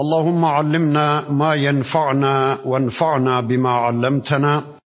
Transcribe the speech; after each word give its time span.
اللهم 0.00 0.44
علمنا 0.44 1.30
ما 1.30 1.54
ينفعنا 1.54 2.60
وانفعنا 2.64 3.40
بما 3.40 3.70
علمتنا 3.70 4.78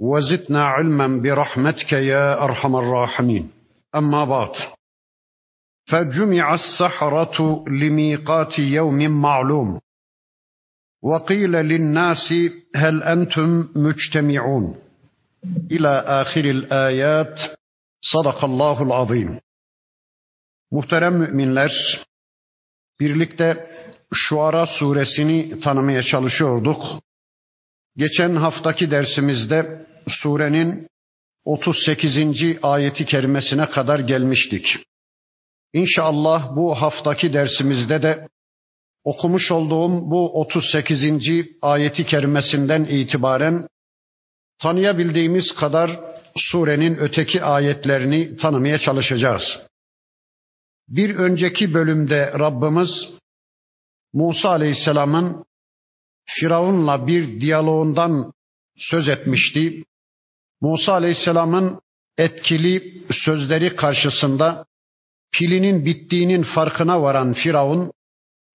وزدنا 0.00 0.64
علما 0.64 1.06
برحمتك 1.22 1.92
يا 1.92 2.44
ارحم 2.44 2.76
الراحمين 2.76 3.50
اما 3.94 4.24
بعد 4.24 4.52
فجمع 5.90 6.54
السحره 6.54 7.64
لميقات 7.68 8.58
يوم 8.58 9.20
معلوم 9.22 9.80
وقيل 11.02 11.52
للناس 11.52 12.32
هل 12.76 13.02
انتم 13.02 13.68
مجتمعون 13.76 14.74
الى 15.72 15.88
اخر 16.06 16.40
الايات 16.44 17.40
صدق 18.12 18.44
الله 18.44 18.82
العظيم 18.82 19.38
Muhterem 20.70 21.14
müminler, 21.18 21.72
birlikte 23.00 23.71
Şuara 24.13 24.65
suresini 24.65 25.59
tanımaya 25.59 26.03
çalışıyorduk. 26.03 26.83
Geçen 27.97 28.35
haftaki 28.35 28.91
dersimizde 28.91 29.85
surenin 30.07 30.87
38. 31.45 32.57
ayeti 32.61 33.05
kerimesine 33.05 33.69
kadar 33.69 33.99
gelmiştik. 33.99 34.77
İnşallah 35.73 36.55
bu 36.55 36.75
haftaki 36.75 37.33
dersimizde 37.33 38.01
de 38.01 38.27
okumuş 39.03 39.51
olduğum 39.51 40.11
bu 40.11 40.41
38. 40.41 41.05
ayeti 41.61 42.05
kerimesinden 42.05 42.83
itibaren 42.83 43.67
tanıyabildiğimiz 44.61 45.55
kadar 45.55 45.99
surenin 46.35 46.97
öteki 46.97 47.43
ayetlerini 47.43 48.35
tanımaya 48.37 48.79
çalışacağız. 48.79 49.43
Bir 50.87 51.15
önceki 51.15 51.73
bölümde 51.73 52.33
Rabbimiz 52.39 52.89
Musa 54.13 54.49
Aleyhisselam'ın 54.49 55.45
Firavun'la 56.25 57.07
bir 57.07 57.41
diyaloğundan 57.41 58.33
söz 58.77 59.09
etmişti. 59.09 59.83
Musa 60.61 60.93
Aleyhisselam'ın 60.93 61.81
etkili 62.17 63.03
sözleri 63.11 63.75
karşısında 63.75 64.65
pilinin 65.31 65.85
bittiğinin 65.85 66.43
farkına 66.43 67.01
varan 67.01 67.33
Firavun 67.33 67.91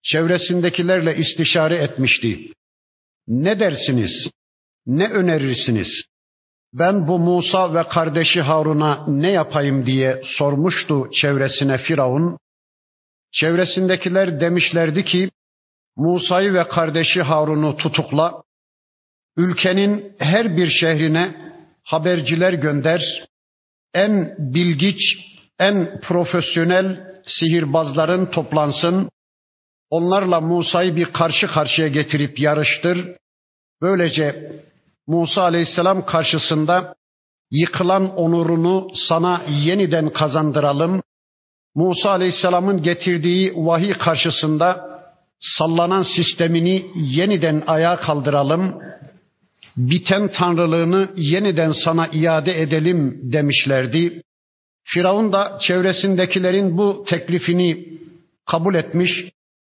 çevresindekilerle 0.03 1.17
istişare 1.17 1.75
etmişti. 1.75 2.51
Ne 3.27 3.59
dersiniz? 3.59 4.29
Ne 4.85 5.09
önerirsiniz? 5.09 6.05
Ben 6.73 7.07
bu 7.07 7.19
Musa 7.19 7.73
ve 7.73 7.87
kardeşi 7.87 8.41
Harun'a 8.41 9.05
ne 9.07 9.31
yapayım 9.31 9.85
diye 9.85 10.21
sormuştu 10.23 11.09
çevresine 11.21 11.77
Firavun. 11.77 12.37
Çevresindekiler 13.31 14.41
demişlerdi 14.41 15.05
ki 15.05 15.29
Musa'yı 15.97 16.53
ve 16.53 16.67
kardeşi 16.67 17.21
Harun'u 17.21 17.77
tutukla, 17.77 18.43
ülkenin 19.37 20.15
her 20.19 20.57
bir 20.57 20.67
şehrine 20.67 21.35
haberciler 21.83 22.53
gönder, 22.53 23.27
en 23.93 24.35
bilgiç, 24.39 25.01
en 25.59 25.99
profesyonel 26.01 27.15
sihirbazların 27.25 28.25
toplansın, 28.25 29.09
onlarla 29.89 30.41
Musa'yı 30.41 30.95
bir 30.95 31.05
karşı 31.05 31.47
karşıya 31.47 31.87
getirip 31.87 32.39
yarıştır. 32.39 33.15
Böylece 33.81 34.51
Musa 35.07 35.41
aleyhisselam 35.41 36.05
karşısında 36.05 36.95
yıkılan 37.51 38.15
onurunu 38.15 38.87
sana 38.93 39.41
yeniden 39.49 40.09
kazandıralım. 40.09 41.01
Musa 41.75 42.09
aleyhisselamın 42.09 42.83
getirdiği 42.83 43.53
vahiy 43.55 43.93
karşısında 43.93 44.94
sallanan 45.39 46.03
sistemini 46.03 46.91
yeniden 46.95 47.63
ayağa 47.67 47.97
kaldıralım, 47.97 48.75
biten 49.77 50.27
tanrılığını 50.27 51.09
yeniden 51.15 51.71
sana 51.71 52.07
iade 52.07 52.61
edelim 52.61 53.19
demişlerdi. 53.23 54.21
Firavun 54.83 55.31
da 55.33 55.57
çevresindekilerin 55.61 56.77
bu 56.77 57.05
teklifini 57.07 57.85
kabul 58.45 58.75
etmiş, 58.75 59.11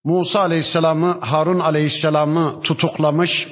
Musa 0.04 0.40
aleyhisselamı, 0.40 1.18
Harun 1.20 1.60
aleyhisselamı 1.60 2.60
tutuklamış, 2.62 3.48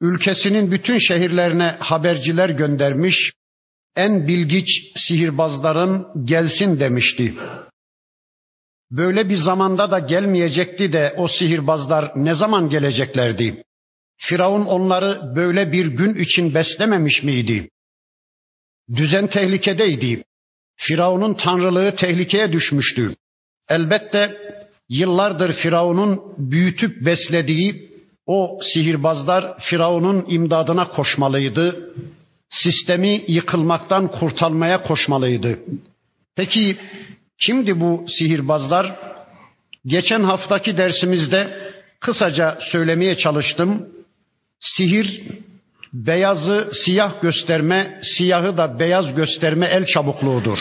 ülkesinin 0.00 0.70
bütün 0.70 0.98
şehirlerine 0.98 1.76
haberciler 1.78 2.50
göndermiş, 2.50 3.32
en 3.96 4.28
bilgiç 4.28 4.68
sihirbazların 4.96 6.06
gelsin 6.24 6.80
demişti. 6.80 7.34
Böyle 8.90 9.28
bir 9.28 9.36
zamanda 9.36 9.90
da 9.90 9.98
gelmeyecekti 9.98 10.92
de 10.92 11.14
o 11.16 11.28
sihirbazlar 11.28 12.12
ne 12.16 12.34
zaman 12.34 12.70
geleceklerdi? 12.70 13.62
Firavun 14.16 14.66
onları 14.66 15.36
böyle 15.36 15.72
bir 15.72 15.86
gün 15.86 16.14
için 16.14 16.54
beslememiş 16.54 17.22
miydi? 17.22 17.68
Düzen 18.96 19.26
tehlikedeydi. 19.26 20.24
Firavun'un 20.76 21.34
tanrılığı 21.34 21.96
tehlikeye 21.96 22.52
düşmüştü. 22.52 23.14
Elbette 23.68 24.36
yıllardır 24.88 25.52
Firavun'un 25.52 26.20
büyütüp 26.38 27.06
beslediği 27.06 27.90
o 28.26 28.58
sihirbazlar 28.62 29.58
Firavun'un 29.58 30.24
imdadına 30.28 30.88
koşmalıydı. 30.88 31.94
Sistemi 32.50 33.24
yıkılmaktan 33.28 34.08
kurtarmaya 34.08 34.82
koşmalıydı. 34.82 35.58
Peki 36.36 36.76
Kimdi 37.40 37.80
bu 37.80 38.04
sihirbazlar? 38.08 38.96
Geçen 39.86 40.20
haftaki 40.20 40.76
dersimizde 40.76 41.72
kısaca 42.00 42.58
söylemeye 42.60 43.16
çalıştım. 43.16 43.88
Sihir 44.60 45.22
beyazı 45.92 46.70
siyah 46.84 47.22
gösterme, 47.22 48.00
siyahı 48.02 48.56
da 48.56 48.78
beyaz 48.78 49.14
gösterme 49.14 49.66
el 49.66 49.86
çabukluğudur. 49.86 50.58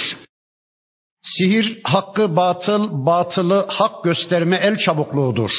Sihir 1.24 1.80
hakkı 1.84 2.36
batıl, 2.36 3.06
batılı 3.06 3.66
hak 3.68 4.04
gösterme 4.04 4.56
el 4.56 4.78
çabukluğudur. 4.78 5.52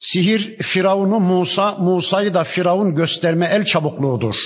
Sihir 0.00 0.56
Firavun'u 0.62 1.20
Musa, 1.20 1.76
Musa'yı 1.78 2.34
da 2.34 2.44
Firavun 2.44 2.94
gösterme 2.94 3.46
el 3.46 3.64
çabukluğudur. 3.64 4.36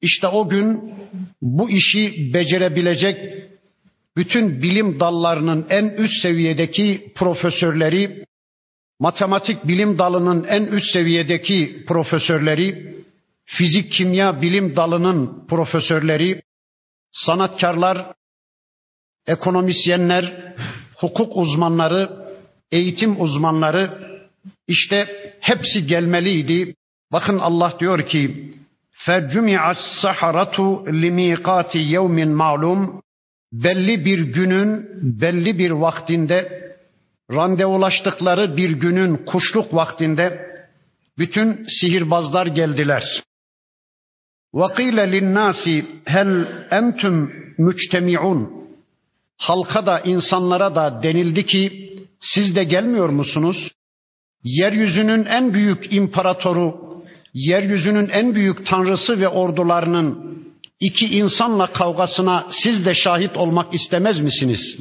İşte 0.00 0.26
o 0.26 0.48
gün 0.48 0.94
bu 1.42 1.70
işi 1.70 2.30
becerebilecek 2.34 3.40
bütün 4.16 4.62
bilim 4.62 5.00
dallarının 5.00 5.66
en 5.70 5.84
üst 5.84 6.22
seviyedeki 6.22 7.12
profesörleri, 7.16 8.24
matematik 8.98 9.66
bilim 9.68 9.98
dalının 9.98 10.44
en 10.44 10.62
üst 10.62 10.92
seviyedeki 10.92 11.84
profesörleri, 11.88 12.96
fizik 13.44 13.92
kimya 13.92 14.42
bilim 14.42 14.76
dalının 14.76 15.46
profesörleri, 15.48 16.42
sanatkarlar, 17.12 18.12
ekonomisyenler, 19.26 20.54
hukuk 20.96 21.36
uzmanları, 21.36 22.10
eğitim 22.70 23.20
uzmanları 23.20 24.10
işte 24.66 25.08
hepsi 25.40 25.86
gelmeliydi. 25.86 26.74
Bakın 27.12 27.38
Allah 27.38 27.74
diyor 27.80 28.06
ki: 28.06 28.54
"Fercumi'as 28.90 29.78
saharatu 30.02 30.86
limiqati 30.86 31.78
yevmin 31.78 32.28
ma'lum." 32.28 33.02
belli 33.53 34.05
bir 34.05 34.19
günün 34.19 34.89
belli 35.21 35.59
bir 35.59 35.71
vaktinde 35.71 36.65
randevulaştıkları 37.31 38.57
bir 38.57 38.69
günün 38.69 39.17
kuşluk 39.17 39.73
vaktinde 39.73 40.55
bütün 41.17 41.65
sihirbazlar 41.79 42.47
geldiler. 42.47 43.23
وَقِيلَ 44.53 44.99
لِلنَّاسِ 45.13 45.85
hel 46.05 46.47
entüm 46.71 47.33
müçtemi'un 47.57 48.65
Halka 49.37 49.85
da 49.85 49.99
insanlara 49.99 50.75
da 50.75 51.03
denildi 51.03 51.45
ki 51.45 51.91
siz 52.19 52.55
de 52.55 52.63
gelmiyor 52.63 53.09
musunuz? 53.09 53.71
Yeryüzünün 54.43 55.25
en 55.25 55.53
büyük 55.53 55.93
imparatoru, 55.93 56.75
yeryüzünün 57.33 58.09
en 58.09 58.35
büyük 58.35 58.67
tanrısı 58.67 59.19
ve 59.19 59.27
ordularının 59.27 60.35
iki 60.80 61.06
insanla 61.06 61.72
kavgasına 61.72 62.46
siz 62.62 62.86
de 62.86 62.94
şahit 62.94 63.36
olmak 63.36 63.74
istemez 63.74 64.20
misiniz? 64.20 64.78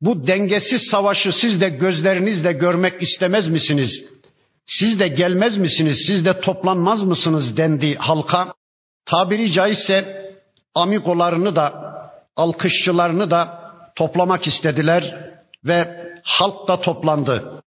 Bu 0.00 0.26
dengesiz 0.26 0.82
savaşı 0.90 1.32
siz 1.32 1.60
de 1.60 1.68
gözlerinizle 1.68 2.52
görmek 2.52 3.02
istemez 3.02 3.48
misiniz? 3.48 4.04
Siz 4.66 5.00
de 5.00 5.08
gelmez 5.08 5.58
misiniz, 5.58 5.98
siz 6.06 6.24
de 6.24 6.40
toplanmaz 6.40 7.02
mısınız 7.02 7.56
dendi 7.56 7.94
halka. 7.94 8.54
Tabiri 9.06 9.52
caizse 9.52 10.30
amigolarını 10.74 11.56
da, 11.56 11.94
alkışçılarını 12.36 13.30
da 13.30 13.60
toplamak 13.96 14.46
istediler 14.46 15.32
ve 15.64 16.06
halk 16.24 16.68
da 16.68 16.80
toplandı. 16.80 17.62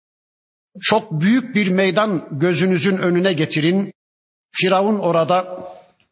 Çok 0.81 1.11
büyük 1.11 1.55
bir 1.55 1.67
meydan 1.67 2.27
gözünüzün 2.31 2.97
önüne 2.97 3.33
getirin. 3.33 3.93
Firavun 4.51 4.99
orada, 4.99 5.67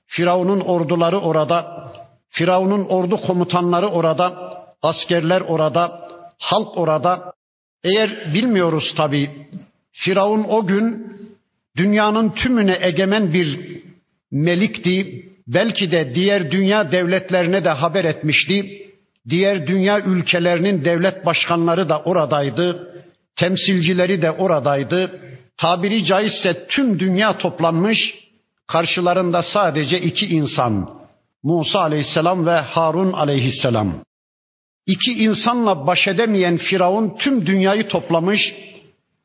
Firavun'un 0.09 0.59
orduları 0.59 1.19
orada, 1.19 1.91
Firavun'un 2.29 2.85
ordu 2.85 3.21
komutanları 3.21 3.87
orada, 3.87 4.53
askerler 4.81 5.41
orada, 5.41 6.09
halk 6.39 6.77
orada. 6.77 7.33
Eğer 7.83 8.33
bilmiyoruz 8.33 8.93
tabi, 8.97 9.29
Firavun 9.91 10.45
o 10.49 10.67
gün 10.67 11.13
dünyanın 11.77 12.29
tümüne 12.29 12.77
egemen 12.81 13.33
bir 13.33 13.59
melikti. 14.31 15.25
Belki 15.47 15.91
de 15.91 16.15
diğer 16.15 16.51
dünya 16.51 16.91
devletlerine 16.91 17.63
de 17.63 17.69
haber 17.69 18.05
etmişti. 18.05 18.85
Diğer 19.29 19.67
dünya 19.67 20.01
ülkelerinin 20.01 20.85
devlet 20.85 21.25
başkanları 21.25 21.89
da 21.89 22.01
oradaydı. 22.01 22.93
Temsilcileri 23.35 24.21
de 24.21 24.31
oradaydı. 24.31 25.19
Tabiri 25.57 26.05
caizse 26.05 26.65
tüm 26.69 26.99
dünya 26.99 27.37
toplanmış. 27.37 28.28
Karşılarında 28.71 29.43
sadece 29.43 30.01
iki 30.01 30.25
insan. 30.25 30.89
Musa 31.43 31.79
aleyhisselam 31.79 32.45
ve 32.45 32.51
Harun 32.51 33.11
aleyhisselam. 33.11 33.93
İki 34.87 35.11
insanla 35.11 35.87
baş 35.87 36.07
edemeyen 36.07 36.57
Firavun 36.57 37.15
tüm 37.19 37.45
dünyayı 37.45 37.87
toplamış. 37.87 38.53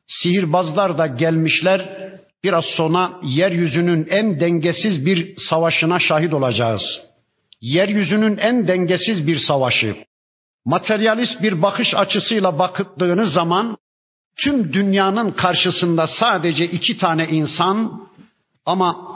Sihirbazlar 0.07 0.97
da 0.97 1.07
gelmişler. 1.07 2.09
Biraz 2.43 2.65
sonra 2.65 3.11
yeryüzünün 3.23 4.07
en 4.09 4.39
dengesiz 4.39 5.05
bir 5.05 5.35
savaşına 5.49 5.99
şahit 5.99 6.33
olacağız. 6.33 7.01
Yeryüzünün 7.61 8.37
en 8.37 8.67
dengesiz 8.67 9.27
bir 9.27 9.37
savaşı. 9.37 9.95
Materyalist 10.65 11.41
bir 11.41 11.61
bakış 11.61 11.93
açısıyla 11.95 12.59
bakıldığınız 12.59 13.33
zaman 13.33 13.77
tüm 14.37 14.73
dünyanın 14.73 15.31
karşısında 15.31 16.07
sadece 16.07 16.65
iki 16.65 16.97
tane 16.97 17.27
insan 17.27 18.07
ama 18.65 19.15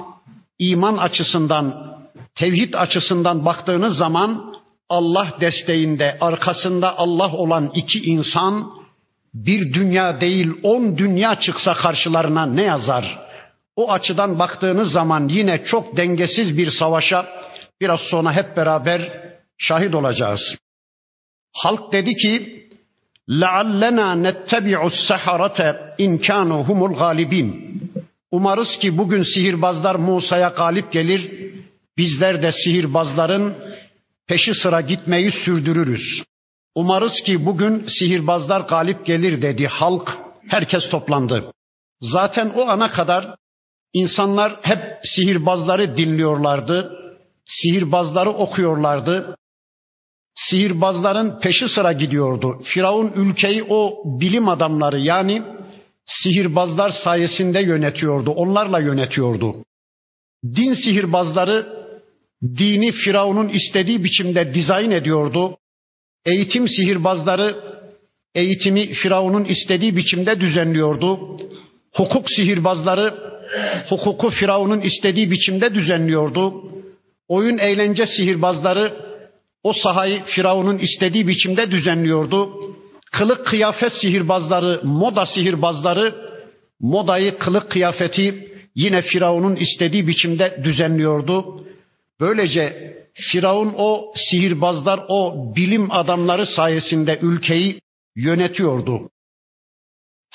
iman 0.59 0.97
açısından, 0.97 1.95
tevhid 2.35 2.75
açısından 2.75 3.45
baktığınız 3.45 3.97
zaman 3.97 4.55
Allah 4.89 5.29
desteğinde 5.41 6.19
arkasında 6.21 6.99
Allah 6.99 7.33
olan 7.33 7.71
iki 7.75 7.99
insan 7.99 8.71
bir 9.35 9.75
dünya 9.75 10.21
değil 10.21 10.51
on 10.63 10.99
dünya 10.99 11.41
çıksa 11.41 11.75
karşılarına 11.75 12.47
ne 12.47 12.63
yazar? 12.63 13.19
O 13.77 13.93
açıdan 13.93 14.39
baktığınız 14.39 14.93
zaman 14.93 15.29
yine 15.29 15.65
çok 15.65 15.97
dengesiz 15.97 16.59
bir 16.59 16.71
savaşa 16.71 17.27
biraz 17.81 18.01
sonra 18.01 18.33
hep 18.33 18.57
beraber 18.57 19.01
şahit 19.59 19.95
olacağız. 19.95 20.57
Halk 21.53 21.93
dedi 21.93 22.15
ki 22.15 22.65
لَعَلَّنَا 23.29 24.09
نَتَّبِعُ 24.27 24.81
السَّحَرَةَ 24.93 25.59
اِنْ 26.05 26.19
كَانُوا 26.19 26.61
هُمُ 26.69 26.81
الْغَالِبِينَ 26.91 27.49
Umarız 28.32 28.78
ki 28.82 28.98
bugün 28.98 29.24
sihirbazlar 29.24 29.96
Musa'ya 29.96 30.50
galip 30.50 30.92
gelir. 30.92 31.32
Bizler 31.98 32.42
de 32.42 32.52
sihirbazların 32.52 33.56
peşi 34.28 34.54
sıra 34.54 34.82
gitmeyi 34.82 35.32
sürdürürüz. 35.32 36.24
Umarız 36.76 37.22
ki 37.26 37.46
bugün 37.46 37.86
sihirbazlar 38.00 38.62
galip 38.62 39.06
gelir 39.06 39.42
dedi 39.42 39.68
halk. 39.68 40.18
Herkes 40.48 40.90
toplandı. 40.90 41.52
Zaten 42.02 42.52
o 42.56 42.62
ana 42.68 42.92
kadar 42.92 43.36
insanlar 43.94 44.60
hep 44.62 44.80
sihirbazları 45.04 45.98
dinliyorlardı. 45.98 46.92
Sihirbazları 47.48 48.30
okuyorlardı. 48.30 49.36
Sihirbazların 50.36 51.40
peşi 51.40 51.70
sıra 51.70 51.94
gidiyordu. 51.94 52.62
Firavun 52.64 53.12
ülkeyi 53.16 53.64
o 53.70 54.04
bilim 54.06 54.48
adamları 54.48 55.00
yani 55.00 55.44
sihirbazlar 56.10 56.90
sayesinde 57.04 57.60
yönetiyordu. 57.60 58.32
Onlarla 58.32 58.80
yönetiyordu. 58.80 59.56
Din 60.46 60.74
sihirbazları 60.74 61.80
dini 62.58 62.92
Firavun'un 62.92 63.50
istediği 63.50 64.04
biçimde 64.04 64.54
dizayn 64.54 64.92
ediyordu. 64.92 65.58
Eğitim 66.26 66.68
sihirbazları 66.68 67.56
eğitimi 68.36 68.94
Firavun'un 68.94 69.46
istediği 69.46 69.98
biçimde 69.98 70.40
düzenliyordu. 70.40 71.38
Hukuk 71.94 72.32
sihirbazları 72.32 73.14
hukuku 73.90 74.30
Firavun'un 74.30 74.82
istediği 74.82 75.32
biçimde 75.32 75.74
düzenliyordu. 75.74 76.54
Oyun 77.28 77.58
eğlence 77.58 78.08
sihirbazları 78.08 78.94
o 79.64 79.74
sahayı 79.74 80.24
Firavun'un 80.24 80.78
istediği 80.78 81.28
biçimde 81.28 81.72
düzenliyordu. 81.72 82.50
Kılık 83.13 83.47
kıyafet 83.47 83.93
sihirbazları, 83.93 84.81
moda 84.85 85.27
sihirbazları 85.27 86.15
modayı, 86.81 87.39
kılık 87.39 87.71
kıyafeti 87.71 88.49
yine 88.75 89.03
Firavun'un 89.03 89.57
istediği 89.57 90.07
biçimde 90.07 90.61
düzenliyordu. 90.65 91.65
Böylece 92.21 92.95
Firavun 93.15 93.75
o 93.77 94.13
sihirbazlar, 94.15 95.01
o 95.09 95.53
bilim 95.57 95.91
adamları 95.91 96.47
sayesinde 96.47 97.19
ülkeyi 97.23 97.81
yönetiyordu. 98.17 99.11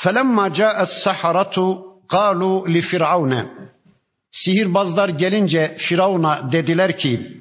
فَلَمَّا 0.03 0.45
جَاءَ 0.59 0.77
السَّحَرَةُ 0.87 1.55
قَالُوا 2.09 2.67
لِفِرْعَوْنَ 2.67 3.47
Sihirbazlar 4.31 5.09
gelince 5.09 5.75
Firavun'a 5.77 6.51
dediler 6.51 6.97
ki, 6.97 7.37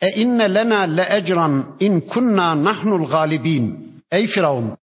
e 0.00 0.08
inne 0.10 0.54
lena 0.54 0.80
le 0.80 1.06
ecran 1.10 1.76
in 1.80 2.00
kunna 2.00 2.64
nahnul 2.64 3.06
galibin. 3.10 3.64
Ey 4.15 4.27
Firavun, 4.27 4.77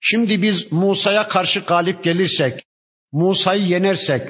şimdi 0.00 0.42
biz 0.42 0.72
Musa'ya 0.72 1.28
karşı 1.28 1.60
galip 1.60 2.04
gelirsek, 2.04 2.64
Musa'yı 3.12 3.66
yenersek, 3.66 4.22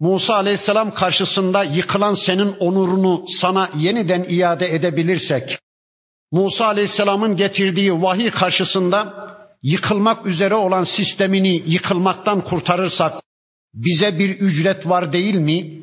Musa 0.00 0.34
aleyhisselam 0.34 0.94
karşısında 0.94 1.64
yıkılan 1.64 2.14
senin 2.14 2.52
onurunu 2.58 3.24
sana 3.40 3.70
yeniden 3.76 4.26
iade 4.28 4.74
edebilirsek, 4.74 5.58
Musa 6.32 6.66
aleyhisselamın 6.66 7.36
getirdiği 7.36 8.02
vahiy 8.02 8.30
karşısında 8.30 9.28
yıkılmak 9.62 10.26
üzere 10.26 10.54
olan 10.54 10.84
sistemini 10.84 11.62
yıkılmaktan 11.66 12.40
kurtarırsak, 12.40 13.20
bize 13.74 14.18
bir 14.18 14.30
ücret 14.30 14.88
var 14.88 15.12
değil 15.12 15.34
mi? 15.34 15.80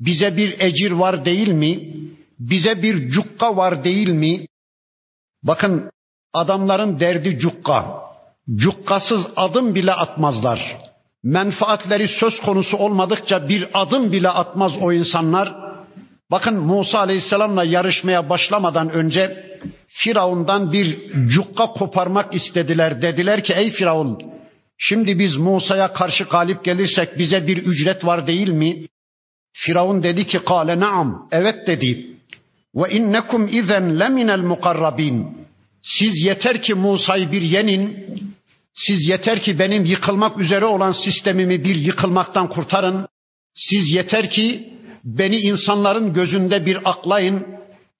Bize 0.00 0.36
bir 0.36 0.60
ecir 0.60 0.90
var 0.90 1.24
değil 1.24 1.48
mi? 1.48 1.94
Bize 2.38 2.82
bir 2.82 3.08
cukka 3.08 3.56
var 3.56 3.84
değil 3.84 4.08
mi? 4.08 4.46
Bakın 5.42 5.90
adamların 6.32 7.00
derdi 7.00 7.38
cukka. 7.38 8.06
Cukkasız 8.56 9.26
adım 9.36 9.74
bile 9.74 9.92
atmazlar 9.92 10.86
menfaatleri 11.26 12.08
söz 12.08 12.40
konusu 12.40 12.76
olmadıkça 12.76 13.48
bir 13.48 13.68
adım 13.74 14.12
bile 14.12 14.28
atmaz 14.28 14.72
o 14.80 14.92
insanlar. 14.92 15.54
Bakın 16.30 16.56
Musa 16.56 16.98
Aleyhisselam'la 16.98 17.64
yarışmaya 17.64 18.30
başlamadan 18.30 18.90
önce 18.90 19.46
Firavun'dan 19.88 20.72
bir 20.72 21.12
cukka 21.28 21.66
koparmak 21.66 22.34
istediler. 22.34 23.02
Dediler 23.02 23.44
ki 23.44 23.52
ey 23.52 23.70
Firavun 23.70 24.22
şimdi 24.78 25.18
biz 25.18 25.36
Musa'ya 25.36 25.92
karşı 25.92 26.24
galip 26.24 26.64
gelirsek 26.64 27.18
bize 27.18 27.46
bir 27.46 27.56
ücret 27.56 28.04
var 28.04 28.26
değil 28.26 28.48
mi? 28.48 28.86
Firavun 29.52 30.02
dedi 30.02 30.26
ki 30.26 30.38
kale 30.38 30.80
naam 30.80 31.28
evet 31.32 31.66
dedi. 31.66 32.06
Ve 32.74 32.90
innekum 32.90 33.48
izen 33.48 34.00
leminel 34.00 34.40
mukarrabin. 34.40 35.45
Siz 35.86 36.22
yeter 36.24 36.62
ki 36.62 36.74
Musa'yı 36.74 37.32
bir 37.32 37.42
yenin, 37.42 38.06
siz 38.74 39.08
yeter 39.08 39.42
ki 39.42 39.58
benim 39.58 39.84
yıkılmak 39.84 40.38
üzere 40.38 40.64
olan 40.64 40.92
sistemimi 40.92 41.64
bir 41.64 41.74
yıkılmaktan 41.74 42.48
kurtarın. 42.48 43.08
Siz 43.54 43.90
yeter 43.90 44.30
ki 44.30 44.72
beni 45.04 45.36
insanların 45.36 46.12
gözünde 46.12 46.66
bir 46.66 46.90
aklayın. 46.90 47.46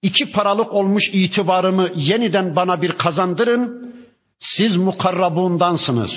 İki 0.01 0.31
paralık 0.31 0.73
olmuş 0.73 1.03
itibarımı 1.13 1.89
yeniden 1.95 2.55
bana 2.55 2.81
bir 2.81 2.91
kazandırın. 2.91 3.93
Siz 4.39 4.75
mukarrabundansınız. 4.75 6.11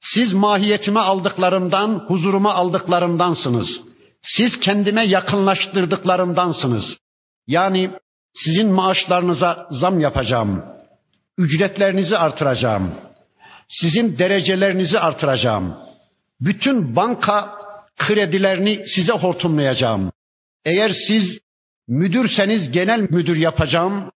Siz 0.00 0.32
mahiyetime 0.32 1.00
aldıklarımdan, 1.00 2.04
huzuruma 2.08 2.54
aldıklarımdansınız. 2.54 3.80
Siz 4.22 4.60
kendime 4.60 5.04
yakınlaştırdıklarımdansınız. 5.04 6.96
Yani 7.46 7.90
sizin 8.34 8.68
maaşlarınıza 8.68 9.66
zam 9.70 10.00
yapacağım. 10.00 10.71
Ücretlerinizi 11.38 12.16
artıracağım 12.16 12.92
sizin 13.72 14.18
derecelerinizi 14.18 14.98
artıracağım. 14.98 15.74
Bütün 16.40 16.96
banka 16.96 17.58
kredilerini 17.98 18.82
size 18.94 19.12
hortumlayacağım. 19.12 20.12
Eğer 20.64 20.92
siz 21.08 21.38
müdürseniz 21.88 22.70
genel 22.70 23.00
müdür 23.00 23.36
yapacağım. 23.36 24.10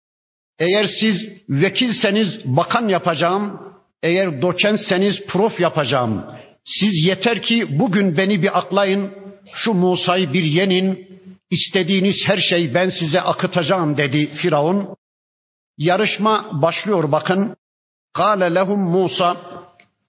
Eğer 0.58 0.86
siz 1.00 1.28
vekilseniz 1.48 2.28
bakan 2.44 2.88
yapacağım. 2.88 3.60
Eğer 4.02 4.42
doçentseniz 4.42 5.26
prof 5.28 5.60
yapacağım. 5.60 6.24
Siz 6.64 7.04
yeter 7.04 7.42
ki 7.42 7.78
bugün 7.78 8.16
beni 8.16 8.42
bir 8.42 8.58
aklayın, 8.58 9.10
şu 9.54 9.72
Musa'yı 9.72 10.32
bir 10.32 10.42
yenin, 10.42 11.08
istediğiniz 11.50 12.16
her 12.26 12.38
şey 12.38 12.74
ben 12.74 12.90
size 12.90 13.20
akıtacağım 13.20 13.96
dedi 13.96 14.34
Firavun. 14.34 14.95
Yarışma 15.78 16.44
başlıyor 16.52 17.12
bakın. 17.12 17.56
Kale 18.12 18.54
lehum 18.54 18.80
Musa 18.80 19.36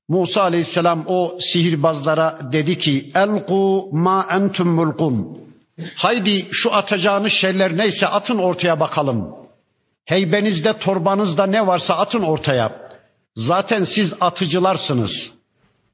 Musa 0.10 0.42
aleyhisselam 0.42 1.04
o 1.08 1.38
sihirbazlara 1.40 2.40
dedi 2.52 2.78
ki 2.78 3.12
elku 3.16 3.90
ma 3.92 4.28
entum 4.32 4.68
mulkun. 4.68 5.38
Haydi 5.96 6.48
şu 6.52 6.74
atacağınız 6.74 7.32
şeyler 7.32 7.78
neyse 7.78 8.08
atın 8.08 8.38
ortaya 8.38 8.80
bakalım. 8.80 9.36
Heybenizde 10.06 10.78
torbanızda 10.78 11.46
ne 11.46 11.68
varsa 11.68 11.98
atın 11.98 12.24
ortaya. 12.24 12.72
Zaten 13.36 13.84
siz 13.84 14.14
atıcılarsınız. 14.22 15.32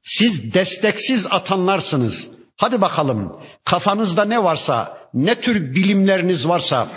Siz 0.02 0.54
desteksiz 0.54 1.26
atanlarsınız. 1.30 2.28
Hadi 2.56 2.80
bakalım 2.80 3.36
kafanızda 3.64 4.24
ne 4.24 4.44
varsa, 4.44 4.98
ne 5.14 5.40
tür 5.40 5.74
bilimleriniz 5.74 6.48
varsa, 6.48 6.88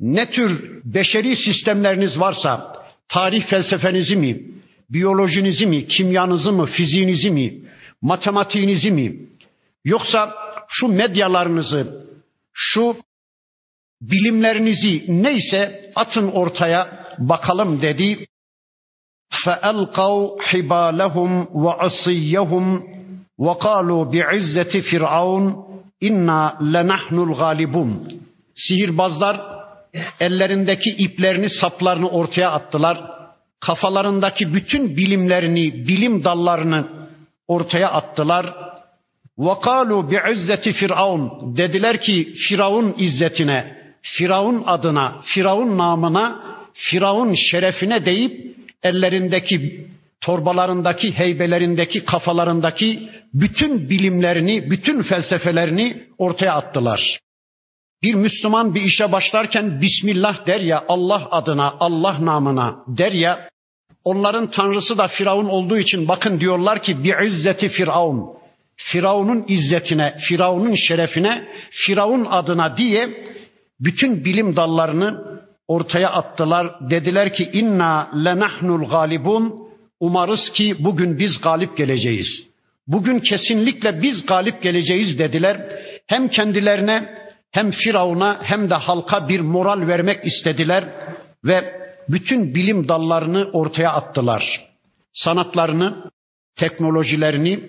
ne 0.00 0.30
tür 0.30 0.80
beşeri 0.84 1.36
sistemleriniz 1.36 2.20
varsa, 2.20 2.82
tarih 3.08 3.46
felsefenizi 3.46 4.16
mi, 4.16 4.42
biyolojinizi 4.90 5.66
mi, 5.66 5.86
kimyanızı 5.86 6.52
mı, 6.52 6.66
fiziğinizi 6.66 7.30
mi, 7.30 7.60
matematiğinizi 8.02 8.90
mi, 8.90 9.16
yoksa 9.84 10.34
şu 10.68 10.88
medyalarınızı, 10.88 12.06
şu 12.52 12.96
bilimlerinizi 14.00 15.04
neyse 15.08 15.90
atın 15.94 16.28
ortaya 16.28 17.06
bakalım 17.18 17.82
dedi. 17.82 18.26
فَأَلْقَوْا 19.44 20.40
حِبَالَهُمْ 20.48 21.30
وَعَصِيَّهُمْ 21.64 22.66
وَقَالُوا 23.44 24.02
بِعِزَّةِ 24.12 24.72
فِرْعَوْنَ 24.88 25.44
اِنَّا 26.08 26.40
لَنَحْنُ 26.74 27.16
الْغَالِبُونَ 27.26 27.90
Sihirbazlar 28.54 29.49
ellerindeki 30.20 30.90
iplerini, 30.90 31.50
saplarını 31.50 32.08
ortaya 32.08 32.50
attılar. 32.50 32.98
Kafalarındaki 33.60 34.54
bütün 34.54 34.96
bilimlerini, 34.96 35.88
bilim 35.88 36.24
dallarını 36.24 36.84
ortaya 37.48 37.90
attılar. 37.90 38.46
وَقَالُوا 39.38 40.02
بِعِزَّةِ 40.12 40.72
فِرْعَوْنَ 40.72 41.56
Dediler 41.56 42.00
ki 42.00 42.32
Firavun 42.48 42.94
izzetine, 42.98 43.76
Firavun 44.02 44.62
adına, 44.66 45.20
Firavun 45.24 45.78
namına, 45.78 46.40
Firavun 46.74 47.34
şerefine 47.34 48.06
deyip 48.06 48.56
ellerindeki 48.82 49.86
torbalarındaki, 50.20 51.12
heybelerindeki, 51.12 52.04
kafalarındaki 52.04 53.10
bütün 53.34 53.90
bilimlerini, 53.90 54.70
bütün 54.70 55.02
felsefelerini 55.02 56.02
ortaya 56.18 56.52
attılar. 56.52 57.18
Bir 58.03 58.13
Müslüman 58.13 58.75
bir 58.75 58.81
işe 58.81 59.11
başlarken 59.11 59.81
Bismillah 59.81 60.45
der 60.45 60.59
ya, 60.59 60.83
Allah 60.87 61.27
adına, 61.31 61.73
Allah 61.79 62.25
namına 62.25 62.75
der 62.87 63.11
ya, 63.11 63.49
onların 64.03 64.51
tanrısı 64.51 64.97
da 64.97 65.07
Firavun 65.07 65.49
olduğu 65.49 65.77
için 65.77 66.07
bakın 66.07 66.39
diyorlar 66.39 66.81
ki 66.81 67.03
bir 67.03 67.25
izzeti 67.25 67.69
Firavun. 67.69 68.41
Firavun'un 68.77 69.45
izzetine, 69.47 70.17
Firavun'un 70.29 70.75
şerefine, 70.75 71.47
Firavun 71.69 72.25
adına 72.29 72.77
diye 72.77 73.23
bütün 73.79 74.25
bilim 74.25 74.55
dallarını 74.55 75.41
ortaya 75.67 76.09
attılar. 76.09 76.89
Dediler 76.89 77.33
ki 77.33 77.49
inna 77.53 78.09
lenahnul 78.25 78.89
galibun. 78.89 79.61
Umarız 79.99 80.49
ki 80.49 80.75
bugün 80.79 81.19
biz 81.19 81.41
galip 81.41 81.77
geleceğiz. 81.77 82.43
Bugün 82.87 83.19
kesinlikle 83.19 84.01
biz 84.01 84.25
galip 84.25 84.61
geleceğiz 84.61 85.19
dediler. 85.19 85.67
Hem 86.07 86.27
kendilerine 86.27 87.20
hem 87.51 87.71
Firavun'a 87.71 88.39
hem 88.43 88.69
de 88.69 88.73
halka 88.73 89.29
bir 89.29 89.39
moral 89.39 89.87
vermek 89.87 90.25
istediler 90.25 90.83
ve 91.43 91.81
bütün 92.09 92.55
bilim 92.55 92.87
dallarını 92.87 93.49
ortaya 93.53 93.91
attılar. 93.91 94.67
Sanatlarını, 95.13 96.11
teknolojilerini, 96.55 97.59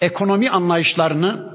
ekonomi 0.00 0.50
anlayışlarını, 0.50 1.52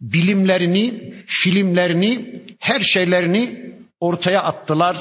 bilimlerini, 0.00 1.14
filmlerini, 1.26 2.42
her 2.58 2.80
şeylerini 2.80 3.72
ortaya 4.00 4.42
attılar. 4.42 4.96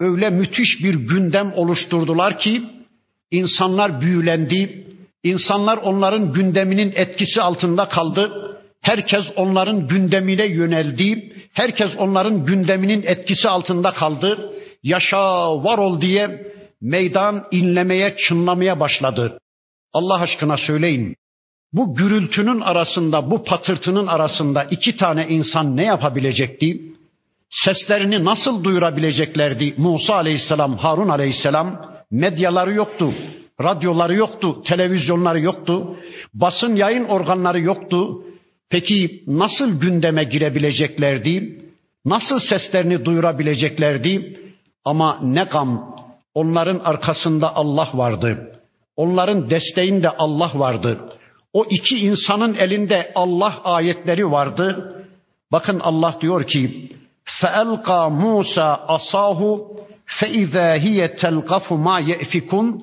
Öyle 0.00 0.30
müthiş 0.30 0.84
bir 0.84 0.94
gündem 0.94 1.52
oluşturdular 1.52 2.38
ki 2.38 2.62
insanlar 3.30 4.00
büyülendi. 4.00 4.84
İnsanlar 5.22 5.76
onların 5.76 6.32
gündeminin 6.32 6.92
etkisi 6.96 7.42
altında 7.42 7.88
kaldı. 7.88 8.32
Herkes 8.80 9.24
onların 9.36 9.88
gündemine 9.88 10.46
yöneldi. 10.46 11.33
Herkes 11.54 11.90
onların 11.98 12.44
gündeminin 12.44 13.02
etkisi 13.02 13.48
altında 13.48 13.92
kaldı. 13.92 14.50
Yaşa, 14.82 15.54
var 15.64 15.78
ol 15.78 16.00
diye 16.00 16.52
meydan 16.80 17.44
inlemeye, 17.50 18.16
çınlamaya 18.16 18.80
başladı. 18.80 19.38
Allah 19.92 20.20
aşkına 20.20 20.56
söyleyin. 20.56 21.16
Bu 21.72 21.94
gürültünün 21.94 22.60
arasında, 22.60 23.30
bu 23.30 23.44
patırtının 23.44 24.06
arasında 24.06 24.64
iki 24.64 24.96
tane 24.96 25.26
insan 25.28 25.76
ne 25.76 25.84
yapabilecekti? 25.84 26.82
Seslerini 27.50 28.24
nasıl 28.24 28.64
duyurabileceklerdi? 28.64 29.74
Musa 29.76 30.14
aleyhisselam, 30.14 30.76
Harun 30.76 31.08
aleyhisselam 31.08 31.80
medyaları 32.10 32.72
yoktu, 32.74 33.14
radyoları 33.62 34.14
yoktu, 34.14 34.62
televizyonları 34.62 35.40
yoktu, 35.40 35.96
basın 36.34 36.76
yayın 36.76 37.04
organları 37.04 37.60
yoktu. 37.60 38.24
Peki 38.70 39.22
nasıl 39.26 39.80
gündeme 39.80 40.24
girebileceklerdi? 40.24 41.60
Nasıl 42.04 42.38
seslerini 42.38 43.04
duyurabileceklerdi? 43.04 44.40
Ama 44.84 45.18
ne 45.22 45.44
gam 45.44 45.96
onların 46.34 46.78
arkasında 46.78 47.56
Allah 47.56 47.88
vardı. 47.94 48.60
Onların 48.96 49.50
desteğinde 49.50 50.10
Allah 50.10 50.50
vardı. 50.54 50.98
O 51.52 51.64
iki 51.70 51.98
insanın 51.98 52.54
elinde 52.54 53.12
Allah 53.14 53.60
ayetleri 53.64 54.30
vardı. 54.30 54.94
Bakın 55.52 55.80
Allah 55.80 56.18
diyor 56.20 56.44
ki: 56.46 56.88
"Feelqa 57.24 58.10
Musa 58.10 58.84
asahu 58.88 59.76
feiza 60.04 60.74
hiye 60.74 61.16
telqafu 61.16 61.78
ma 61.78 62.00
yefikun." 62.00 62.82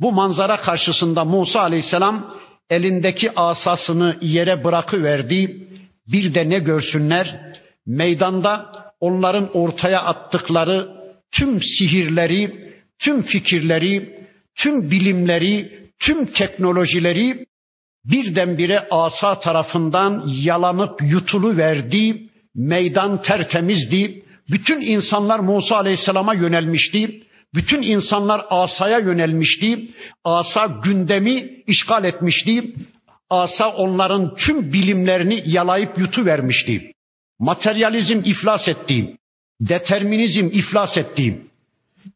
Bu 0.00 0.12
manzara 0.12 0.56
karşısında 0.56 1.24
Musa 1.24 1.60
Aleyhisselam 1.60 2.34
elindeki 2.70 3.32
asasını 3.36 4.16
yere 4.20 4.64
bırakıverdi. 4.64 5.68
Bir 6.06 6.34
de 6.34 6.50
ne 6.50 6.58
görsünler? 6.58 7.40
Meydanda 7.86 8.72
onların 9.00 9.56
ortaya 9.56 10.02
attıkları 10.02 10.88
tüm 11.32 11.62
sihirleri, 11.62 12.72
tüm 12.98 13.22
fikirleri, 13.22 14.20
tüm 14.56 14.90
bilimleri, 14.90 15.80
tüm 15.98 16.26
teknolojileri 16.26 17.46
birdenbire 18.04 18.86
asa 18.90 19.40
tarafından 19.40 20.24
yalanıp 20.26 21.02
yutulu 21.02 21.56
verdi. 21.56 22.22
Meydan 22.54 23.22
tertemizdi. 23.22 24.22
Bütün 24.50 24.80
insanlar 24.80 25.38
Musa 25.38 25.76
Aleyhisselam'a 25.76 26.34
yönelmişti. 26.34 27.20
Bütün 27.54 27.82
insanlar 27.82 28.46
asaya 28.50 28.98
yönelmişti. 28.98 29.88
Asa 30.24 30.66
gündemi 30.66 31.62
işgal 31.66 32.04
etmişti. 32.04 32.74
Asa 33.30 33.72
onların 33.72 34.34
tüm 34.34 34.72
bilimlerini 34.72 35.42
yalayıp 35.46 35.98
yutuvermişti. 35.98 36.92
Materyalizm 37.38 38.20
iflas 38.24 38.68
etti. 38.68 39.16
Determinizm 39.60 40.46
iflas 40.46 40.96
etti. 40.96 41.40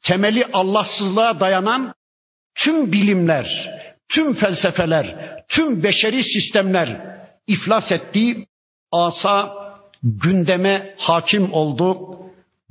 Temeli 0.02 0.46
Allahsızlığa 0.52 1.40
dayanan 1.40 1.94
tüm 2.54 2.92
bilimler, 2.92 3.70
tüm 4.08 4.34
felsefeler, 4.34 5.34
tüm 5.48 5.82
beşeri 5.82 6.24
sistemler 6.24 7.16
iflas 7.46 7.92
etti. 7.92 8.46
Asa 8.92 9.54
gündeme 10.02 10.94
hakim 10.98 11.52
oldu. 11.52 12.18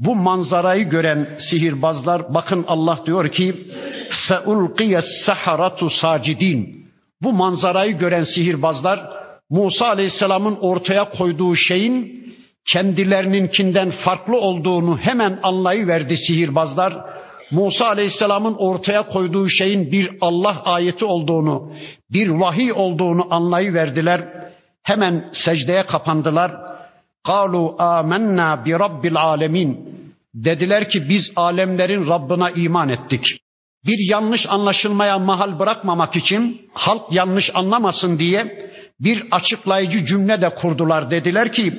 Bu 0.03 0.15
manzarayı 0.15 0.89
gören 0.89 1.29
sihirbazlar 1.51 2.35
bakın 2.35 2.65
Allah 2.69 3.01
diyor 3.07 3.29
ki 3.29 3.55
فَاُلْقِيَ 4.29 5.03
السَّحَرَةُ 5.03 6.01
sacidin. 6.01 6.87
Bu 7.23 7.33
manzarayı 7.33 7.99
gören 7.99 8.25
sihirbazlar 8.25 9.11
Musa 9.51 9.87
Aleyhisselam'ın 9.87 10.57
ortaya 10.61 11.11
koyduğu 11.11 11.57
şeyin 11.57 12.19
kendilerininkinden 12.73 13.91
farklı 13.91 14.37
olduğunu 14.37 14.99
hemen 14.99 15.39
anlayıverdi 15.43 16.17
sihirbazlar. 16.17 16.97
Musa 17.51 17.87
Aleyhisselam'ın 17.87 18.55
ortaya 18.55 19.09
koyduğu 19.09 19.49
şeyin 19.49 19.93
bir 19.93 20.11
Allah 20.21 20.63
ayeti 20.65 21.05
olduğunu, 21.05 21.73
bir 22.13 22.29
vahiy 22.29 22.73
olduğunu 22.73 23.27
anlayıverdiler. 23.31 24.21
Hemen 24.83 25.25
secdeye 25.33 25.87
kapandılar. 25.87 26.53
Kalu 27.27 27.75
amennâ 27.79 28.65
bi 28.65 28.73
rabbil 28.73 29.17
alemin. 29.17 29.92
Dediler 30.36 30.90
ki 30.90 31.10
biz 31.10 31.32
alemlerin 31.36 32.08
Rabbına 32.08 32.50
iman 32.50 32.90
ettik. 32.90 33.26
Bir 33.86 34.10
yanlış 34.10 34.46
anlaşılmaya 34.50 35.20
mahal 35.20 35.60
bırakmamak 35.60 36.16
için 36.16 36.62
halk 36.74 37.02
yanlış 37.12 37.52
anlamasın 37.54 38.20
diye 38.20 38.70
bir 39.00 39.24
açıklayıcı 39.32 40.06
cümle 40.06 40.42
de 40.42 40.50
kurdular. 40.50 41.12
Dediler 41.12 41.54
ki 41.54 41.74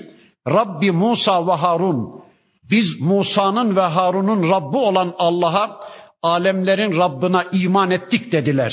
Rabbi 0.48 0.90
Musa 0.90 1.46
ve 1.46 1.52
Harun 1.52 2.24
biz 2.70 3.00
Musa'nın 3.00 3.76
ve 3.76 3.80
Harun'un 3.80 4.50
Rabbi 4.50 4.76
olan 4.76 5.14
Allah'a 5.18 5.80
alemlerin 6.22 6.96
Rabbına 6.96 7.44
iman 7.52 7.90
ettik 7.90 8.32
dediler. 8.32 8.72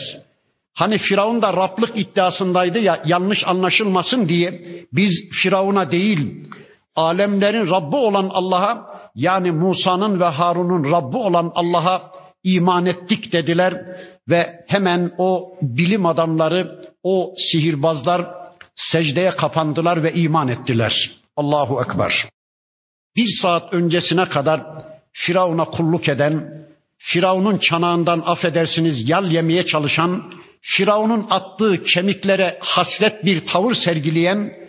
Hani 0.73 0.97
Firavun 0.97 1.41
da 1.41 1.53
Rablık 1.53 1.97
iddiasındaydı 1.97 2.79
ya 2.79 3.01
yanlış 3.05 3.47
anlaşılmasın 3.47 4.29
diye 4.29 4.61
biz 4.93 5.11
Firavun'a 5.43 5.91
değil 5.91 6.47
alemlerin 6.95 7.67
Rabbi 7.67 7.95
olan 7.95 8.29
Allah'a 8.33 8.90
yani 9.15 9.51
Musa'nın 9.51 10.19
ve 10.19 10.25
Harun'un 10.25 10.91
Rabbi 10.91 11.17
olan 11.17 11.51
Allah'a 11.55 12.11
iman 12.43 12.85
ettik 12.85 13.33
dediler 13.33 13.85
ve 14.29 14.63
hemen 14.67 15.11
o 15.17 15.53
bilim 15.61 16.05
adamları, 16.05 16.81
o 17.03 17.33
sihirbazlar 17.37 18.27
secdeye 18.75 19.31
kapandılar 19.31 20.03
ve 20.03 20.13
iman 20.13 20.47
ettiler. 20.47 21.11
Allahu 21.35 21.81
Ekber. 21.81 22.13
Bir 23.15 23.27
saat 23.41 23.73
öncesine 23.73 24.25
kadar 24.25 24.61
Firavun'a 25.13 25.65
kulluk 25.65 26.09
eden, 26.09 26.65
Firavun'un 26.97 27.57
çanağından 27.57 28.23
affedersiniz 28.25 29.09
yal 29.09 29.31
yemeye 29.31 29.65
çalışan, 29.65 30.33
Firavun'un 30.61 31.27
attığı 31.29 31.83
kemiklere 31.83 32.57
hasret 32.61 33.25
bir 33.25 33.45
tavır 33.45 33.73
sergileyen 33.73 34.60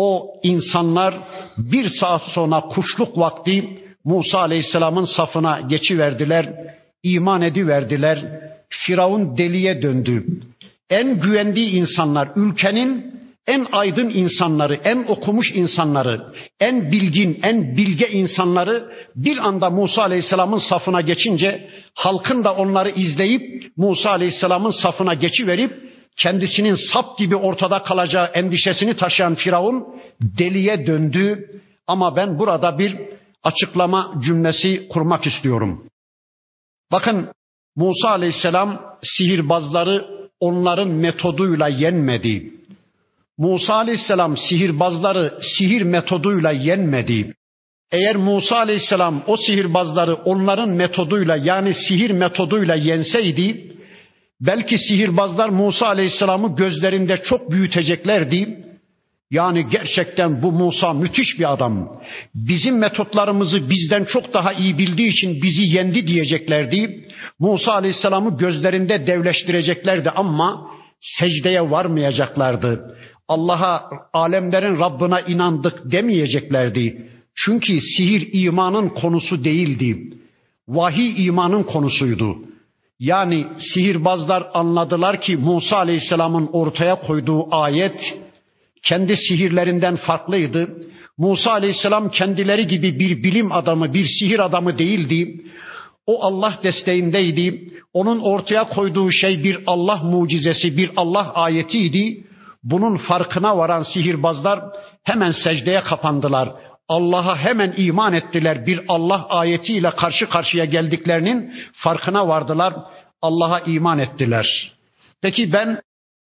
o 0.00 0.40
insanlar 0.42 1.14
bir 1.58 1.88
saat 1.88 2.22
sonra 2.22 2.60
kuşluk 2.60 3.18
vakti 3.18 3.64
Musa 4.04 4.38
Aleyhisselam'ın 4.38 5.04
safına 5.04 5.60
geçiverdiler, 5.60 6.46
iman 7.02 7.42
ediverdiler. 7.42 8.18
Firavun 8.68 9.36
deliye 9.36 9.82
döndü. 9.82 10.24
En 10.90 11.20
güvendiği 11.20 11.70
insanlar, 11.70 12.28
ülkenin 12.36 13.14
en 13.46 13.66
aydın 13.72 14.08
insanları, 14.08 14.74
en 14.84 15.04
okumuş 15.08 15.52
insanları, 15.54 16.22
en 16.60 16.92
bilgin, 16.92 17.38
en 17.42 17.76
bilge 17.76 18.08
insanları 18.08 18.84
bir 19.16 19.38
anda 19.38 19.70
Musa 19.70 20.02
Aleyhisselam'ın 20.02 20.58
safına 20.58 21.00
geçince 21.00 21.68
halkın 21.94 22.44
da 22.44 22.54
onları 22.54 22.90
izleyip 22.90 23.72
Musa 23.76 24.10
Aleyhisselam'ın 24.10 24.70
safına 24.70 25.14
geçiverip 25.14 25.89
kendisinin 26.22 26.78
sap 26.92 27.18
gibi 27.18 27.36
ortada 27.36 27.82
kalacağı 27.82 28.26
endişesini 28.26 28.96
taşıyan 28.96 29.34
Firavun 29.34 29.86
deliye 30.22 30.86
döndü. 30.86 31.50
Ama 31.86 32.16
ben 32.16 32.38
burada 32.38 32.78
bir 32.78 32.96
açıklama 33.42 34.14
cümlesi 34.24 34.88
kurmak 34.88 35.26
istiyorum. 35.26 35.86
Bakın 36.92 37.28
Musa 37.76 38.08
Aleyhisselam 38.08 38.96
sihirbazları 39.02 40.06
onların 40.40 40.88
metoduyla 40.88 41.68
yenmedi. 41.68 42.52
Musa 43.38 43.74
Aleyhisselam 43.74 44.36
sihirbazları 44.36 45.38
sihir 45.58 45.82
metoduyla 45.82 46.50
yenmedi. 46.50 47.34
Eğer 47.92 48.16
Musa 48.16 48.56
Aleyhisselam 48.56 49.22
o 49.26 49.36
sihirbazları 49.36 50.14
onların 50.14 50.68
metoduyla 50.68 51.36
yani 51.36 51.74
sihir 51.74 52.10
metoduyla 52.10 52.74
yenseydi 52.74 53.76
belki 54.40 54.78
sihirbazlar 54.78 55.48
Musa 55.48 55.86
Aleyhisselam'ı 55.86 56.56
gözlerinde 56.56 57.22
çok 57.24 57.50
büyüteceklerdi. 57.50 58.64
Yani 59.30 59.66
gerçekten 59.70 60.42
bu 60.42 60.52
Musa 60.52 60.92
müthiş 60.92 61.38
bir 61.38 61.52
adam. 61.52 62.00
Bizim 62.34 62.78
metotlarımızı 62.78 63.70
bizden 63.70 64.04
çok 64.04 64.34
daha 64.34 64.52
iyi 64.52 64.78
bildiği 64.78 65.08
için 65.08 65.42
bizi 65.42 65.62
yendi 65.62 66.06
diyeceklerdi. 66.06 67.08
Musa 67.38 67.72
Aleyhisselam'ı 67.72 68.38
gözlerinde 68.38 69.06
devleştireceklerdi 69.06 70.10
ama 70.10 70.70
secdeye 71.00 71.70
varmayacaklardı. 71.70 72.96
Allah'a 73.28 73.90
alemlerin 74.12 74.78
Rabbına 74.78 75.20
inandık 75.20 75.92
demeyeceklerdi. 75.92 77.06
Çünkü 77.34 77.80
sihir 77.80 78.28
imanın 78.32 78.88
konusu 78.88 79.44
değildi. 79.44 80.12
Vahiy 80.68 81.26
imanın 81.26 81.62
konusuydu. 81.62 82.36
Yani 83.00 83.46
sihirbazlar 83.58 84.48
anladılar 84.54 85.20
ki 85.20 85.36
Musa 85.36 85.76
Aleyhisselam'ın 85.76 86.48
ortaya 86.52 87.00
koyduğu 87.00 87.54
ayet 87.54 88.18
kendi 88.82 89.16
sihirlerinden 89.16 89.96
farklıydı. 89.96 90.68
Musa 91.18 91.52
Aleyhisselam 91.52 92.10
kendileri 92.10 92.66
gibi 92.66 92.98
bir 92.98 93.22
bilim 93.22 93.52
adamı, 93.52 93.94
bir 93.94 94.04
sihir 94.04 94.38
adamı 94.38 94.78
değildi. 94.78 95.40
O 96.06 96.24
Allah 96.24 96.58
desteğindeydi. 96.62 97.68
Onun 97.92 98.20
ortaya 98.20 98.64
koyduğu 98.68 99.10
şey 99.10 99.44
bir 99.44 99.58
Allah 99.66 99.96
mucizesi, 99.96 100.76
bir 100.76 100.90
Allah 100.96 101.32
ayetiydi. 101.34 102.24
Bunun 102.62 102.96
farkına 102.96 103.56
varan 103.58 103.82
sihirbazlar 103.82 104.60
hemen 105.04 105.30
secdeye 105.30 105.80
kapandılar. 105.80 106.48
Allah'a 106.90 107.38
hemen 107.38 107.74
iman 107.76 108.12
ettiler. 108.12 108.66
Bir 108.66 108.80
Allah 108.88 109.26
ayetiyle 109.28 109.90
karşı 109.90 110.28
karşıya 110.28 110.64
geldiklerinin 110.64 111.54
farkına 111.72 112.28
vardılar. 112.28 112.74
Allah'a 113.22 113.60
iman 113.60 113.98
ettiler. 113.98 114.72
Peki 115.22 115.52
ben 115.52 115.80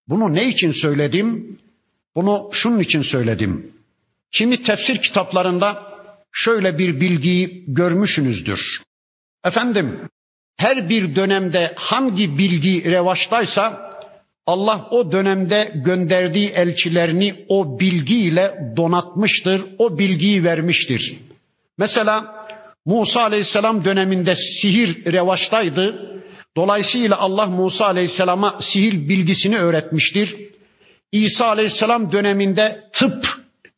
bunu 0.09 0.33
ne 0.33 0.47
için 0.47 0.71
söyledim? 0.71 1.59
Bunu 2.15 2.49
şunun 2.51 2.79
için 2.79 3.01
söyledim. 3.01 3.73
Kimi 4.31 4.63
tefsir 4.63 5.01
kitaplarında 5.01 5.83
şöyle 6.31 6.77
bir 6.77 6.99
bilgiyi 6.99 7.63
görmüşsünüzdür. 7.67 8.59
Efendim, 9.43 9.99
her 10.57 10.89
bir 10.89 11.15
dönemde 11.15 11.73
hangi 11.75 12.37
bilgi 12.37 12.91
revaçtaysa 12.91 13.94
Allah 14.47 14.87
o 14.91 15.11
dönemde 15.11 15.71
gönderdiği 15.75 16.49
elçilerini 16.49 17.45
o 17.47 17.79
bilgiyle 17.79 18.73
donatmıştır, 18.77 19.61
o 19.77 19.97
bilgiyi 19.97 20.43
vermiştir. 20.43 21.17
Mesela 21.77 22.35
Musa 22.85 23.21
Aleyhisselam 23.21 23.85
döneminde 23.85 24.35
sihir 24.35 25.13
revaçtaydı. 25.13 26.11
Dolayısıyla 26.57 27.17
Allah 27.17 27.45
Musa 27.45 27.85
Aleyhisselam'a 27.85 28.59
sihir 28.61 29.09
bilgisini 29.09 29.57
öğretmiştir. 29.57 30.35
İsa 31.11 31.45
Aleyhisselam 31.45 32.11
döneminde 32.11 32.83
tıp 32.93 33.25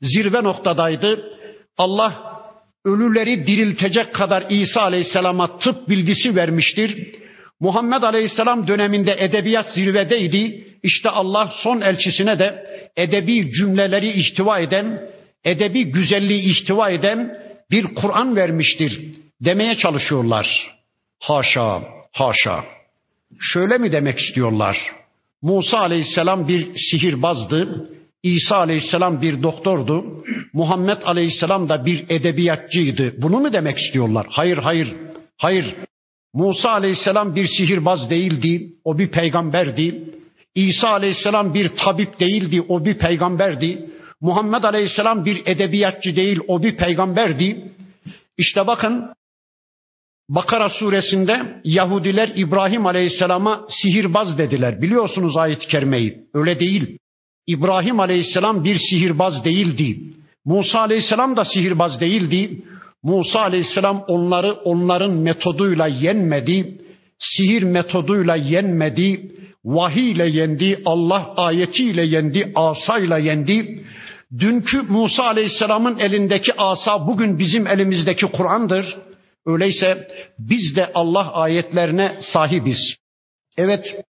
zirve 0.01 0.43
noktadaydı. 0.43 1.31
Allah 1.77 2.41
ölüleri 2.85 3.47
diriltecek 3.47 4.13
kadar 4.13 4.45
İsa 4.49 4.81
Aleyhisselam'a 4.81 5.57
tıp 5.57 5.89
bilgisi 5.89 6.35
vermiştir. 6.35 7.15
Muhammed 7.59 8.01
Aleyhisselam 8.03 8.67
döneminde 8.67 9.15
edebiyat 9.19 9.73
zirvedeydi. 9.73 10.67
İşte 10.83 11.09
Allah 11.09 11.51
son 11.63 11.81
elçisine 11.81 12.39
de 12.39 12.67
edebi 12.97 13.51
cümleleri 13.51 14.07
ihtiva 14.11 14.59
eden, 14.59 15.01
edebi 15.45 15.83
güzelliği 15.83 16.41
ihtiva 16.51 16.89
eden 16.89 17.37
bir 17.71 17.83
Kur'an 17.83 18.35
vermiştir 18.35 19.01
demeye 19.41 19.77
çalışıyorlar. 19.77 20.77
Haşa, 21.19 21.81
haşa. 22.11 22.63
Şöyle 23.39 23.77
mi 23.77 23.91
demek 23.91 24.19
istiyorlar? 24.19 24.77
Musa 25.41 25.79
Aleyhisselam 25.79 26.47
bir 26.47 26.67
sihirbazdı. 26.75 27.89
İsa 28.23 28.57
Aleyhisselam 28.57 29.21
bir 29.21 29.43
doktordu. 29.43 30.23
Muhammed 30.53 30.97
Aleyhisselam 31.05 31.69
da 31.69 31.85
bir 31.85 32.05
edebiyatçıydı. 32.09 33.21
Bunu 33.21 33.39
mu 33.39 33.53
demek 33.53 33.77
istiyorlar? 33.77 34.27
Hayır, 34.29 34.57
hayır, 34.57 34.95
hayır. 35.37 35.75
Musa 36.37 36.69
Aleyhisselam 36.69 37.35
bir 37.35 37.47
sihirbaz 37.47 38.09
değildi. 38.09 38.73
O 38.83 38.97
bir 38.97 39.07
peygamberdi. 39.07 40.03
İsa 40.55 40.89
Aleyhisselam 40.89 41.53
bir 41.53 41.69
tabip 41.69 42.19
değildi. 42.19 42.61
O 42.67 42.85
bir 42.85 42.97
peygamberdi. 42.97 43.89
Muhammed 44.21 44.63
Aleyhisselam 44.63 45.25
bir 45.25 45.41
edebiyatçı 45.45 46.15
değil. 46.15 46.39
O 46.47 46.63
bir 46.63 46.77
peygamberdi. 46.77 47.71
İşte 48.37 48.67
bakın 48.67 49.13
Bakara 50.29 50.69
suresinde 50.69 51.61
Yahudiler 51.63 52.31
İbrahim 52.35 52.85
Aleyhisselam'a 52.85 53.65
sihirbaz 53.69 54.37
dediler. 54.37 54.81
Biliyorsunuz 54.81 55.37
ayet-i 55.37 55.67
kerimeyi. 55.67 56.17
Öyle 56.33 56.59
değil. 56.59 56.97
İbrahim 57.47 57.99
Aleyhisselam 57.99 58.63
bir 58.63 58.75
sihirbaz 58.89 59.45
değildi. 59.45 59.99
Musa 60.45 60.79
Aleyhisselam 60.79 61.37
da 61.37 61.45
sihirbaz 61.45 61.99
değildi. 61.99 62.61
Musa 63.03 63.39
Aleyhisselam 63.39 64.03
onları 64.07 64.53
onların 64.53 65.11
metoduyla 65.11 65.87
yenmedi. 65.87 66.81
Sihir 67.19 67.63
metoduyla 67.63 68.35
yenmedi. 68.35 69.31
Vahiy 69.65 70.11
ile 70.11 70.29
yendi. 70.29 70.81
Allah 70.85 71.33
ayetiyle 71.37 72.05
yendi. 72.05 72.51
Asayla 72.55 73.17
yendi. 73.17 73.83
Dünkü 74.39 74.81
Musa 74.81 75.23
Aleyhisselam'ın 75.23 75.99
elindeki 75.99 76.53
asa 76.57 77.07
bugün 77.07 77.39
bizim 77.39 77.67
elimizdeki 77.67 78.25
Kur'an'dır. 78.25 78.97
Öyleyse 79.45 80.07
biz 80.39 80.75
de 80.75 80.91
Allah 80.93 81.33
ayetlerine 81.33 82.15
sahibiz. 82.21 82.95
Evet, 83.57 84.05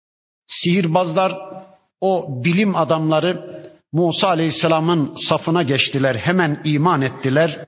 sihirbazlar, 0.47 1.39
o 2.01 2.45
bilim 2.45 2.77
adamları 2.77 3.65
Musa 3.93 4.29
Aleyhisselam'ın 4.29 5.15
safına 5.29 5.63
geçtiler, 5.63 6.15
hemen 6.15 6.61
iman 6.65 7.03
ettiler. 7.03 7.67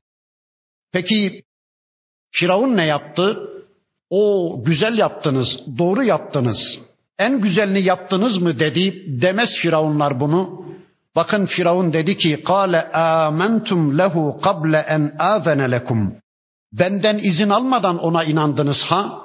Peki 0.96 1.42
Firavun 2.32 2.76
ne 2.76 2.86
yaptı? 2.86 3.50
O 4.10 4.56
güzel 4.66 4.98
yaptınız, 4.98 5.48
doğru 5.78 6.04
yaptınız. 6.04 6.58
En 7.18 7.40
güzelini 7.40 7.82
yaptınız 7.82 8.42
mı 8.42 8.58
dedi. 8.58 9.04
Demez 9.22 9.48
Firavunlar 9.62 10.20
bunu. 10.20 10.64
Bakın 11.16 11.46
Firavun 11.46 11.92
dedi 11.92 12.18
ki: 12.18 12.42
"Kale 12.44 12.92
amentum 12.92 13.98
lehu 13.98 14.40
qabla 14.42 14.80
en 14.80 15.12
azene 15.18 15.70
lekum." 15.70 16.12
Benden 16.72 17.18
izin 17.18 17.48
almadan 17.48 17.98
ona 17.98 18.24
inandınız 18.24 18.82
ha? 18.88 19.22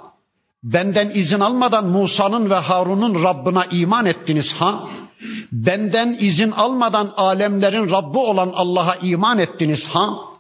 Benden 0.64 1.12
izin 1.14 1.40
almadan 1.40 1.86
Musa'nın 1.88 2.50
ve 2.50 2.56
Harun'un 2.56 3.24
Rabbına 3.24 3.66
iman 3.66 4.06
ettiniz 4.06 4.54
ha? 4.60 4.90
Benden 5.52 6.18
izin 6.20 6.52
almadan 6.52 7.14
alemlerin 7.18 7.90
Rabbi 7.92 8.18
olan 8.18 8.52
Allah'a 8.56 8.96
iman 8.96 9.40
ettiniz 9.40 9.86
ha? 9.86 10.31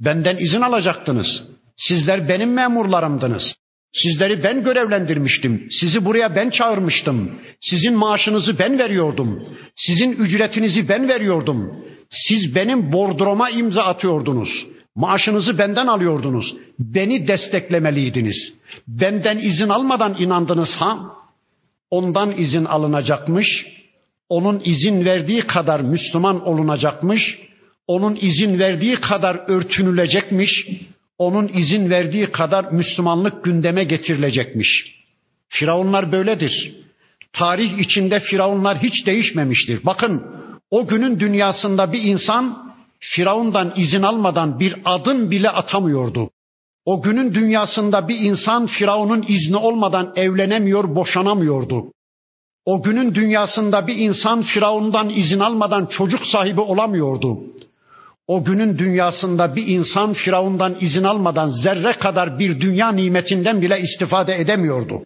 Benden 0.00 0.36
izin 0.36 0.60
alacaktınız. 0.60 1.44
Sizler 1.76 2.28
benim 2.28 2.52
memurlarımdınız. 2.52 3.54
Sizleri 3.92 4.44
ben 4.44 4.64
görevlendirmiştim. 4.64 5.68
Sizi 5.80 6.04
buraya 6.04 6.36
ben 6.36 6.50
çağırmıştım. 6.50 7.30
Sizin 7.60 7.94
maaşınızı 7.94 8.58
ben 8.58 8.78
veriyordum. 8.78 9.42
Sizin 9.76 10.12
ücretinizi 10.12 10.88
ben 10.88 11.08
veriyordum. 11.08 11.76
Siz 12.10 12.54
benim 12.54 12.92
bordroma 12.92 13.50
imza 13.50 13.82
atıyordunuz. 13.82 14.66
Maaşınızı 14.96 15.58
benden 15.58 15.86
alıyordunuz. 15.86 16.56
Beni 16.78 17.28
desteklemeliydiniz. 17.28 18.54
Benden 18.88 19.38
izin 19.38 19.68
almadan 19.68 20.16
inandınız 20.18 20.70
ha? 20.76 20.98
Ondan 21.90 22.38
izin 22.38 22.64
alınacakmış. 22.64 23.66
Onun 24.28 24.62
izin 24.64 25.04
verdiği 25.04 25.40
kadar 25.40 25.80
Müslüman 25.80 26.46
olunacakmış. 26.46 27.38
Onun 27.88 28.18
izin 28.20 28.58
verdiği 28.58 28.96
kadar 28.96 29.40
örtünülecekmiş 29.48 30.66
onun 31.18 31.50
izin 31.54 31.90
verdiği 31.90 32.26
kadar 32.26 32.72
Müslümanlık 32.72 33.44
gündeme 33.44 33.84
getirilecekmiş. 33.84 34.98
Firavunlar 35.48 36.12
böyledir. 36.12 36.76
Tarih 37.32 37.78
içinde 37.78 38.20
firavunlar 38.20 38.78
hiç 38.78 39.06
değişmemiştir. 39.06 39.80
Bakın 39.86 40.22
o 40.70 40.86
günün 40.86 41.20
dünyasında 41.20 41.92
bir 41.92 42.02
insan 42.02 42.68
Firavundan 43.00 43.72
izin 43.76 44.02
almadan 44.02 44.60
bir 44.60 44.74
adım 44.84 45.30
bile 45.30 45.50
atamıyordu. 45.50 46.30
O 46.84 47.02
günün 47.02 47.34
dünyasında 47.34 48.08
bir 48.08 48.18
insan 48.18 48.66
Firavun'un 48.66 49.24
izni 49.28 49.56
olmadan 49.56 50.12
evlenemiyor, 50.16 50.94
boşanamıyordu. 50.94 51.92
O 52.64 52.82
günün 52.82 53.14
dünyasında 53.14 53.86
bir 53.86 53.96
insan 53.96 54.42
Firavun'dan 54.42 55.10
izin 55.10 55.38
almadan 55.38 55.86
çocuk 55.86 56.26
sahibi 56.26 56.60
olamıyordu. 56.60 57.38
O 58.28 58.44
günün 58.44 58.78
dünyasında 58.78 59.56
bir 59.56 59.66
insan 59.66 60.12
Firavundan 60.12 60.76
izin 60.80 61.04
almadan 61.04 61.50
zerre 61.50 61.92
kadar 61.92 62.38
bir 62.38 62.60
dünya 62.60 62.92
nimetinden 62.92 63.62
bile 63.62 63.80
istifade 63.80 64.40
edemiyordu. 64.40 65.04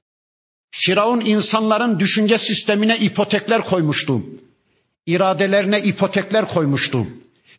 Firavun 0.70 1.20
insanların 1.20 1.98
düşünce 1.98 2.38
sistemine 2.38 2.98
ipotekler 2.98 3.64
koymuştu. 3.64 4.22
İradelerine 5.06 5.80
ipotekler 5.80 6.48
koymuştu. 6.48 7.06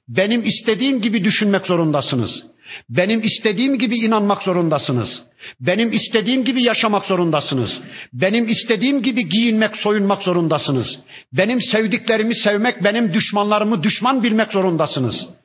Benim 0.08 0.46
istediğim 0.46 1.02
gibi 1.02 1.24
düşünmek 1.24 1.68
zorundasınız. 1.68 2.44
Benim 2.90 3.22
istediğim 3.22 3.78
gibi 3.78 3.96
inanmak 3.96 4.44
zorundasınız. 4.44 5.24
Benim 5.60 5.92
istediğim 5.92 6.46
gibi 6.46 6.64
yaşamak 6.64 7.06
zorundasınız. 7.06 7.82
Benim 8.14 8.48
istediğim 8.48 9.02
gibi 9.02 9.30
giyinmek, 9.30 9.78
soyunmak 9.78 10.24
zorundasınız. 10.24 11.00
Benim 11.34 11.62
sevdiklerimi 11.62 12.36
sevmek, 12.36 12.84
benim 12.84 13.14
düşmanlarımı 13.14 13.84
düşman 13.84 14.24
bilmek 14.24 14.52
zorundasınız.'' 14.52 15.43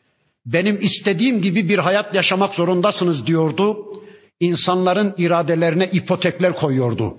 Benim 0.53 0.79
istediğim 0.81 1.43
gibi 1.43 1.69
bir 1.69 1.79
hayat 1.79 2.15
yaşamak 2.15 2.55
zorundasınız 2.55 3.27
diyordu. 3.27 3.77
İnsanların 4.41 5.15
iradelerine 5.19 5.87
ipotekler 5.93 6.57
koyuyordu. 6.57 7.17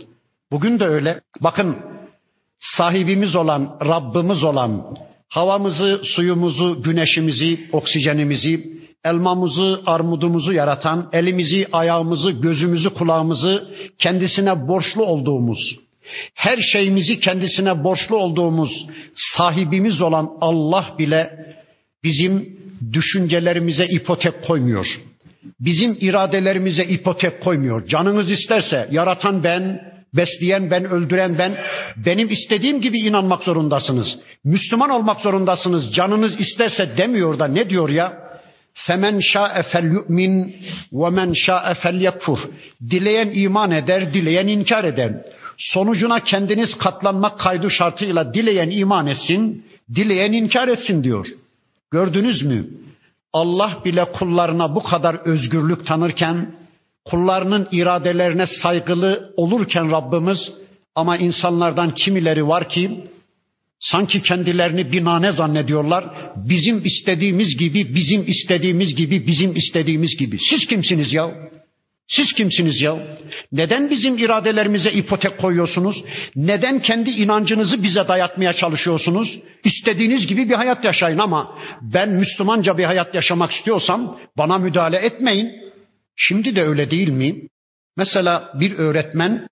Bugün 0.51 0.79
de 0.79 0.85
öyle. 0.85 1.21
Bakın 1.41 1.77
sahibimiz 2.59 3.35
olan, 3.35 3.77
Rabbimiz 3.85 4.43
olan, 4.43 4.97
havamızı, 5.29 6.01
suyumuzu, 6.03 6.81
güneşimizi, 6.81 7.69
oksijenimizi, 7.71 8.79
elmamızı, 9.05 9.81
armudumuzu 9.85 10.53
yaratan, 10.53 11.09
elimizi, 11.13 11.67
ayağımızı, 11.71 12.31
gözümüzü, 12.31 12.89
kulağımızı 12.89 13.67
kendisine 13.97 14.67
borçlu 14.67 15.05
olduğumuz, 15.05 15.75
her 16.33 16.57
şeyimizi 16.57 17.19
kendisine 17.19 17.83
borçlu 17.83 18.17
olduğumuz 18.17 18.87
sahibimiz 19.15 20.01
olan 20.01 20.29
Allah 20.41 20.95
bile 20.99 21.45
bizim 22.03 22.58
düşüncelerimize 22.93 23.85
ipotek 23.85 24.43
koymuyor. 24.43 24.99
Bizim 25.59 25.97
iradelerimize 26.01 26.83
ipotek 26.83 27.41
koymuyor. 27.41 27.87
Canınız 27.87 28.31
isterse 28.31 28.87
yaratan 28.91 29.43
ben, 29.43 29.81
besleyen 30.13 30.71
ben, 30.71 30.85
öldüren 30.85 31.37
ben. 31.37 31.57
Benim 32.05 32.27
istediğim 32.27 32.81
gibi 32.81 32.99
inanmak 32.99 33.43
zorundasınız. 33.43 34.19
Müslüman 34.43 34.89
olmak 34.89 35.21
zorundasınız. 35.21 35.93
Canınız 35.93 36.39
isterse 36.39 36.97
demiyor 36.97 37.39
da 37.39 37.47
ne 37.47 37.69
diyor 37.69 37.89
ya? 37.89 38.29
Femen 38.73 39.19
şa'e 39.19 39.63
fel 39.63 39.83
yu'min 39.83 40.55
ve 40.93 41.09
men 41.09 41.33
şa'e 41.33 41.73
fel 41.73 42.01
yakfur. 42.01 42.39
Dileyen 42.89 43.31
iman 43.33 43.71
eder, 43.71 44.13
dileyen 44.13 44.47
inkar 44.47 44.83
eder. 44.83 45.11
Sonucuna 45.57 46.19
kendiniz 46.19 46.77
katlanmak 46.77 47.39
kaydı 47.39 47.71
şartıyla 47.71 48.33
dileyen 48.33 48.69
iman 48.69 49.07
etsin, 49.07 49.65
dileyen 49.95 50.33
inkar 50.33 50.67
etsin 50.67 51.03
diyor. 51.03 51.27
Gördünüz 51.91 52.43
mü? 52.43 52.65
Allah 53.33 53.81
bile 53.85 54.05
kullarına 54.11 54.75
bu 54.75 54.83
kadar 54.83 55.15
özgürlük 55.15 55.85
tanırken, 55.85 56.55
kullarının 57.05 57.67
iradelerine 57.71 58.47
saygılı 58.47 59.33
olurken 59.37 59.91
Rabbimiz 59.91 60.51
ama 60.95 61.17
insanlardan 61.17 61.93
kimileri 61.93 62.47
var 62.47 62.69
ki 62.69 63.03
sanki 63.79 64.21
kendilerini 64.21 64.91
binane 64.91 65.31
zannediyorlar. 65.31 66.05
Bizim 66.35 66.85
istediğimiz 66.85 67.57
gibi, 67.57 67.95
bizim 67.95 68.23
istediğimiz 68.27 68.95
gibi, 68.95 69.27
bizim 69.27 69.55
istediğimiz 69.55 70.17
gibi. 70.17 70.37
Siz 70.49 70.67
kimsiniz 70.67 71.13
ya? 71.13 71.31
Siz 72.09 72.33
kimsiniz 72.33 72.81
ya? 72.81 72.97
Neden 73.51 73.89
bizim 73.89 74.17
iradelerimize 74.17 74.91
ipotek 74.91 75.37
koyuyorsunuz? 75.37 76.03
Neden 76.35 76.79
kendi 76.79 77.09
inancınızı 77.09 77.83
bize 77.83 78.07
dayatmaya 78.07 78.53
çalışıyorsunuz? 78.53 79.39
İstediğiniz 79.63 80.27
gibi 80.27 80.49
bir 80.49 80.53
hayat 80.55 80.85
yaşayın 80.85 81.17
ama 81.17 81.57
ben 81.81 82.09
Müslümanca 82.09 82.77
bir 82.77 82.83
hayat 82.83 83.15
yaşamak 83.15 83.51
istiyorsam 83.51 84.19
bana 84.37 84.57
müdahale 84.57 84.97
etmeyin. 84.97 85.51
Şimdi 86.15 86.55
de 86.55 86.63
öyle 86.63 86.91
değil 86.91 87.09
mi? 87.09 87.35
Mesela 87.97 88.53
bir 88.59 88.77
öğretmen 88.77 89.47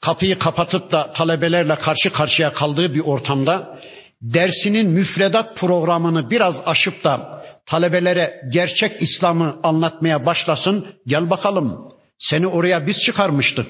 kapıyı 0.00 0.38
kapatıp 0.38 0.92
da 0.92 1.12
talebelerle 1.12 1.74
karşı 1.74 2.12
karşıya 2.12 2.52
kaldığı 2.52 2.94
bir 2.94 3.00
ortamda 3.00 3.80
dersinin 4.22 4.90
müfredat 4.90 5.56
programını 5.56 6.30
biraz 6.30 6.62
aşıp 6.66 7.04
da 7.04 7.44
talebelere 7.68 8.40
gerçek 8.52 9.02
İslam'ı 9.02 9.56
anlatmaya 9.62 10.26
başlasın. 10.26 10.86
Gel 11.06 11.30
bakalım. 11.30 11.92
Seni 12.18 12.46
oraya 12.46 12.86
biz 12.86 12.96
çıkarmıştık. 13.06 13.66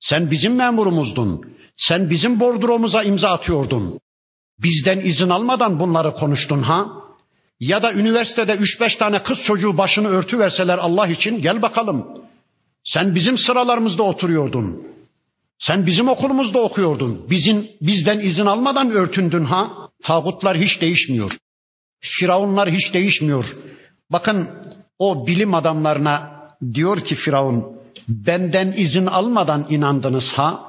Sen 0.00 0.30
bizim 0.30 0.54
memurumuzdun. 0.54 1.44
Sen 1.76 2.10
bizim 2.10 2.40
bordromuza 2.40 3.02
imza 3.02 3.28
atıyordun. 3.30 4.00
Bizden 4.62 5.00
izin 5.00 5.28
almadan 5.28 5.80
bunları 5.80 6.12
konuştun 6.12 6.62
ha? 6.62 6.86
Ya 7.60 7.82
da 7.82 7.92
üniversitede 7.92 8.54
üç 8.54 8.80
beş 8.80 8.96
tane 8.96 9.22
kız 9.22 9.38
çocuğu 9.42 9.78
başını 9.78 10.08
örtü 10.08 10.38
verseler 10.38 10.78
Allah 10.78 11.06
için 11.06 11.42
gel 11.42 11.62
bakalım. 11.62 12.06
Sen 12.84 13.14
bizim 13.14 13.38
sıralarımızda 13.38 14.02
oturuyordun. 14.02 14.86
Sen 15.58 15.86
bizim 15.86 16.08
okulumuzda 16.08 16.58
okuyordun. 16.58 17.26
Bizim 17.30 17.68
bizden 17.80 18.18
izin 18.18 18.46
almadan 18.46 18.90
örtündün 18.90 19.44
ha? 19.44 19.70
Tağutlar 20.02 20.56
hiç 20.56 20.80
değişmiyor. 20.80 21.36
Firavunlar 22.00 22.70
hiç 22.70 22.94
değişmiyor. 22.94 23.44
Bakın 24.12 24.48
o 24.98 25.26
bilim 25.26 25.54
adamlarına 25.54 26.30
diyor 26.74 27.04
ki 27.04 27.14
Firavun 27.14 27.80
benden 28.08 28.72
izin 28.76 29.06
almadan 29.06 29.66
inandınız 29.68 30.24
ha? 30.34 30.60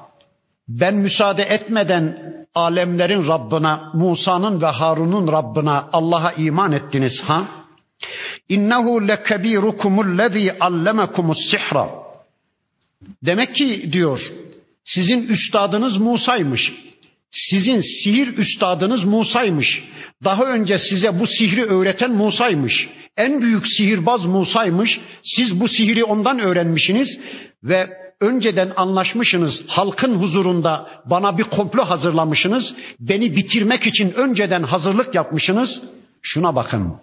Ben 0.67 0.95
müsaade 0.95 1.43
etmeden 1.43 2.17
alemlerin 2.55 3.27
Rabbine, 3.27 3.77
Musa'nın 3.93 4.61
ve 4.61 4.65
Harun'un 4.65 5.31
Rabbine 5.31 5.69
Allah'a 5.69 6.31
iman 6.31 6.71
ettiniz 6.71 7.21
ha? 7.21 7.47
İnnehu 8.49 9.07
lekebirukumul 9.07 10.19
allemakumus 10.59 11.37
sihra. 11.51 11.89
Demek 13.25 13.55
ki 13.55 13.89
diyor 13.93 14.19
sizin 14.85 15.27
üstadınız 15.27 15.97
Musa'ymış. 15.97 16.73
Sizin 17.31 17.81
sihir 17.81 18.37
üstadınız 18.37 19.03
Musa'ymış. 19.03 19.83
Daha 20.23 20.43
önce 20.43 20.79
size 20.79 21.19
bu 21.19 21.27
sihri 21.27 21.63
öğreten 21.63 22.11
Musa'ymış. 22.11 22.89
En 23.17 23.41
büyük 23.41 23.67
sihirbaz 23.67 24.25
Musa'ymış. 24.25 24.99
Siz 25.23 25.59
bu 25.59 25.67
sihri 25.67 26.03
ondan 26.03 26.39
öğrenmişsiniz 26.39 27.19
ve 27.63 27.89
önceden 28.21 28.71
anlaşmışsınız. 28.75 29.61
Halkın 29.67 30.13
huzurunda 30.13 30.89
bana 31.05 31.37
bir 31.37 31.43
komplo 31.43 31.85
hazırlamışsınız. 31.85 32.73
Beni 32.99 33.35
bitirmek 33.35 33.87
için 33.87 34.11
önceden 34.11 34.63
hazırlık 34.63 35.15
yapmışsınız. 35.15 35.81
Şuna 36.21 36.55
bakın. 36.55 36.93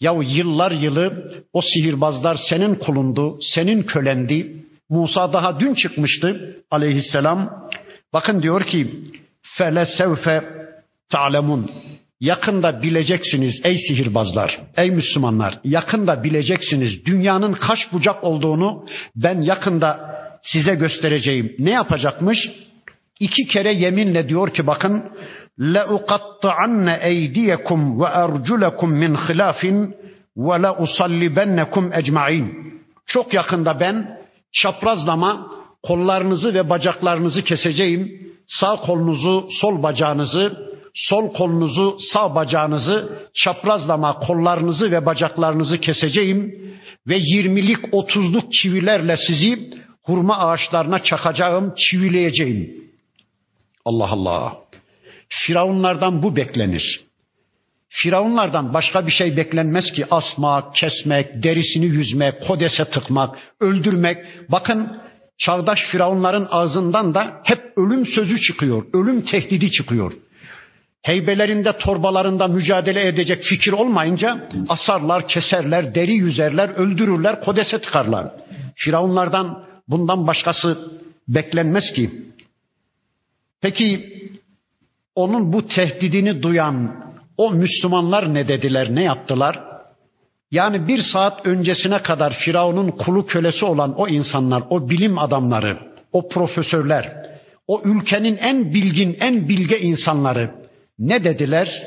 Yahu 0.00 0.22
yıllar 0.22 0.70
yılı 0.70 1.32
o 1.52 1.62
sihirbazlar 1.62 2.38
senin 2.48 2.74
kulundu, 2.74 3.38
senin 3.42 3.82
kölendi. 3.82 4.56
Musa 4.88 5.32
daha 5.32 5.60
dün 5.60 5.74
çıkmıştı 5.74 6.56
aleyhisselam. 6.70 7.68
Bakın 8.12 8.42
diyor 8.42 8.64
ki 8.64 9.04
fele 9.49 9.85
sevfe 9.85 10.43
ta'lemun. 11.09 11.71
yakında 12.19 12.81
bileceksiniz 12.81 13.61
ey 13.63 13.77
sihirbazlar, 13.77 14.59
ey 14.77 14.91
Müslümanlar, 14.91 15.59
yakında 15.63 16.23
bileceksiniz 16.23 17.05
dünyanın 17.05 17.53
kaç 17.53 17.79
bucak 17.93 18.23
olduğunu 18.23 18.85
ben 19.15 19.41
yakında 19.41 20.15
size 20.43 20.75
göstereceğim. 20.75 21.55
Ne 21.59 21.71
yapacakmış? 21.71 22.51
İki 23.19 23.47
kere 23.47 23.73
yeminle 23.73 24.29
diyor 24.29 24.53
ki 24.53 24.67
bakın 24.67 25.03
لَاُقَطَّعَنَّ 25.59 26.87
اَيْدِيَكُمْ 26.99 27.81
وَاَرْجُلَكُمْ 28.01 28.89
مِنْ 29.03 29.17
خِلَافٍ 29.17 29.91
وَلَاُصَلِّبَنَّكُمْ 30.37 31.93
اَجْمَعِينَ 31.93 32.47
Çok 33.05 33.33
yakında 33.33 33.79
ben 33.79 34.19
çaprazlama 34.51 35.47
kollarınızı 35.83 36.53
ve 36.53 36.69
bacaklarınızı 36.69 37.43
keseceğim. 37.43 38.25
Sağ 38.50 38.76
kolunuzu, 38.76 39.48
sol 39.60 39.82
bacağınızı, 39.82 40.70
sol 40.94 41.32
kolunuzu, 41.32 41.98
sağ 42.12 42.34
bacağınızı, 42.34 43.28
çaprazlama 43.34 44.18
kollarınızı 44.18 44.90
ve 44.90 45.06
bacaklarınızı 45.06 45.80
keseceğim 45.80 46.70
ve 47.08 47.16
yirmilik, 47.16 47.94
otuzluk 47.94 48.52
çivilerle 48.52 49.16
sizi 49.16 49.70
hurma 50.02 50.38
ağaçlarına 50.38 51.02
çakacağım, 51.02 51.74
çivileyeceğim. 51.74 52.84
Allah 53.84 54.10
Allah. 54.10 54.56
Firavunlardan 55.28 56.22
bu 56.22 56.36
beklenir. 56.36 57.00
Firavunlardan 57.88 58.74
başka 58.74 59.06
bir 59.06 59.12
şey 59.12 59.36
beklenmez 59.36 59.92
ki 59.92 60.06
asmak, 60.10 60.74
kesmek, 60.74 61.42
derisini 61.42 61.86
yüzmek, 61.86 62.46
kodese 62.46 62.84
tıkmak, 62.84 63.38
öldürmek. 63.60 64.18
Bakın 64.48 65.00
çağdaş 65.40 65.80
firavunların 65.90 66.48
ağzından 66.50 67.14
da 67.14 67.40
hep 67.44 67.72
ölüm 67.76 68.06
sözü 68.06 68.40
çıkıyor, 68.40 68.82
ölüm 68.92 69.22
tehdidi 69.22 69.70
çıkıyor. 69.70 70.12
Heybelerinde, 71.02 71.76
torbalarında 71.78 72.48
mücadele 72.48 73.06
edecek 73.06 73.42
fikir 73.42 73.72
olmayınca 73.72 74.48
asarlar, 74.68 75.28
keserler, 75.28 75.94
deri 75.94 76.12
yüzerler, 76.12 76.68
öldürürler, 76.68 77.40
kodese 77.40 77.80
tıkarlar. 77.80 78.26
Firavunlardan 78.76 79.64
bundan 79.88 80.26
başkası 80.26 80.78
beklenmez 81.28 81.92
ki. 81.92 82.10
Peki 83.60 84.12
onun 85.14 85.52
bu 85.52 85.66
tehdidini 85.66 86.42
duyan 86.42 87.04
o 87.36 87.50
Müslümanlar 87.50 88.34
ne 88.34 88.48
dediler, 88.48 88.94
ne 88.94 89.02
yaptılar? 89.02 89.69
Yani 90.50 90.88
bir 90.88 91.02
saat 91.02 91.46
öncesine 91.46 92.02
kadar 92.02 92.32
Firavun'un 92.32 92.90
kulu 92.90 93.26
kölesi 93.26 93.64
olan 93.64 93.94
o 93.96 94.08
insanlar, 94.08 94.62
o 94.70 94.90
bilim 94.90 95.18
adamları, 95.18 95.78
o 96.12 96.28
profesörler, 96.28 97.30
o 97.66 97.82
ülkenin 97.84 98.36
en 98.36 98.74
bilgin, 98.74 99.16
en 99.20 99.48
bilge 99.48 99.80
insanları 99.80 100.50
ne 100.98 101.24
dediler? 101.24 101.82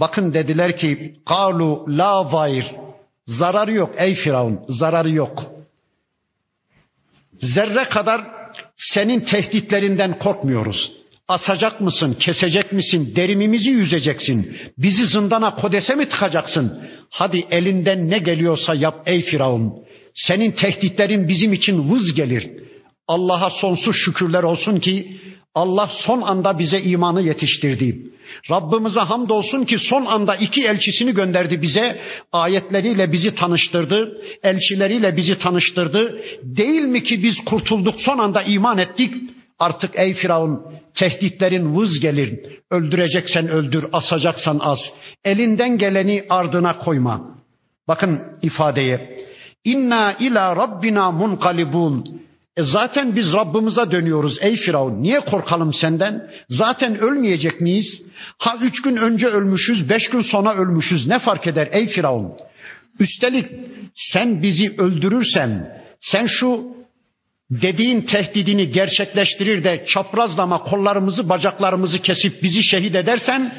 Bakın 0.00 0.34
dediler 0.34 0.76
ki, 0.76 1.16
kalu 1.26 1.84
la 1.88 2.32
vair, 2.32 2.66
zararı 3.26 3.72
yok 3.72 3.94
ey 3.96 4.14
Firavun, 4.14 4.60
zararı 4.68 5.10
yok. 5.10 5.42
Zerre 7.40 7.84
kadar 7.84 8.26
senin 8.76 9.20
tehditlerinden 9.20 10.18
korkmuyoruz. 10.18 11.01
Asacak 11.28 11.80
mısın, 11.80 12.16
kesecek 12.20 12.72
misin, 12.72 13.12
derimimizi 13.16 13.70
yüzeceksin, 13.70 14.56
bizi 14.78 15.06
zindana 15.06 15.54
kodese 15.54 15.94
mi 15.94 16.08
tıkacaksın? 16.08 16.82
Hadi 17.10 17.46
elinden 17.50 18.10
ne 18.10 18.18
geliyorsa 18.18 18.74
yap 18.74 19.02
ey 19.06 19.22
Firavun. 19.22 19.72
Senin 20.14 20.50
tehditlerin 20.50 21.28
bizim 21.28 21.52
için 21.52 21.90
vız 21.90 22.14
gelir. 22.14 22.50
Allah'a 23.08 23.50
sonsuz 23.50 23.96
şükürler 23.96 24.42
olsun 24.42 24.78
ki 24.78 25.20
Allah 25.54 25.90
son 26.06 26.20
anda 26.20 26.58
bize 26.58 26.80
imanı 26.80 27.22
yetiştirdi. 27.22 28.12
Rabbimize 28.50 29.00
hamdolsun 29.00 29.64
ki 29.64 29.78
son 29.78 30.04
anda 30.04 30.36
iki 30.36 30.62
elçisini 30.62 31.14
gönderdi 31.14 31.62
bize. 31.62 32.00
Ayetleriyle 32.32 33.12
bizi 33.12 33.34
tanıştırdı. 33.34 34.22
Elçileriyle 34.42 35.16
bizi 35.16 35.38
tanıştırdı. 35.38 36.22
Değil 36.42 36.82
mi 36.82 37.02
ki 37.02 37.22
biz 37.22 37.36
kurtulduk 37.44 37.94
son 38.00 38.18
anda 38.18 38.42
iman 38.42 38.78
ettik. 38.78 39.14
Artık 39.58 39.90
ey 39.94 40.14
Firavun 40.14 40.60
tehditlerin 40.94 41.76
vız 41.76 42.00
gelir. 42.00 42.40
Öldüreceksen 42.70 43.48
öldür, 43.48 43.84
asacaksan 43.92 44.58
as. 44.62 44.80
Elinden 45.24 45.78
geleni 45.78 46.24
ardına 46.30 46.78
koyma. 46.78 47.20
Bakın 47.88 48.20
ifadeye. 48.42 49.24
İnna 49.64 50.12
ila 50.12 50.56
rabbina 50.56 51.10
munqalibun. 51.10 52.22
E 52.56 52.62
zaten 52.62 53.16
biz 53.16 53.32
Rabbimize 53.32 53.90
dönüyoruz 53.90 54.38
ey 54.40 54.56
Firavun. 54.56 55.02
Niye 55.02 55.20
korkalım 55.20 55.74
senden? 55.74 56.30
Zaten 56.48 56.98
ölmeyecek 56.98 57.60
miyiz? 57.60 58.02
Ha 58.38 58.56
üç 58.62 58.82
gün 58.82 58.96
önce 58.96 59.26
ölmüşüz, 59.26 59.88
beş 59.88 60.10
gün 60.10 60.22
sonra 60.22 60.54
ölmüşüz. 60.54 61.06
Ne 61.06 61.18
fark 61.18 61.46
eder 61.46 61.68
ey 61.72 61.86
Firavun? 61.86 62.32
Üstelik 63.00 63.46
sen 63.94 64.42
bizi 64.42 64.74
öldürürsen, 64.78 65.82
sen 66.00 66.26
şu 66.26 66.76
dediğin 67.60 68.00
tehdidini 68.00 68.70
gerçekleştirir 68.70 69.64
de 69.64 69.84
çaprazlama 69.88 70.58
kollarımızı 70.58 71.28
bacaklarımızı 71.28 72.02
kesip 72.02 72.42
bizi 72.42 72.62
şehit 72.64 72.94
edersen 72.94 73.54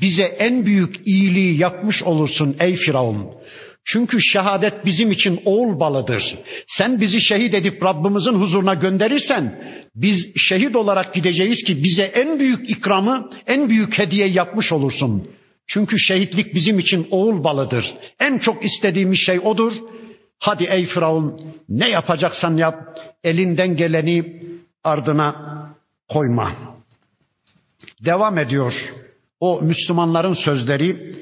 bize 0.00 0.22
en 0.22 0.66
büyük 0.66 1.06
iyiliği 1.06 1.58
yapmış 1.58 2.02
olursun 2.02 2.56
ey 2.60 2.76
Firavun. 2.76 3.30
Çünkü 3.84 4.18
şehadet 4.20 4.84
bizim 4.86 5.10
için 5.10 5.40
oğul 5.44 5.80
balıdır. 5.80 6.22
Sen 6.66 7.00
bizi 7.00 7.20
şehit 7.20 7.54
edip 7.54 7.84
Rabbimizin 7.84 8.32
huzuruna 8.32 8.74
gönderirsen 8.74 9.58
biz 9.94 10.26
şehit 10.36 10.76
olarak 10.76 11.14
gideceğiz 11.14 11.64
ki 11.64 11.84
bize 11.84 12.02
en 12.02 12.38
büyük 12.38 12.70
ikramı, 12.70 13.30
en 13.46 13.68
büyük 13.68 13.98
hediye 13.98 14.26
yapmış 14.26 14.72
olursun. 14.72 15.28
Çünkü 15.66 15.98
şehitlik 15.98 16.54
bizim 16.54 16.78
için 16.78 17.06
oğul 17.10 17.44
balıdır. 17.44 17.94
En 18.20 18.38
çok 18.38 18.64
istediğimiz 18.64 19.18
şey 19.18 19.38
odur. 19.38 19.72
Hadi 20.38 20.64
ey 20.64 20.86
Firavun 20.86 21.40
ne 21.68 21.88
yapacaksan 21.88 22.56
yap 22.56 22.74
elinden 23.26 23.76
geleni 23.76 24.42
ardına 24.84 25.36
koyma. 26.08 26.52
Devam 28.04 28.38
ediyor 28.38 28.72
o 29.40 29.62
Müslümanların 29.62 30.34
sözleri. 30.34 31.16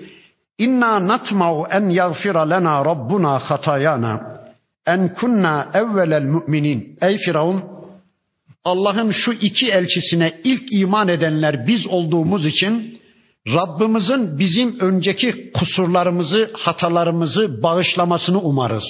İnna 0.59 1.07
natma'u 1.09 1.67
en 1.71 1.89
yaghfira 1.89 2.49
lena 2.49 2.85
rabbuna 2.85 3.39
hatayana 3.39 4.41
en 4.87 5.15
kunna 5.15 5.71
evvelel 5.75 6.23
müminin. 6.23 6.99
Ey 7.01 7.19
Firavun 7.19 7.65
Allah'ın 8.65 9.11
şu 9.11 9.33
iki 9.33 9.67
elçisine 9.67 10.41
ilk 10.45 10.73
iman 10.73 11.09
edenler 11.09 11.67
biz 11.67 11.87
olduğumuz 11.87 12.47
için 12.47 13.01
Rabbimizin 13.49 14.39
bizim 14.39 14.81
önceki 14.81 15.53
kusurlarımızı, 15.53 16.51
hatalarımızı 16.53 17.63
bağışlamasını 17.63 18.41
umarız. 18.41 18.85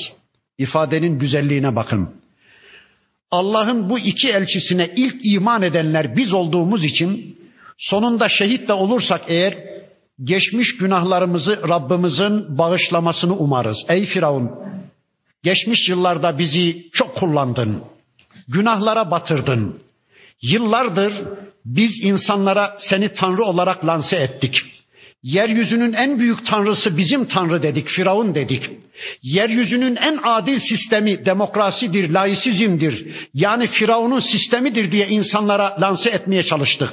İfadenin 0.58 1.18
güzelliğine 1.18 1.76
bakın. 1.76 2.23
Allah'ın 3.34 3.88
bu 3.88 3.98
iki 3.98 4.28
elçisine 4.28 4.90
ilk 4.96 5.14
iman 5.24 5.62
edenler 5.62 6.16
biz 6.16 6.32
olduğumuz 6.32 6.84
için 6.84 7.38
sonunda 7.78 8.28
şehit 8.28 8.68
de 8.68 8.72
olursak 8.72 9.20
eğer 9.28 9.54
geçmiş 10.24 10.76
günahlarımızı 10.76 11.68
Rabbimizin 11.68 12.58
bağışlamasını 12.58 13.36
umarız. 13.36 13.84
Ey 13.88 14.06
Firavun, 14.06 14.50
geçmiş 15.42 15.88
yıllarda 15.88 16.38
bizi 16.38 16.90
çok 16.92 17.16
kullandın. 17.16 17.82
Günahlara 18.48 19.10
batırdın. 19.10 19.80
Yıllardır 20.42 21.12
biz 21.64 22.04
insanlara 22.04 22.76
seni 22.78 23.14
Tanrı 23.14 23.44
olarak 23.44 23.86
lanse 23.86 24.16
ettik. 24.16 24.73
Yeryüzünün 25.24 25.92
en 25.92 26.18
büyük 26.18 26.46
tanrısı 26.46 26.96
bizim 26.96 27.24
tanrı 27.24 27.62
dedik, 27.62 27.88
Firavun 27.88 28.34
dedik. 28.34 28.70
Yeryüzünün 29.22 29.96
en 29.96 30.18
adil 30.22 30.58
sistemi 30.58 31.26
demokrasidir, 31.26 32.10
laisizmdir. 32.10 33.06
Yani 33.34 33.66
Firavun'un 33.66 34.20
sistemidir 34.20 34.92
diye 34.92 35.08
insanlara 35.08 35.76
lanse 35.80 36.10
etmeye 36.10 36.42
çalıştık. 36.42 36.90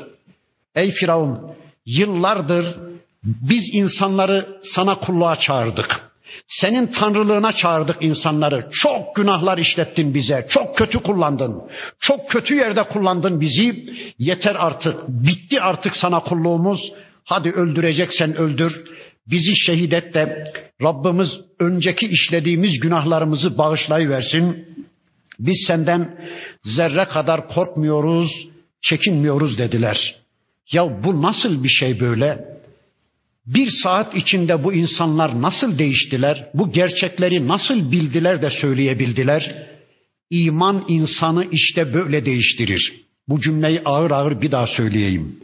Ey 0.76 0.92
Firavun, 0.92 1.40
yıllardır 1.86 2.76
biz 3.24 3.64
insanları 3.74 4.60
sana 4.64 4.96
kulluğa 4.96 5.36
çağırdık. 5.36 6.12
Senin 6.48 6.88
tanrılığına 6.88 7.54
çağırdık 7.54 7.98
insanları. 8.02 8.68
Çok 8.72 9.16
günahlar 9.16 9.58
işlettin 9.58 10.14
bize. 10.14 10.46
Çok 10.50 10.78
kötü 10.78 11.00
kullandın. 11.00 11.62
Çok 12.00 12.30
kötü 12.30 12.56
yerde 12.56 12.84
kullandın 12.84 13.42
bizi. 13.42 13.86
Yeter 14.20 14.56
artık. 14.60 15.08
Bitti 15.08 15.62
artık 15.62 15.96
sana 15.96 16.20
kulluğumuz. 16.20 16.92
Hadi 17.26 17.52
öldüreceksen 17.52 18.36
öldür. 18.36 18.84
Bizi 19.28 19.56
şehit 19.66 19.94
et 19.94 20.14
de 20.14 20.54
Rabbimiz 20.84 21.30
önceki 21.60 22.08
işlediğimiz 22.08 22.80
günahlarımızı 22.80 23.58
bağışlayıversin. 23.58 24.66
Biz 25.40 25.64
senden 25.68 26.18
zerre 26.64 27.06
kadar 27.06 27.48
korkmuyoruz, 27.48 28.32
çekinmiyoruz 28.82 29.58
dediler. 29.58 30.16
Ya 30.72 31.04
bu 31.04 31.22
nasıl 31.22 31.64
bir 31.64 31.70
şey 31.70 32.00
böyle? 32.00 32.52
Bir 33.46 33.70
saat 33.84 34.16
içinde 34.16 34.64
bu 34.64 34.74
insanlar 34.74 35.42
nasıl 35.42 35.80
değiştiler? 35.80 36.50
Bu 36.54 36.72
gerçekleri 36.72 37.48
nasıl 37.48 37.92
bildiler 37.92 38.42
de 38.42 38.50
söyleyebildiler? 38.50 39.68
İman 40.30 40.86
insanı 40.88 41.46
işte 41.52 41.94
böyle 41.94 42.26
değiştirir. 42.26 42.94
Bu 43.28 43.42
cümleyi 43.42 43.82
ağır 43.86 44.12
ağır 44.12 44.42
bir 44.42 44.52
daha 44.52 44.68
söyleyeyim. 44.68 45.40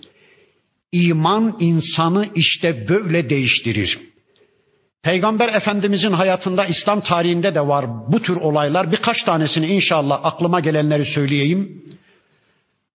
İman 0.91 1.58
insanı 1.60 2.30
işte 2.36 2.88
böyle 2.89 3.30
değiştirir. 3.30 4.00
Peygamber 5.04 5.50
Efendimizin 5.50 6.12
hayatında 6.12 6.65
İslam 6.65 7.02
tarihinde 7.02 7.56
de 7.56 7.67
var 7.67 7.86
bu 8.08 8.21
tür 8.21 8.36
olaylar. 8.36 8.91
Birkaç 8.91 9.23
tanesini 9.23 9.67
inşallah 9.67 10.19
aklıma 10.23 10.60
gelenleri 10.60 11.06
söyleyeyim. 11.06 11.84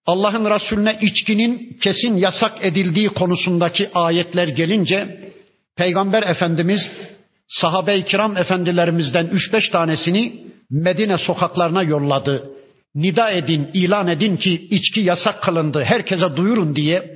Allah'ın 0.07 0.51
Resulüne 0.51 0.99
içkinin 1.01 1.77
kesin 1.81 2.17
yasak 2.17 2.65
edildiği 2.65 3.09
konusundaki 3.09 3.91
ayetler 3.95 4.49
gelince 4.49 5.21
Peygamber 5.77 6.23
Efendimiz 6.23 6.91
sahabe-i 7.49 8.05
kiram 8.05 8.37
efendilerimizden 8.37 9.27
3-5 9.27 9.71
tanesini 9.73 10.43
Medine 10.71 11.19
sokaklarına 11.19 11.83
yolladı. 11.83 12.51
Nida 12.95 13.31
edin, 13.31 13.71
ilan 13.75 14.09
edin 14.09 14.37
ki 14.37 14.67
içki 14.71 15.01
yasak 15.01 15.43
kılındı, 15.43 15.85
herkese 15.85 16.37
duyurun 16.37 16.77
diye. 16.77 17.12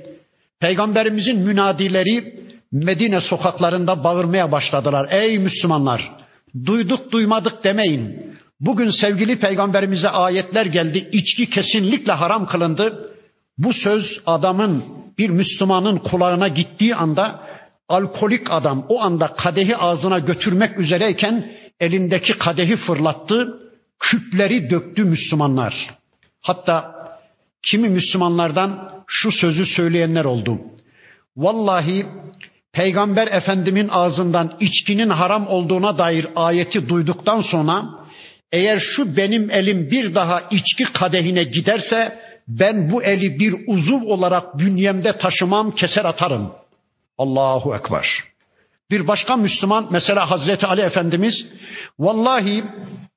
Peygamberimizin 0.59 1.39
münadileri 1.39 2.47
Medine 2.71 3.21
sokaklarında 3.21 4.03
bağırmaya 4.03 4.51
başladılar. 4.51 5.07
Ey 5.11 5.39
Müslümanlar, 5.39 6.11
duyduk 6.65 7.11
duymadık 7.11 7.63
demeyin. 7.63 8.33
Bugün 8.59 8.89
sevgili 8.89 9.39
peygamberimize 9.39 10.09
ayetler 10.09 10.65
geldi. 10.65 11.09
İçki 11.11 11.49
kesinlikle 11.49 12.11
haram 12.11 12.47
kılındı. 12.47 13.11
Bu 13.57 13.73
söz 13.73 14.19
adamın 14.25 14.83
bir 15.17 15.29
Müslümanın 15.29 15.97
kulağına 15.97 16.47
gittiği 16.47 16.95
anda 16.95 17.43
alkolik 17.89 18.51
adam 18.51 18.85
o 18.89 19.01
anda 19.01 19.27
kadehi 19.27 19.77
ağzına 19.77 20.19
götürmek 20.19 20.79
üzereyken 20.79 21.51
elindeki 21.79 22.37
kadehi 22.37 22.75
fırlattı. 22.75 23.59
Küpleri 23.99 24.69
döktü 24.69 25.03
Müslümanlar. 25.03 25.89
Hatta 26.41 26.95
kimi 27.63 27.89
Müslümanlardan 27.89 28.96
şu 29.07 29.31
sözü 29.31 29.65
söyleyenler 29.65 30.25
oldu. 30.25 30.57
Vallahi 31.37 32.05
Peygamber 32.73 33.27
Efendimin 33.27 33.87
ağzından 33.87 34.57
içkinin 34.59 35.09
haram 35.09 35.47
olduğuna 35.47 35.97
dair 35.97 36.27
ayeti 36.35 36.89
duyduktan 36.89 37.41
sonra 37.41 37.85
eğer 38.51 38.79
şu 38.79 39.17
benim 39.17 39.51
elim 39.51 39.91
bir 39.91 40.15
daha 40.15 40.41
içki 40.51 40.83
kadehine 40.83 41.43
giderse 41.43 42.19
ben 42.47 42.91
bu 42.91 43.03
eli 43.03 43.39
bir 43.39 43.55
uzuv 43.67 44.03
olarak 44.03 44.57
bünyemde 44.57 45.17
taşımam, 45.17 45.75
keser 45.75 46.05
atarım. 46.05 46.51
Allahu 47.17 47.75
Ekber. 47.75 48.07
Bir 48.91 49.07
başka 49.07 49.37
Müslüman 49.37 49.87
mesela 49.91 50.31
Hazreti 50.31 50.65
Ali 50.65 50.81
Efendimiz 50.81 51.45
vallahi 51.99 52.63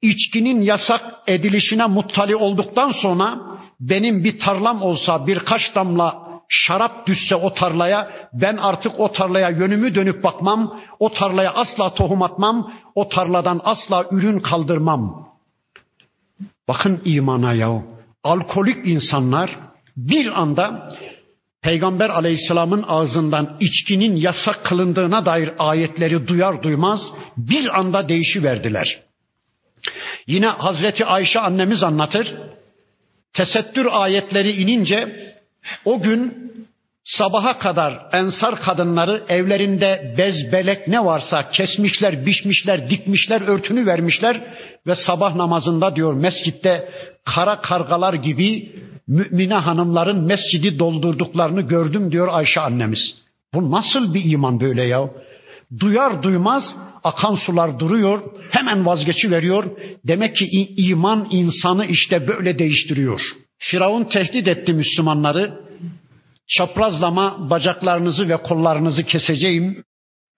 içkinin 0.02 0.62
yasak 0.62 1.02
edilişine 1.26 1.86
muttali 1.86 2.36
olduktan 2.36 2.90
sonra 2.90 3.40
benim 3.80 4.24
bir 4.24 4.38
tarlam 4.38 4.82
olsa 4.82 5.26
birkaç 5.26 5.74
damla 5.74 6.30
şarap 6.48 7.06
düşse 7.06 7.34
o 7.36 7.54
tarlaya 7.54 8.28
ben 8.32 8.56
artık 8.56 9.00
o 9.00 9.12
tarlaya 9.12 9.50
yönümü 9.50 9.94
dönüp 9.94 10.22
bakmam, 10.24 10.80
o 10.98 11.12
tarlaya 11.12 11.54
asla 11.54 11.94
tohum 11.94 12.22
atmam, 12.22 12.72
o 12.94 13.08
tarladan 13.08 13.60
asla 13.64 14.06
ürün 14.10 14.38
kaldırmam. 14.40 15.28
Bakın 16.68 17.00
imana 17.04 17.52
ya. 17.52 17.82
Alkolik 18.24 18.86
insanlar 18.86 19.58
bir 19.96 20.40
anda 20.40 20.88
Peygamber 21.62 22.10
aleyhisselamın 22.10 22.84
ağzından 22.88 23.56
içkinin 23.60 24.16
yasak 24.16 24.64
kılındığına 24.64 25.26
dair 25.26 25.50
ayetleri 25.58 26.28
duyar 26.28 26.62
duymaz 26.62 27.00
bir 27.36 27.78
anda 27.78 28.08
değişiverdiler. 28.08 29.00
Yine 30.26 30.46
Hazreti 30.46 31.04
Ayşe 31.04 31.40
annemiz 31.40 31.82
anlatır. 31.82 32.34
Tesettür 33.32 33.86
ayetleri 33.90 34.50
inince 34.50 35.30
o 35.84 36.00
gün 36.00 36.50
sabaha 37.04 37.58
kadar 37.58 38.08
ensar 38.12 38.60
kadınları 38.60 39.22
evlerinde 39.28 40.14
bez 40.18 40.52
belek 40.52 40.88
ne 40.88 41.04
varsa 41.04 41.50
kesmişler, 41.50 42.26
biçmişler, 42.26 42.90
dikmişler, 42.90 43.40
örtünü 43.40 43.86
vermişler 43.86 44.40
ve 44.86 44.94
sabah 44.94 45.34
namazında 45.34 45.96
diyor 45.96 46.14
mescitte 46.14 46.88
kara 47.24 47.60
kargalar 47.60 48.14
gibi 48.14 48.72
mümine 49.08 49.54
hanımların 49.54 50.24
mescidi 50.26 50.78
doldurduklarını 50.78 51.60
gördüm 51.60 52.12
diyor 52.12 52.28
Ayşe 52.30 52.60
annemiz. 52.60 53.14
Bu 53.54 53.70
nasıl 53.70 54.14
bir 54.14 54.32
iman 54.32 54.60
böyle 54.60 54.82
ya? 54.82 55.10
Duyar 55.78 56.22
duymaz 56.22 56.76
akan 57.04 57.34
sular 57.34 57.78
duruyor, 57.78 58.22
hemen 58.50 58.86
vazgeçi 58.86 59.30
veriyor. 59.30 59.64
Demek 60.06 60.36
ki 60.36 60.46
iman 60.76 61.28
insanı 61.30 61.86
işte 61.86 62.28
böyle 62.28 62.58
değiştiriyor. 62.58 63.20
Firavun 63.58 64.04
tehdit 64.04 64.48
etti 64.48 64.72
Müslümanları. 64.72 65.60
Çaprazlama 66.48 67.50
bacaklarınızı 67.50 68.28
ve 68.28 68.36
kollarınızı 68.36 69.04
keseceğim 69.04 69.84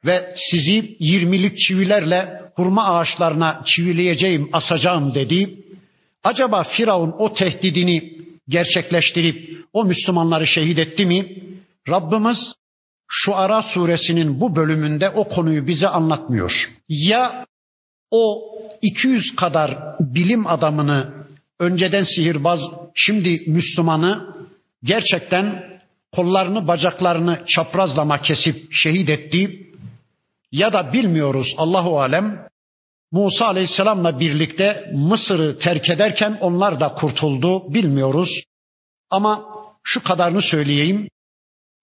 ve 0.05 0.35
sizi 0.37 0.97
yirmilik 0.99 1.59
çivilerle 1.59 2.40
hurma 2.55 2.85
ağaçlarına 2.85 3.62
çivileyeceğim, 3.66 4.49
asacağım 4.53 5.14
dedi. 5.14 5.59
Acaba 6.25 6.64
Firavun 6.64 7.14
o 7.18 7.35
tehdidini 7.35 8.12
gerçekleştirip 8.49 9.59
o 9.73 9.85
Müslümanları 9.85 10.47
şehit 10.47 10.79
etti 10.79 11.07
mi? 11.07 11.42
Rabbimiz 11.88 12.38
şu 13.14 13.35
Ara 13.37 13.62
suresinin 13.62 14.40
bu 14.40 14.57
bölümünde 14.57 15.11
o 15.11 15.29
konuyu 15.29 15.66
bize 15.66 15.88
anlatmıyor. 15.88 16.70
Ya 16.88 17.46
o 18.11 18.42
200 18.83 19.37
kadar 19.37 19.79
bilim 20.01 20.46
adamını 20.46 21.14
önceden 21.61 22.03
sihirbaz, 22.03 22.61
şimdi 22.94 23.42
Müslümanı 23.46 24.35
gerçekten 24.85 25.64
kollarını 26.12 26.68
bacaklarını 26.68 27.42
çaprazlama 27.46 28.22
kesip 28.22 28.72
şehit 28.72 29.09
etti 29.09 29.66
ya 30.53 30.72
da 30.72 30.92
bilmiyoruz 30.92 31.55
Allahu 31.59 32.01
alem 32.01 32.48
Musa 33.12 33.46
Aleyhisselam'la 33.46 34.20
birlikte 34.20 34.90
Mısır'ı 34.94 35.59
terk 35.59 35.90
ederken 35.90 36.38
onlar 36.40 36.81
da 36.81 36.88
kurtuldu 36.88 37.75
bilmiyoruz. 37.75 38.42
Ama 39.11 39.44
şu 39.83 40.03
kadarını 40.03 40.42
söyleyeyim. 40.42 41.09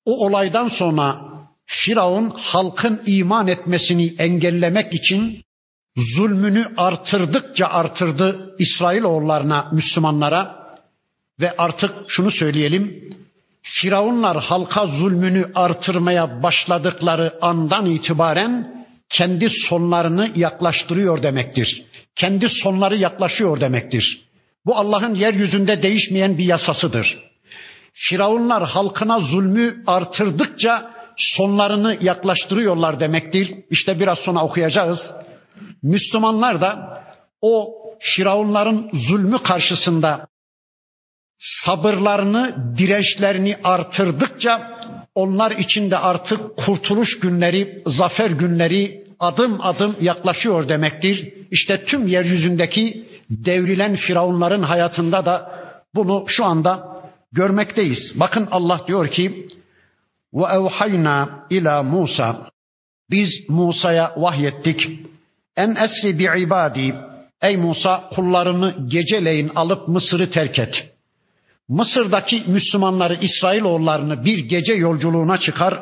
O 0.10 0.26
olaydan 0.26 0.67
sonra 0.67 1.22
Firavun 1.65 2.30
halkın 2.30 3.02
iman 3.06 3.48
etmesini 3.48 4.15
engellemek 4.17 4.93
için 4.93 5.43
zulmünü 6.15 6.65
artırdıkça 6.78 7.65
artırdı 7.67 8.56
İsrailoğullarına, 8.60 9.69
Müslümanlara 9.72 10.56
ve 11.39 11.58
artık 11.58 11.91
şunu 12.08 12.32
söyleyelim. 12.32 13.13
Firavunlar 13.62 14.38
halka 14.38 14.88
zulmünü 14.88 15.52
artırmaya 15.56 16.43
başladıkları 16.43 17.34
andan 17.41 17.86
itibaren 17.86 18.86
kendi 19.10 19.50
sonlarını 19.69 20.32
yaklaştırıyor 20.36 21.24
demektir. 21.24 21.84
Kendi 22.15 22.50
sonları 22.50 22.98
yaklaşıyor 22.98 23.60
demektir. 23.62 24.22
Bu 24.65 24.76
Allah'ın 24.76 25.15
yeryüzünde 25.15 25.84
değişmeyen 25.84 26.38
bir 26.38 26.45
yasasıdır. 26.45 27.28
Firavunlar 28.01 28.67
halkına 28.67 29.19
zulmü 29.19 29.83
artırdıkça 29.88 30.91
sonlarını 31.17 31.97
yaklaştırıyorlar 32.01 32.99
demektir. 32.99 33.55
İşte 33.69 33.99
biraz 33.99 34.19
sonra 34.19 34.43
okuyacağız. 34.43 34.99
Müslümanlar 35.83 36.62
da 36.62 37.03
o 37.41 37.75
Firavunların 37.99 38.89
zulmü 38.93 39.43
karşısında 39.43 40.27
sabırlarını, 41.38 42.55
dirençlerini 42.77 43.57
artırdıkça 43.63 44.79
onlar 45.15 45.51
için 45.51 45.91
de 45.91 45.97
artık 45.97 46.57
kurtuluş 46.57 47.19
günleri, 47.19 47.83
zafer 47.85 48.29
günleri 48.29 49.03
adım 49.19 49.62
adım 49.62 49.95
yaklaşıyor 50.01 50.69
demektir. 50.69 51.33
İşte 51.51 51.83
tüm 51.85 52.07
yeryüzündeki 52.07 53.09
devrilen 53.29 53.95
firavunların 53.95 54.63
hayatında 54.63 55.25
da 55.25 55.51
bunu 55.95 56.23
şu 56.27 56.45
anda 56.45 56.98
görmekteyiz. 57.31 58.13
Bakın 58.15 58.47
Allah 58.51 58.81
diyor 58.87 59.07
ki 59.11 59.47
ve 60.34 60.43
evhayna 60.43 61.47
ila 61.49 61.84
Musa 61.84 62.49
biz 63.11 63.49
Musa'ya 63.49 64.13
vahyettik 64.17 64.89
en 65.57 65.75
esri 65.75 66.19
bi 66.19 66.30
ibadi 66.41 66.95
ey 67.41 67.57
Musa 67.57 68.09
kullarını 68.15 68.75
geceleyin 68.88 69.51
alıp 69.55 69.88
Mısır'ı 69.88 70.32
terk 70.32 70.59
et. 70.59 70.89
Mısır'daki 71.69 72.43
Müslümanları 72.47 73.17
İsrailoğullarını 73.21 74.25
bir 74.25 74.38
gece 74.38 74.73
yolculuğuna 74.73 75.38
çıkar. 75.38 75.80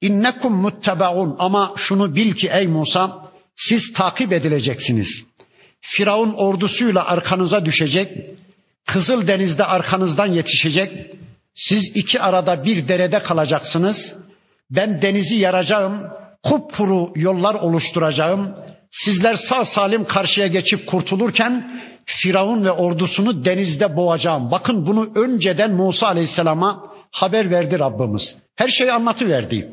İnnekum 0.00 0.54
muttebaun 0.54 1.36
ama 1.38 1.72
şunu 1.76 2.16
bil 2.16 2.32
ki 2.32 2.48
ey 2.52 2.66
Musa 2.66 3.26
siz 3.56 3.92
takip 3.92 4.32
edileceksiniz. 4.32 5.08
Firavun 5.80 6.32
ordusuyla 6.32 7.06
arkanıza 7.06 7.64
düşecek. 7.64 8.12
Kızıl 8.86 9.26
denizde 9.26 9.64
arkanızdan 9.64 10.26
yetişecek. 10.26 11.14
Siz 11.54 11.84
iki 11.94 12.20
arada 12.20 12.64
bir 12.64 12.88
derede 12.88 13.18
kalacaksınız. 13.18 14.14
Ben 14.70 15.02
denizi 15.02 15.34
yaracağım. 15.34 16.02
Kupkuru 16.42 17.12
yollar 17.14 17.54
oluşturacağım. 17.54 18.54
Sizler 18.90 19.36
sağ 19.36 19.64
salim 19.64 20.04
karşıya 20.04 20.46
geçip 20.46 20.86
kurtulurken 20.86 21.80
Firavun 22.06 22.64
ve 22.64 22.70
ordusunu 22.70 23.44
denizde 23.44 23.96
boğacağım. 23.96 24.50
Bakın 24.50 24.86
bunu 24.86 25.12
önceden 25.14 25.70
Musa 25.70 26.06
Aleyhisselam'a 26.06 26.82
haber 27.12 27.50
verdi 27.50 27.78
Rabbimiz. 27.78 28.36
Her 28.56 28.68
şeyi 28.68 28.92
anlatıverdi. 28.92 29.68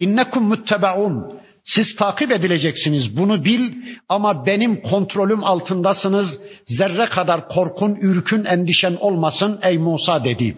İnnekum 0.00 0.44
muttebaun. 0.44 1.43
Siz 1.64 1.96
takip 1.96 2.32
edileceksiniz 2.32 3.16
bunu 3.16 3.44
bil 3.44 3.72
ama 4.08 4.46
benim 4.46 4.82
kontrolüm 4.82 5.44
altındasınız. 5.44 6.38
Zerre 6.64 7.06
kadar 7.06 7.48
korkun, 7.48 7.98
ürkün, 8.00 8.44
endişen 8.44 8.96
olmasın 9.00 9.58
ey 9.62 9.78
Musa 9.78 10.24
dedi. 10.24 10.56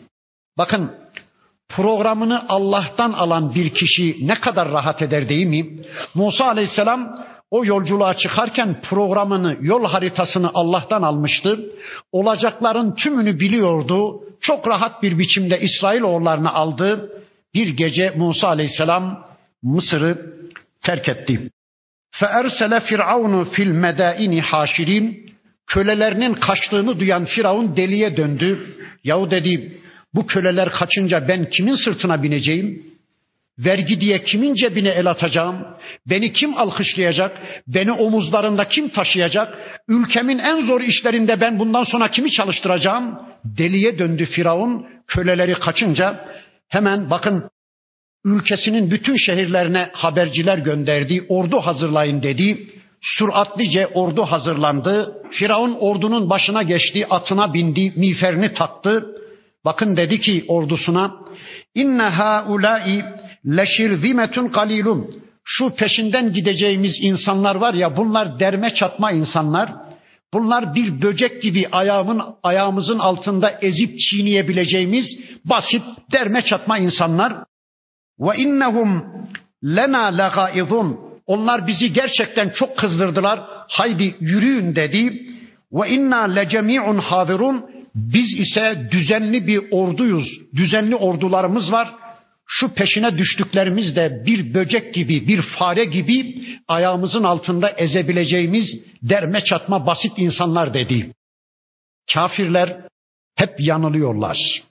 Bakın 0.59 0.91
programını 1.69 2.49
Allah'tan 2.49 3.13
alan 3.13 3.55
bir 3.55 3.71
kişi 3.71 4.17
ne 4.27 4.35
kadar 4.41 4.73
rahat 4.73 5.03
eder 5.03 5.29
değil 5.29 5.47
mi? 5.47 5.67
Musa 6.15 6.45
aleyhisselam 6.45 7.15
o 7.51 7.65
yolculuğa 7.65 8.15
çıkarken 8.15 8.81
programını, 8.81 9.57
yol 9.61 9.85
haritasını 9.85 10.51
Allah'tan 10.55 11.03
almıştı. 11.03 11.61
Olacakların 12.13 12.95
tümünü 12.95 13.41
biliyordu. 13.41 14.21
Çok 14.41 14.69
rahat 14.69 15.03
bir 15.03 15.19
biçimde 15.19 15.61
İsrailoğullarını 15.61 16.55
aldı. 16.55 17.11
Bir 17.55 17.69
gece 17.69 18.13
Musa 18.17 18.49
aleyhisselam 18.49 19.27
Mısır'ı 19.63 20.36
terk 20.86 21.10
etti. 21.10 21.50
فَاَرْسَلَ 22.14 22.80
فِرْعَوْنُ 22.80 23.52
fil 23.52 23.72
medaini 23.72 24.42
haşirin 24.42 25.32
Kölelerinin 25.68 26.34
kaçtığını 26.34 27.00
duyan 27.00 27.26
Firavun 27.26 27.76
deliye 27.76 28.18
döndü. 28.18 28.76
Yahu 29.04 29.32
dedi 29.32 29.78
bu 30.14 30.28
köleler 30.28 30.70
kaçınca 30.70 31.28
ben 31.28 31.50
kimin 31.50 31.76
sırtına 31.76 32.24
bineceğim? 32.24 32.86
Vergi 33.60 34.02
diye 34.02 34.24
kimin 34.24 34.56
cebine 34.56 34.90
el 34.90 35.08
atacağım? 35.08 35.56
Beni 36.10 36.34
kim 36.34 36.58
alkışlayacak? 36.58 37.38
Beni 37.68 37.92
omuzlarında 37.92 38.68
kim 38.68 38.90
taşıyacak? 38.90 39.58
Ülkemin 39.88 40.38
en 40.38 40.66
zor 40.66 40.82
işlerinde 40.82 41.42
ben 41.42 41.60
bundan 41.60 41.84
sonra 41.84 42.12
kimi 42.12 42.32
çalıştıracağım? 42.32 43.20
Deliye 43.46 44.00
döndü 44.00 44.26
Firavun 44.26 44.86
köleleri 45.08 45.54
kaçınca 45.54 46.26
hemen 46.70 47.10
bakın 47.10 47.50
ülkesinin 48.27 48.91
bütün 48.91 49.17
şehirlerine 49.17 49.89
haberciler 49.93 50.59
gönderdi. 50.59 51.27
Ordu 51.29 51.61
hazırlayın 51.61 52.23
dedi. 52.23 52.69
Süratlice 53.01 53.87
ordu 53.87 54.23
hazırlandı. 54.23 55.23
Firavun 55.31 55.77
ordunun 55.81 56.31
başına 56.31 56.63
geçti, 56.63 57.07
atına 57.11 57.55
bindi, 57.55 57.93
miğferini 57.97 58.53
taktı. 58.53 59.07
Bakın 59.65 59.97
dedi 59.97 60.21
ki 60.21 60.45
ordusuna 60.49 61.15
inne 61.75 62.03
haulai 62.03 63.05
leşirzimetun 63.47 64.49
kalilum. 64.49 65.11
Şu 65.45 65.75
peşinden 65.75 66.33
gideceğimiz 66.33 66.99
insanlar 67.01 67.55
var 67.55 67.75
ya 67.75 67.97
bunlar 67.97 68.41
derme 68.41 68.75
çatma 68.75 69.13
insanlar. 69.13 69.71
Bunlar 70.35 70.75
bir 70.75 71.03
böcek 71.03 71.43
gibi 71.43 71.69
ayağımın 71.73 72.23
ayağımızın 72.43 72.99
altında 72.99 73.51
ezip 73.51 73.99
çiğneyebileceğimiz 73.99 75.19
basit 75.45 75.83
derme 76.13 76.43
çatma 76.43 76.79
insanlar. 76.79 77.33
Ve 78.21 78.37
innehum 78.37 79.05
lena 79.65 80.05
lagaizun. 80.05 81.01
Onlar 81.27 81.67
bizi 81.67 81.93
gerçekten 81.93 82.49
çok 82.49 82.77
kızdırdılar. 82.77 83.41
Haydi 83.69 84.15
yürüyün 84.21 84.77
dedi. 84.77 85.27
Ve 85.73 85.89
inna 85.89 86.23
lecemi'un 86.23 86.99
hadirun. 86.99 87.65
Biz 87.95 88.41
ise 88.41 88.89
düzenli 88.93 89.47
bir 89.47 89.63
orduyuz. 89.71 90.27
Düzenli 90.57 90.97
ordularımız 90.97 91.73
var. 91.73 91.95
Şu 92.47 92.75
peşine 92.75 93.19
düştüklerimiz 93.19 93.97
de 93.97 94.23
bir 94.27 94.55
böcek 94.55 94.95
gibi, 94.95 95.29
bir 95.29 95.43
fare 95.43 95.85
gibi 95.85 96.45
ayağımızın 96.69 97.25
altında 97.25 97.71
ezebileceğimiz 97.71 98.67
derme 99.03 99.45
çatma 99.45 99.87
basit 99.87 100.13
insanlar 100.17 100.75
dedi. 100.75 101.13
Kafirler 102.15 102.77
hep 103.35 103.61
yanılıyorlar. 103.61 104.63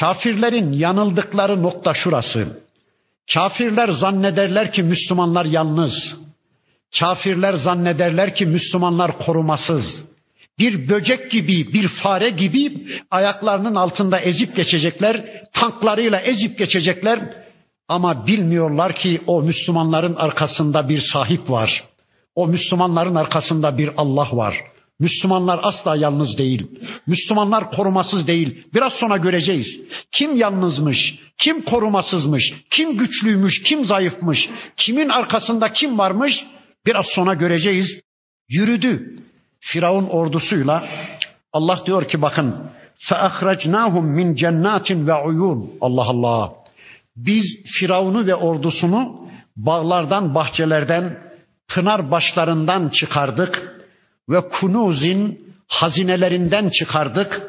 Kafirlerin 0.00 0.72
yanıldıkları 0.72 1.62
nokta 1.62 1.94
şurası. 1.94 2.65
Kafirler 3.34 3.88
zannederler 3.88 4.72
ki 4.72 4.82
Müslümanlar 4.82 5.44
yalnız. 5.44 6.16
Kafirler 6.98 7.54
zannederler 7.54 8.34
ki 8.34 8.46
Müslümanlar 8.46 9.18
korumasız. 9.18 10.04
Bir 10.58 10.88
böcek 10.88 11.30
gibi, 11.30 11.72
bir 11.72 11.88
fare 11.88 12.30
gibi 12.30 12.86
ayaklarının 13.10 13.74
altında 13.74 14.20
ezip 14.20 14.56
geçecekler, 14.56 15.24
tanklarıyla 15.52 16.20
ezip 16.20 16.58
geçecekler. 16.58 17.46
Ama 17.88 18.26
bilmiyorlar 18.26 18.94
ki 18.94 19.20
o 19.26 19.42
Müslümanların 19.42 20.14
arkasında 20.14 20.88
bir 20.88 20.98
sahip 20.98 21.50
var. 21.50 21.84
O 22.34 22.46
Müslümanların 22.46 23.14
arkasında 23.14 23.78
bir 23.78 23.90
Allah 23.96 24.28
var. 24.32 24.56
Müslümanlar 24.99 25.59
asla 25.63 25.95
yalnız 25.95 26.37
değil. 26.37 26.67
Müslümanlar 27.07 27.71
korumasız 27.71 28.27
değil. 28.27 28.63
Biraz 28.73 28.93
sonra 28.93 29.17
göreceğiz. 29.17 29.67
Kim 30.11 30.37
yalnızmış, 30.37 31.19
kim 31.37 31.61
korumasızmış, 31.61 32.53
kim 32.69 32.97
güçlüymüş, 32.97 33.63
kim 33.63 33.85
zayıfmış, 33.85 34.49
kimin 34.77 35.09
arkasında 35.09 35.73
kim 35.73 35.97
varmış 35.97 36.45
biraz 36.85 37.05
sonra 37.05 37.33
göreceğiz. 37.33 38.01
Yürüdü. 38.49 39.17
Firavun 39.59 40.07
ordusuyla 40.07 40.87
Allah 41.53 41.79
diyor 41.85 42.07
ki 42.07 42.21
bakın 42.21 42.71
فَاَخْرَجْنَاهُمْ 43.09 44.05
min 44.05 44.35
cennatin 44.35 45.07
ve 45.07 45.15
uyun. 45.15 45.71
Allah 45.81 46.03
Allah. 46.03 46.53
Biz 47.15 47.45
Firavun'u 47.79 48.27
ve 48.27 48.35
ordusunu 48.35 49.27
bağlardan, 49.55 50.35
bahçelerden, 50.35 51.17
pınar 51.67 52.11
başlarından 52.11 52.89
çıkardık 52.89 53.74
ve 54.28 54.48
kunuzin 54.48 55.46
hazinelerinden 55.68 56.70
çıkardık. 56.70 57.42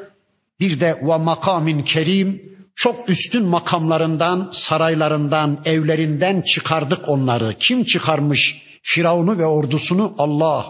Bir 0.59 0.79
de 0.79 0.99
ve 1.03 1.17
makamin 1.17 1.83
kerim 1.83 2.41
çok 2.75 3.09
üstün 3.09 3.43
makamlarından, 3.43 4.49
saraylarından, 4.51 5.59
evlerinden 5.65 6.41
çıkardık 6.41 7.09
onları. 7.09 7.55
Kim 7.59 7.83
çıkarmış 7.83 8.61
Firavun'u 8.83 9.37
ve 9.37 9.45
ordusunu? 9.45 10.15
Allah. 10.17 10.65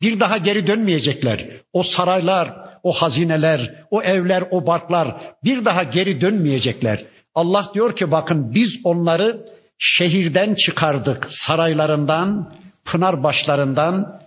Bir 0.00 0.20
daha 0.20 0.38
geri 0.38 0.66
dönmeyecekler. 0.66 1.46
O 1.72 1.82
saraylar, 1.82 2.54
o 2.82 2.92
hazineler, 2.92 3.74
o 3.90 4.02
evler, 4.02 4.44
o 4.50 4.66
barklar 4.66 5.16
bir 5.44 5.64
daha 5.64 5.82
geri 5.82 6.20
dönmeyecekler. 6.20 7.04
Allah 7.34 7.70
diyor 7.74 7.96
ki 7.96 8.10
bakın 8.10 8.54
biz 8.54 8.68
onları 8.84 9.44
şehirden 9.78 10.54
çıkardık, 10.54 11.26
saraylarından, 11.30 12.52
pınar 12.84 13.22
başlarından, 13.22 14.19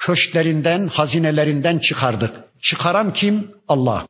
köşklerinden, 0.00 0.88
hazinelerinden 0.88 1.78
çıkardık. 1.78 2.44
Çıkaran 2.62 3.12
kim? 3.12 3.50
Allah. 3.68 4.06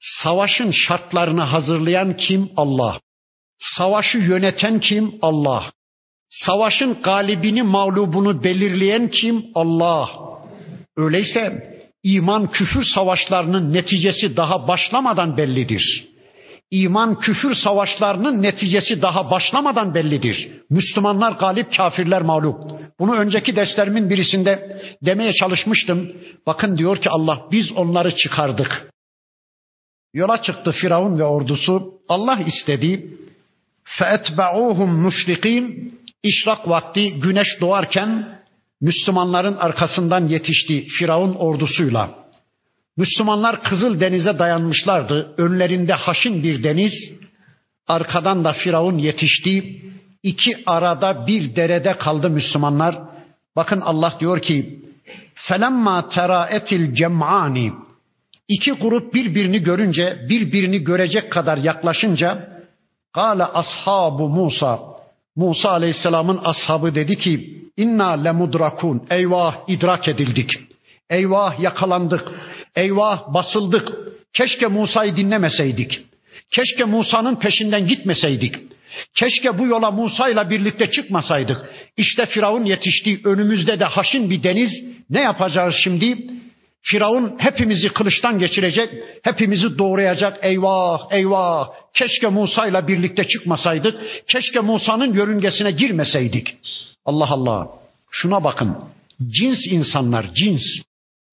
Savaşın 0.00 0.70
şartlarını 0.70 1.42
hazırlayan 1.42 2.16
kim? 2.16 2.50
Allah. 2.56 3.00
Savaşı 3.58 4.18
yöneten 4.18 4.80
kim? 4.80 5.14
Allah. 5.22 5.72
Savaşın 6.30 7.02
galibini, 7.02 7.62
mağlubunu 7.62 8.44
belirleyen 8.44 9.08
kim? 9.08 9.44
Allah. 9.54 10.10
Öyleyse 10.96 11.72
iman 12.02 12.50
küfür 12.50 12.84
savaşlarının 12.84 13.72
neticesi 13.72 14.36
daha 14.36 14.68
başlamadan 14.68 15.36
bellidir 15.36 16.11
İman 16.71 17.19
küfür 17.19 17.55
savaşlarının 17.55 18.43
neticesi 18.43 19.01
daha 19.01 19.31
başlamadan 19.31 19.93
bellidir. 19.93 20.49
Müslümanlar 20.69 21.31
galip, 21.31 21.77
kafirler 21.77 22.21
mağlup. 22.21 22.63
Bunu 22.99 23.15
önceki 23.15 23.55
derslerimin 23.55 24.09
birisinde 24.09 24.81
demeye 25.01 25.33
çalışmıştım. 25.33 26.11
Bakın 26.45 26.77
diyor 26.77 26.97
ki 26.97 27.09
Allah 27.09 27.47
biz 27.51 27.71
onları 27.71 28.15
çıkardık. 28.15 28.91
Yola 30.13 30.41
çıktı 30.41 30.71
Firavun 30.71 31.19
ve 31.19 31.23
ordusu. 31.23 31.93
Allah 32.09 32.39
istedi. 32.39 33.07
فَاَتْبَعُوهُمْ 33.99 35.07
مُشْرِقِينَ 35.07 35.91
İşrak 36.23 36.69
vakti 36.69 37.19
güneş 37.19 37.47
doğarken 37.61 38.39
Müslümanların 38.81 39.55
arkasından 39.55 40.27
yetişti 40.27 40.85
Firavun 40.87 41.35
ordusuyla. 41.35 42.20
Müslümanlar 42.96 43.62
Kızıl 43.62 44.00
Denize 44.00 44.38
dayanmışlardı. 44.38 45.34
Önlerinde 45.38 45.92
haşin 45.92 46.42
bir 46.42 46.62
deniz, 46.62 46.92
arkadan 47.88 48.44
da 48.44 48.52
Firavun 48.52 48.98
yetişti. 48.98 49.82
İki 50.22 50.62
arada 50.66 51.26
bir 51.26 51.56
derede 51.56 51.96
kaldı 51.96 52.30
Müslümanlar. 52.30 52.98
Bakın 53.56 53.80
Allah 53.80 54.16
diyor 54.20 54.42
ki: 54.42 54.80
"Felemma 55.34 56.08
teraetil 56.08 56.94
cem'ani" 56.94 57.72
İki 58.48 58.72
grup 58.72 59.14
birbirini 59.14 59.62
görünce, 59.62 60.26
birbirini 60.28 60.84
görecek 60.84 61.32
kadar 61.32 61.56
yaklaşınca 61.56 62.48
Kale 63.12 63.44
ashabu 63.44 64.28
Musa. 64.28 64.80
Musa 65.36 65.70
Aleyhisselam'ın 65.70 66.40
ashabı 66.44 66.94
dedi 66.94 67.18
ki: 67.18 67.62
"İnna 67.76 68.10
lemudrakun." 68.10 69.02
Eyvah, 69.10 69.56
idrak 69.68 70.08
edildik. 70.08 70.71
Eyvah 71.12 71.60
yakalandık. 71.60 72.32
Eyvah 72.76 73.34
basıldık. 73.34 73.92
Keşke 74.32 74.66
Musa'yı 74.66 75.16
dinlemeseydik. 75.16 76.00
Keşke 76.50 76.84
Musa'nın 76.84 77.36
peşinden 77.36 77.86
gitmeseydik. 77.86 78.54
Keşke 79.14 79.58
bu 79.58 79.66
yola 79.66 79.90
Musa 79.90 80.50
birlikte 80.50 80.90
çıkmasaydık. 80.90 81.70
İşte 81.96 82.26
Firavun 82.26 82.64
yetişti. 82.64 83.20
Önümüzde 83.24 83.80
de 83.80 83.84
haşin 83.84 84.30
bir 84.30 84.42
deniz. 84.42 84.84
Ne 85.10 85.20
yapacağız 85.20 85.74
şimdi? 85.84 86.18
Firavun 86.82 87.34
hepimizi 87.38 87.88
kılıçtan 87.88 88.38
geçirecek, 88.38 88.90
hepimizi 89.22 89.78
doğrayacak. 89.78 90.38
Eyvah, 90.44 91.00
eyvah. 91.10 91.68
Keşke 91.94 92.28
Musa 92.28 92.88
birlikte 92.88 93.24
çıkmasaydık. 93.24 93.94
Keşke 94.26 94.60
Musa'nın 94.60 95.12
yörüngesine 95.12 95.70
girmeseydik. 95.70 96.56
Allah 97.04 97.30
Allah. 97.30 97.68
Şuna 98.10 98.44
bakın. 98.44 98.76
Cins 99.30 99.66
insanlar, 99.70 100.34
cins. 100.34 100.62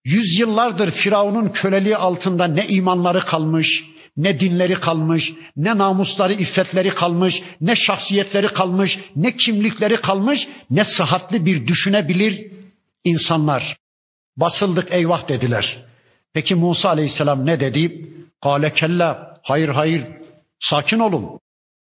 Yüzyıllardır 0.05 0.91
Firavun'un 0.91 1.49
köleliği 1.49 1.97
altında 1.97 2.47
ne 2.47 2.67
imanları 2.67 3.19
kalmış, 3.19 3.83
ne 4.17 4.39
dinleri 4.39 4.73
kalmış, 4.73 5.33
ne 5.55 5.77
namusları, 5.77 6.33
iffetleri 6.33 6.89
kalmış, 6.89 7.41
ne 7.61 7.75
şahsiyetleri 7.75 8.47
kalmış, 8.47 8.99
ne 9.15 9.35
kimlikleri 9.35 10.01
kalmış, 10.01 10.47
ne 10.69 10.85
sıhhatli 10.85 11.45
bir 11.45 11.67
düşünebilir 11.67 12.51
insanlar. 13.03 13.77
Basıldık 14.37 14.87
eyvah 14.91 15.27
dediler. 15.27 15.77
Peki 16.33 16.55
Musa 16.55 16.89
aleyhisselam 16.89 17.45
ne 17.45 17.59
dedi? 17.59 18.09
Kale 18.43 18.73
kella. 18.73 19.37
Hayır 19.43 19.69
hayır. 19.69 20.03
Sakin 20.59 20.99
olun. 20.99 21.39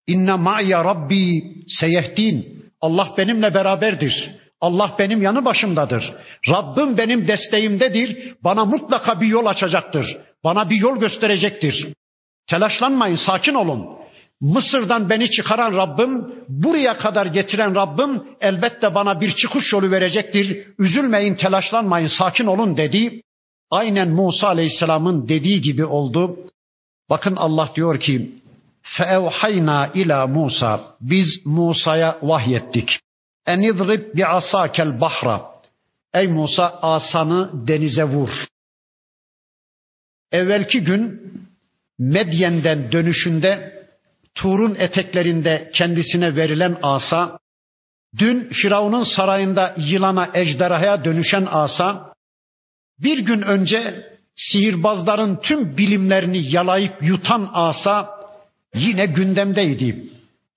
İnne 0.08 0.34
ma'ya 0.34 0.86
rabbi 0.86 1.44
seyehdin. 1.68 2.66
Allah 2.82 3.14
benimle 3.18 3.54
beraberdir. 3.54 4.41
Allah 4.62 4.96
benim 5.00 5.22
yanı 5.22 5.46
başımdadır. 5.46 6.14
Rabbim 6.50 6.98
benim 6.98 7.28
desteğimdedir. 7.28 8.36
Bana 8.44 8.66
mutlaka 8.66 9.22
bir 9.22 9.28
yol 9.28 9.46
açacaktır. 9.46 10.18
Bana 10.44 10.70
bir 10.70 10.76
yol 10.76 11.00
gösterecektir. 11.00 11.94
Telaşlanmayın, 12.48 13.16
sakin 13.16 13.54
olun. 13.54 13.88
Mısır'dan 14.42 15.10
beni 15.10 15.30
çıkaran 15.30 15.74
Rabbim, 15.74 16.26
buraya 16.50 16.98
kadar 16.98 17.26
getiren 17.26 17.76
Rabbim 17.76 18.24
elbette 18.42 18.96
bana 18.96 19.22
bir 19.22 19.36
çıkış 19.36 19.74
yolu 19.74 19.92
verecektir. 19.92 20.68
Üzülmeyin, 20.80 21.36
telaşlanmayın, 21.36 22.08
sakin 22.08 22.46
olun 22.46 22.78
dedi. 22.78 23.22
Aynen 23.72 24.10
Musa 24.10 24.48
Aleyhisselam'ın 24.48 25.28
dediği 25.28 25.62
gibi 25.62 25.86
oldu. 25.86 26.38
Bakın 27.10 27.36
Allah 27.36 27.70
diyor 27.76 28.00
ki: 28.00 28.32
"Feevhayna 28.82 29.90
ila 29.94 30.28
Musa." 30.28 30.82
Biz 31.02 31.46
Musa'ya 31.46 32.18
vahyettik. 32.22 33.00
En 33.46 33.62
idrib 33.62 34.16
bi 34.16 34.26
asakel 34.26 35.02
bahra. 35.02 35.52
Ey 36.14 36.28
Musa 36.28 36.80
asanı 36.82 37.68
denize 37.68 38.04
vur. 38.04 38.48
Evvelki 40.32 40.84
gün 40.84 41.32
Medyen'den 42.00 42.92
dönüşünde 42.92 43.82
Tur'un 44.36 44.76
eteklerinde 44.76 45.72
kendisine 45.74 46.36
verilen 46.36 46.78
asa, 46.82 47.40
dün 48.18 48.50
Firavun'un 48.50 49.04
sarayında 49.04 49.76
yılana 49.78 50.30
ejderhaya 50.34 51.06
dönüşen 51.06 51.48
asa, 51.52 52.14
bir 53.00 53.20
gün 53.20 53.42
önce 53.42 54.12
sihirbazların 54.36 55.40
tüm 55.44 55.78
bilimlerini 55.78 56.52
yalayıp 56.52 57.04
yutan 57.04 57.50
asa 57.54 58.10
yine 58.76 59.06
gündemdeydi. 59.06 60.04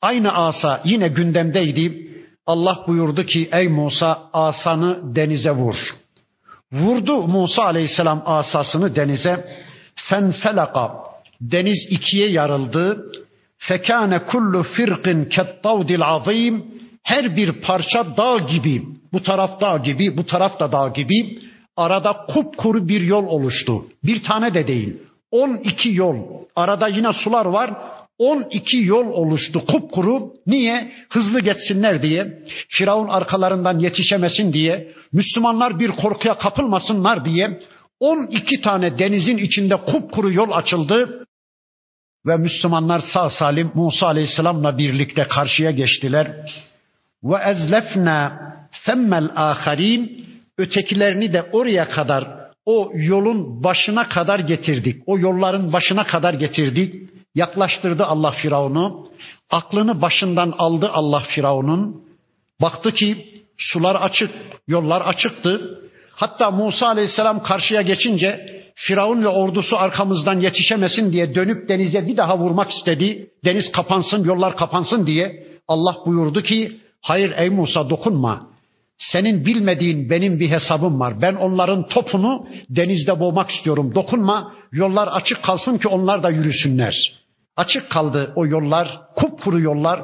Aynı 0.03 0.33
asa 0.33 0.81
yine 0.85 1.09
gündemdeydi. 1.09 2.14
Allah 2.47 2.85
buyurdu 2.87 3.27
ki 3.27 3.49
ey 3.53 3.69
Musa 3.69 4.23
asanı 4.33 5.15
denize 5.17 5.51
vur. 5.51 5.77
Vurdu 6.73 7.23
Musa 7.23 7.65
aleyhisselam 7.65 8.23
asasını 8.27 8.97
denize. 8.97 9.65
Fenfelaka 9.95 10.93
deniz 11.41 11.87
ikiye 11.91 12.29
yarıldı. 12.31 13.13
Fekane 13.59 14.19
kullu 14.19 14.63
firqin 14.63 15.25
kettavdil 15.25 16.03
azim 16.03 16.65
her 17.03 17.37
bir 17.37 17.53
parça 17.53 18.17
dağ 18.17 18.39
gibi 18.39 18.83
bu 19.13 19.23
taraf 19.23 19.61
dağ 19.61 19.77
gibi 19.79 20.17
bu 20.17 20.27
taraf 20.27 20.61
da 20.61 20.73
dağ 20.73 20.89
gibi 20.89 21.39
arada 21.77 22.13
kupkuru 22.13 22.89
bir 22.89 23.01
yol 23.01 23.27
oluştu. 23.27 23.87
Bir 24.05 24.25
tane 24.25 24.55
de 24.55 24.67
değil. 24.67 25.03
12 25.31 25.89
yol. 25.89 26.17
Arada 26.57 26.89
yine 26.89 27.13
sular 27.13 27.47
var. 27.47 27.71
12 28.19 28.77
yol 28.77 29.07
oluştu 29.07 29.67
kupkuru. 29.67 30.33
Niye? 30.47 30.93
Hızlı 31.11 31.41
geçsinler 31.41 32.03
diye. 32.03 32.43
Firavun 32.69 33.09
arkalarından 33.09 33.79
yetişemesin 33.79 34.53
diye. 34.53 34.93
Müslümanlar 35.13 35.79
bir 35.79 35.91
korkuya 35.91 36.39
kapılmasınlar 36.39 37.25
diye. 37.25 37.61
12 38.01 38.61
tane 38.61 38.99
denizin 38.99 39.37
içinde 39.37 39.77
kupkuru 39.77 40.33
yol 40.33 40.51
açıldı. 40.51 41.27
Ve 42.27 42.37
Müslümanlar 42.37 43.01
sağ 43.13 43.31
salim 43.31 43.71
Musa 43.75 44.07
Aleyhisselam'la 44.07 44.79
birlikte 44.79 45.25
karşıya 45.25 45.71
geçtiler. 45.71 46.33
Ve 47.25 47.37
ezlefna 47.51 48.39
femmel 48.71 49.31
aharin 49.37 50.27
ötekilerini 50.59 51.33
de 51.33 51.43
oraya 51.43 51.89
kadar 51.89 52.45
o 52.67 52.93
yolun 52.95 53.65
başına 53.65 54.09
kadar 54.09 54.39
getirdik. 54.39 55.03
O 55.07 55.19
yolların 55.19 55.73
başına 55.73 56.05
kadar 56.05 56.35
getirdik. 56.35 57.14
Yaklaştırdı 57.35 58.05
Allah 58.05 58.31
Firavun'u. 58.31 59.09
Aklını 59.51 60.03
başından 60.03 60.55
aldı 60.59 60.91
Allah 60.93 61.21
Firavun'un. 61.21 62.05
Baktı 62.63 62.95
ki 62.95 63.43
sular 63.59 63.95
açık, 63.95 64.31
yollar 64.69 65.01
açıktı. 65.01 65.81
Hatta 66.13 66.51
Musa 66.51 66.87
Aleyhisselam 66.87 67.43
karşıya 67.43 67.83
geçince 67.83 68.55
Firavun 68.75 69.23
ve 69.23 69.29
ordusu 69.29 69.77
arkamızdan 69.77 70.41
yetişemesin 70.41 71.13
diye 71.13 71.35
dönüp 71.35 71.69
denize 71.69 72.07
bir 72.07 72.17
daha 72.17 72.39
vurmak 72.39 72.71
istedi. 72.71 73.31
Deniz 73.45 73.73
kapansın, 73.73 74.25
yollar 74.25 74.57
kapansın 74.57 75.07
diye. 75.07 75.47
Allah 75.69 75.97
buyurdu 76.07 76.43
ki, 76.43 76.81
hayır 77.03 77.33
ey 77.37 77.51
Musa 77.51 77.91
dokunma. 77.91 78.47
Senin 78.99 79.47
bilmediğin 79.47 80.11
benim 80.11 80.41
bir 80.41 80.51
hesabım 80.51 81.01
var. 81.01 81.23
Ben 81.23 81.35
onların 81.35 81.89
topunu 81.89 82.47
denizde 82.71 83.21
boğmak 83.21 83.51
istiyorum. 83.51 83.95
Dokunma, 83.95 84.55
yollar 84.73 85.09
açık 85.09 85.43
kalsın 85.43 85.79
ki 85.79 85.89
onlar 85.89 86.23
da 86.23 86.31
yürüsünler. 86.31 87.24
Açık 87.57 87.91
kaldı 87.91 88.33
o 88.37 88.47
yollar, 88.47 89.01
kupkuru 89.17 89.61
yollar. 89.61 90.03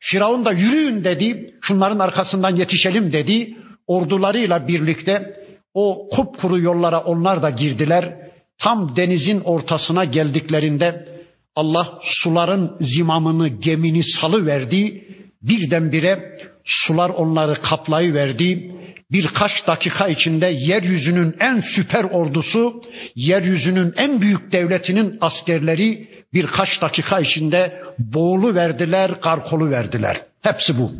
Firavun 0.00 0.44
da 0.44 0.52
yürüyün 0.52 1.04
dedi, 1.04 1.54
şunların 1.62 1.98
arkasından 1.98 2.56
yetişelim 2.56 3.12
dedi. 3.12 3.54
Ordularıyla 3.86 4.68
birlikte 4.68 5.36
o 5.74 6.08
kupkuru 6.12 6.60
yollara 6.60 7.00
onlar 7.00 7.42
da 7.42 7.50
girdiler. 7.50 8.14
Tam 8.58 8.96
denizin 8.96 9.40
ortasına 9.40 10.04
geldiklerinde 10.04 11.08
Allah 11.56 11.98
suların 12.02 12.76
zimamını, 12.80 13.48
gemini 13.48 14.04
salı 14.04 14.46
verdi. 14.46 15.04
Birdenbire 15.42 16.38
sular 16.64 17.10
onları 17.10 17.54
kaplayıverdi. 17.62 18.70
Birkaç 19.12 19.66
dakika 19.66 20.08
içinde 20.08 20.46
yeryüzünün 20.46 21.34
en 21.40 21.60
süper 21.74 22.04
ordusu, 22.04 22.82
yeryüzünün 23.14 23.92
en 23.96 24.20
büyük 24.20 24.52
devletinin 24.52 25.18
askerleri 25.20 26.08
birkaç 26.32 26.82
dakika 26.82 27.20
içinde 27.20 27.82
boğulu 27.98 28.54
verdiler, 28.54 29.20
karkolu 29.20 29.70
verdiler. 29.70 30.22
Hepsi 30.40 30.78
bu. 30.78 30.92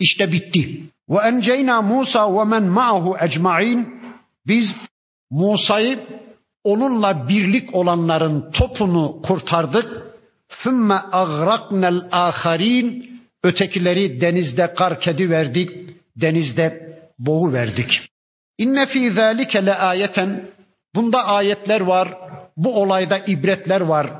İşte 0.00 0.32
bitti. 0.32 0.80
Ve 1.08 1.18
enceyna 1.18 1.82
Musa 1.82 2.38
ve 2.38 2.44
men 2.44 2.62
ma'ahu 2.62 3.16
ecmaîn. 3.20 4.02
Biz 4.46 4.66
Musa'yı 5.30 6.06
onunla 6.64 7.28
birlik 7.28 7.74
olanların 7.74 8.50
topunu 8.50 9.22
kurtardık. 9.22 10.02
Fümme 10.48 10.98
agraknel 11.12 12.08
aharin. 12.12 13.12
Ötekileri 13.44 14.20
denizde 14.20 14.74
kark 14.74 15.06
verdik, 15.18 15.70
denizde 16.16 16.98
boğu 17.18 17.52
verdik. 17.52 18.08
İnne 18.58 18.86
fî 18.86 19.10
zâlike 19.10 19.66
le 19.66 19.74
ayeten. 19.74 20.48
Bunda 20.94 21.24
ayetler 21.24 21.80
var, 21.80 22.08
bu 22.56 22.80
olayda 22.82 23.18
ibretler 23.18 23.80
var. 23.80 24.10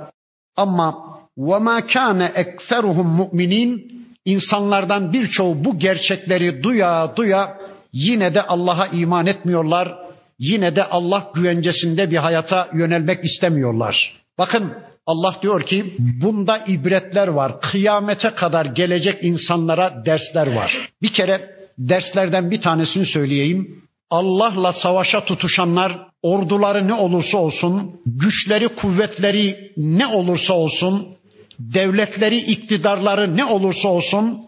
Ama 0.57 0.95
ve 1.39 1.59
mâ 1.59 1.87
kâne 1.87 2.33
ekseruhum 2.35 3.07
mu'minin 3.07 3.93
İnsanlardan 4.25 5.13
birçoğu 5.13 5.65
bu 5.65 5.79
gerçekleri 5.79 6.63
duya 6.63 7.17
duya 7.17 7.59
yine 7.93 8.35
de 8.35 8.43
Allah'a 8.43 8.87
iman 8.87 9.27
etmiyorlar. 9.27 9.95
Yine 10.39 10.77
de 10.77 10.85
Allah 10.85 11.31
güvencesinde 11.35 12.11
bir 12.11 12.17
hayata 12.17 12.69
yönelmek 12.75 13.25
istemiyorlar. 13.25 14.13
Bakın 14.39 14.73
Allah 15.07 15.37
diyor 15.43 15.63
ki 15.63 15.97
bunda 16.23 16.59
ibretler 16.67 17.29
var. 17.29 17.61
Kıyamete 17.61 18.31
kadar 18.31 18.67
gelecek 18.67 19.25
insanlara 19.25 20.03
dersler 20.07 20.55
var. 20.55 20.91
Bir 21.03 21.13
kere 21.13 21.51
derslerden 21.79 22.51
bir 22.51 22.61
tanesini 22.61 23.07
söyleyeyim. 23.07 23.82
Allah'la 24.13 24.73
savaşa 24.73 25.25
tutuşanlar 25.25 25.93
orduları 26.23 26.89
ne 26.89 26.95
olursa 26.95 27.39
olsun, 27.39 28.01
güçleri, 28.07 28.69
kuvvetleri 28.69 29.73
ne 29.77 30.07
olursa 30.07 30.55
olsun, 30.55 31.17
devletleri, 31.59 32.39
iktidarları 32.39 33.37
ne 33.37 33.45
olursa 33.45 33.89
olsun 33.89 34.45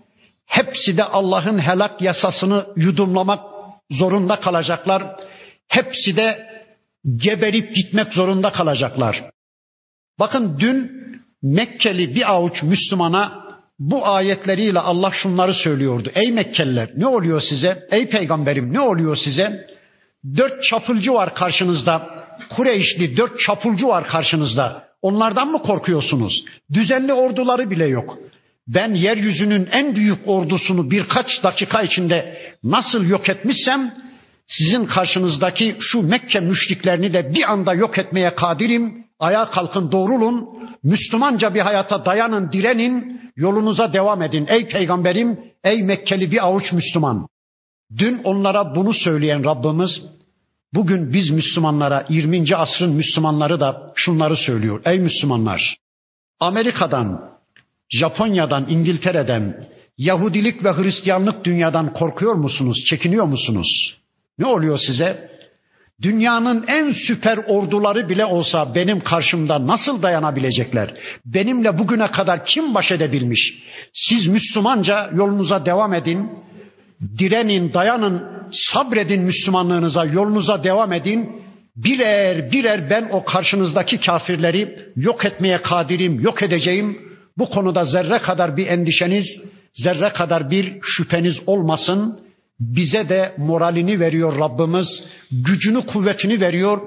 hepsi 0.46 0.96
de 0.96 1.04
Allah'ın 1.04 1.58
helak 1.58 2.02
yasasını 2.02 2.66
yudumlamak 2.76 3.40
zorunda 3.90 4.40
kalacaklar. 4.40 5.16
Hepsi 5.68 6.16
de 6.16 6.46
geberip 7.16 7.74
gitmek 7.74 8.12
zorunda 8.12 8.52
kalacaklar. 8.52 9.24
Bakın 10.18 10.56
dün 10.60 11.04
Mekkeli 11.42 12.14
bir 12.14 12.32
avuç 12.32 12.62
Müslümana 12.62 13.43
bu 13.90 14.06
ayetleriyle 14.06 14.78
Allah 14.78 15.10
şunları 15.12 15.54
söylüyordu. 15.54 16.10
Ey 16.14 16.32
Mekkeliler 16.32 16.88
ne 16.96 17.06
oluyor 17.06 17.40
size? 17.40 17.86
Ey 17.90 18.08
peygamberim 18.08 18.72
ne 18.72 18.80
oluyor 18.80 19.16
size? 19.16 19.66
Dört 20.36 20.62
çapulcu 20.62 21.14
var 21.14 21.34
karşınızda. 21.34 22.24
Kureyşli 22.56 23.16
dört 23.16 23.40
çapulcu 23.40 23.88
var 23.88 24.06
karşınızda. 24.06 24.84
Onlardan 25.02 25.48
mı 25.48 25.62
korkuyorsunuz? 25.62 26.44
Düzenli 26.74 27.12
orduları 27.12 27.70
bile 27.70 27.86
yok. 27.86 28.18
Ben 28.68 28.94
yeryüzünün 28.94 29.68
en 29.72 29.96
büyük 29.96 30.18
ordusunu 30.26 30.90
birkaç 30.90 31.42
dakika 31.42 31.82
içinde 31.82 32.38
nasıl 32.62 33.04
yok 33.04 33.28
etmişsem 33.28 33.94
sizin 34.46 34.84
karşınızdaki 34.84 35.76
şu 35.80 36.02
Mekke 36.02 36.40
müşriklerini 36.40 37.12
de 37.12 37.34
bir 37.34 37.52
anda 37.52 37.74
yok 37.74 37.98
etmeye 37.98 38.34
kadirim. 38.34 39.03
Ayağa 39.24 39.50
kalkın 39.50 39.92
doğrulun. 39.92 40.48
Müslümanca 40.82 41.54
bir 41.54 41.60
hayata 41.60 42.04
dayanın, 42.04 42.52
direnin. 42.52 43.20
Yolunuza 43.36 43.92
devam 43.92 44.22
edin. 44.22 44.46
Ey 44.48 44.68
peygamberim, 44.68 45.40
ey 45.64 45.82
Mekkeli 45.82 46.30
bir 46.30 46.44
avuç 46.46 46.72
Müslüman. 46.72 47.26
Dün 47.98 48.20
onlara 48.24 48.74
bunu 48.74 48.92
söyleyen 48.94 49.44
Rabbimiz 49.44 50.02
bugün 50.74 51.12
biz 51.12 51.30
Müslümanlara 51.30 52.06
20. 52.08 52.56
asrın 52.56 52.92
Müslümanları 52.92 53.60
da 53.60 53.92
şunları 53.94 54.36
söylüyor. 54.36 54.82
Ey 54.84 54.98
Müslümanlar! 54.98 55.76
Amerika'dan, 56.40 57.20
Japonya'dan, 57.90 58.66
İngiltere'den, 58.68 59.64
Yahudilik 59.98 60.64
ve 60.64 60.72
Hristiyanlık 60.72 61.44
dünyadan 61.44 61.92
korkuyor 61.92 62.34
musunuz? 62.34 62.84
Çekiniyor 62.90 63.24
musunuz? 63.24 63.98
Ne 64.38 64.46
oluyor 64.46 64.78
size? 64.78 65.33
Dünyanın 66.02 66.64
en 66.66 66.92
süper 66.92 67.36
orduları 67.36 68.08
bile 68.08 68.24
olsa 68.24 68.74
benim 68.74 69.00
karşımda 69.00 69.66
nasıl 69.66 70.02
dayanabilecekler? 70.02 70.94
Benimle 71.26 71.78
bugüne 71.78 72.10
kadar 72.10 72.46
kim 72.46 72.74
baş 72.74 72.92
edebilmiş? 72.92 73.62
Siz 73.92 74.26
Müslümanca 74.26 75.10
yolunuza 75.14 75.66
devam 75.66 75.94
edin. 75.94 76.30
Direnin, 77.18 77.72
dayanın, 77.72 78.22
sabredin 78.52 79.22
Müslümanlığınıza, 79.22 80.04
yolunuza 80.04 80.64
devam 80.64 80.92
edin. 80.92 81.42
Birer 81.76 82.52
birer 82.52 82.90
ben 82.90 83.08
o 83.12 83.24
karşınızdaki 83.24 84.00
kafirleri 84.00 84.78
yok 84.96 85.24
etmeye 85.24 85.62
kadirim, 85.62 86.20
yok 86.20 86.42
edeceğim. 86.42 86.98
Bu 87.38 87.50
konuda 87.50 87.84
zerre 87.84 88.18
kadar 88.18 88.56
bir 88.56 88.66
endişeniz, 88.66 89.26
zerre 89.72 90.12
kadar 90.12 90.50
bir 90.50 90.78
şüpheniz 90.82 91.36
olmasın. 91.46 92.18
Bize 92.60 93.08
de 93.08 93.34
moralini 93.38 94.00
veriyor 94.00 94.38
Rabbimiz, 94.38 95.04
gücünü, 95.42 95.86
kuvvetini 95.86 96.40
veriyor 96.40 96.80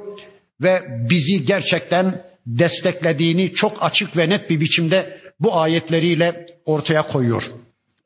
ve 0.61 0.81
bizi 1.09 1.45
gerçekten 1.45 2.21
desteklediğini 2.45 3.53
çok 3.53 3.83
açık 3.83 4.17
ve 4.17 4.29
net 4.29 4.49
bir 4.49 4.59
biçimde 4.59 5.19
bu 5.39 5.59
ayetleriyle 5.59 6.45
ortaya 6.65 7.07
koyuyor. 7.07 7.43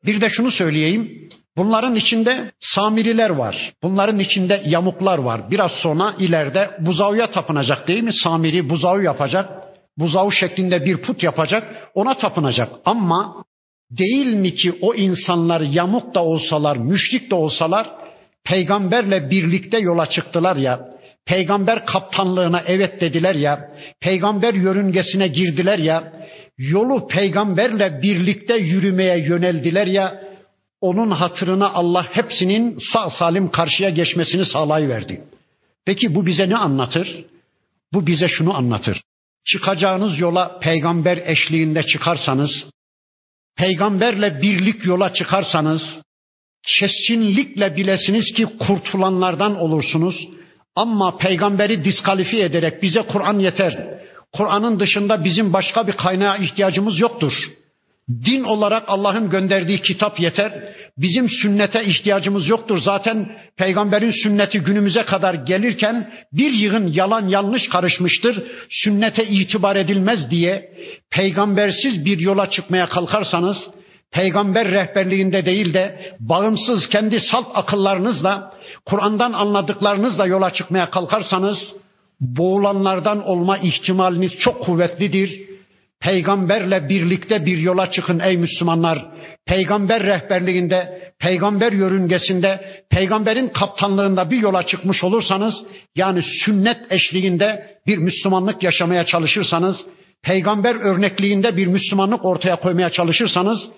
Bir 0.06 0.20
de 0.20 0.30
şunu 0.30 0.50
söyleyeyim. 0.50 1.28
Bunların 1.56 1.94
içinde 1.94 2.52
Samiriler 2.60 3.30
var. 3.30 3.72
Bunların 3.82 4.18
içinde 4.18 4.62
yamuklar 4.66 5.18
var. 5.18 5.50
Biraz 5.50 5.72
sonra 5.72 6.14
ileride 6.18 6.70
buzağıya 6.80 7.30
tapınacak 7.30 7.88
değil 7.88 8.02
mi? 8.02 8.12
Samiri 8.12 8.68
buzağı 8.68 9.02
yapacak. 9.02 9.50
Buzağı 9.98 10.32
şeklinde 10.32 10.84
bir 10.84 10.96
put 10.96 11.22
yapacak. 11.22 11.90
Ona 11.94 12.14
tapınacak. 12.14 12.68
Ama 12.84 13.44
Değil 13.98 14.26
mi 14.26 14.54
ki 14.54 14.78
o 14.80 14.94
insanlar 14.94 15.60
yamuk 15.60 16.14
da 16.14 16.24
olsalar, 16.24 16.76
müşrik 16.76 17.30
de 17.30 17.34
olsalar 17.34 17.90
peygamberle 18.44 19.30
birlikte 19.30 19.78
yola 19.78 20.06
çıktılar 20.06 20.56
ya. 20.56 20.88
Peygamber 21.26 21.86
kaptanlığına 21.86 22.62
evet 22.66 23.00
dediler 23.00 23.34
ya. 23.34 23.70
Peygamber 24.00 24.54
yörüngesine 24.54 25.28
girdiler 25.28 25.78
ya. 25.78 26.12
Yolu 26.58 27.08
peygamberle 27.08 28.02
birlikte 28.02 28.56
yürümeye 28.56 29.18
yöneldiler 29.18 29.86
ya. 29.86 30.22
Onun 30.80 31.10
hatırına 31.10 31.70
Allah 31.72 32.06
hepsinin 32.10 32.78
sağ 32.92 33.10
salim 33.10 33.50
karşıya 33.50 33.90
geçmesini 33.90 34.46
sağlayıverdi. 34.46 35.24
Peki 35.84 36.14
bu 36.14 36.26
bize 36.26 36.48
ne 36.48 36.56
anlatır? 36.56 37.24
Bu 37.92 38.06
bize 38.06 38.28
şunu 38.28 38.56
anlatır. 38.56 39.02
Çıkacağınız 39.44 40.18
yola 40.18 40.58
peygamber 40.58 41.16
eşliğinde 41.16 41.82
çıkarsanız, 41.82 42.50
peygamberle 43.56 44.42
birlik 44.42 44.86
yola 44.86 45.12
çıkarsanız 45.12 45.82
kesinlikle 46.66 47.76
bilesiniz 47.76 48.32
ki 48.32 48.46
kurtulanlardan 48.58 49.56
olursunuz. 49.60 50.28
Ama 50.76 51.16
peygamberi 51.16 51.84
diskalifiye 51.84 52.44
ederek 52.44 52.82
bize 52.82 53.02
Kur'an 53.02 53.38
yeter. 53.38 53.78
Kur'an'ın 54.32 54.80
dışında 54.80 55.24
bizim 55.24 55.52
başka 55.52 55.86
bir 55.86 55.92
kaynağa 55.92 56.36
ihtiyacımız 56.36 57.00
yoktur. 57.00 57.32
Din 58.08 58.42
olarak 58.42 58.84
Allah'ın 58.86 59.30
gönderdiği 59.30 59.82
kitap 59.82 60.20
yeter. 60.20 60.52
Bizim 60.98 61.28
sünnete 61.28 61.84
ihtiyacımız 61.84 62.48
yoktur. 62.48 62.78
Zaten 62.78 63.36
peygamberin 63.56 64.10
sünneti 64.10 64.60
günümüze 64.60 65.02
kadar 65.02 65.34
gelirken 65.34 66.12
bir 66.32 66.52
yığın 66.52 66.86
yalan 66.86 67.28
yanlış 67.28 67.68
karışmıştır. 67.68 68.42
Sünnete 68.70 69.24
itibar 69.24 69.76
edilmez 69.76 70.30
diye 70.30 70.72
peygambersiz 71.10 72.04
bir 72.04 72.18
yola 72.18 72.50
çıkmaya 72.50 72.88
kalkarsanız 72.88 73.70
peygamber 74.12 74.70
rehberliğinde 74.70 75.46
değil 75.46 75.74
de 75.74 76.14
bağımsız 76.20 76.88
kendi 76.88 77.20
salt 77.20 77.46
akıllarınızla 77.54 78.52
Kur'an'dan 78.86 79.32
anladıklarınızla 79.32 80.26
yola 80.26 80.52
çıkmaya 80.52 80.90
kalkarsanız 80.90 81.74
boğulanlardan 82.20 83.28
olma 83.28 83.58
ihtimaliniz 83.58 84.32
çok 84.38 84.62
kuvvetlidir 84.62 85.52
Peygamberle 86.02 86.88
birlikte 86.88 87.46
bir 87.46 87.58
yola 87.58 87.90
çıkın 87.90 88.18
ey 88.18 88.36
Müslümanlar. 88.36 89.06
Peygamber 89.46 90.02
rehberliğinde, 90.02 91.12
peygamber 91.18 91.72
yörüngesinde, 91.72 92.82
peygamberin 92.90 93.48
kaptanlığında 93.48 94.30
bir 94.30 94.36
yola 94.36 94.66
çıkmış 94.66 95.04
olursanız, 95.04 95.54
yani 95.96 96.22
sünnet 96.22 96.92
eşliğinde 96.92 97.76
bir 97.86 97.98
Müslümanlık 97.98 98.62
yaşamaya 98.62 99.06
çalışırsanız, 99.06 99.76
peygamber 100.22 100.74
örnekliğinde 100.74 101.56
bir 101.56 101.66
Müslümanlık 101.66 102.24
ortaya 102.24 102.56
koymaya 102.56 102.90
çalışırsanız, 102.90 103.68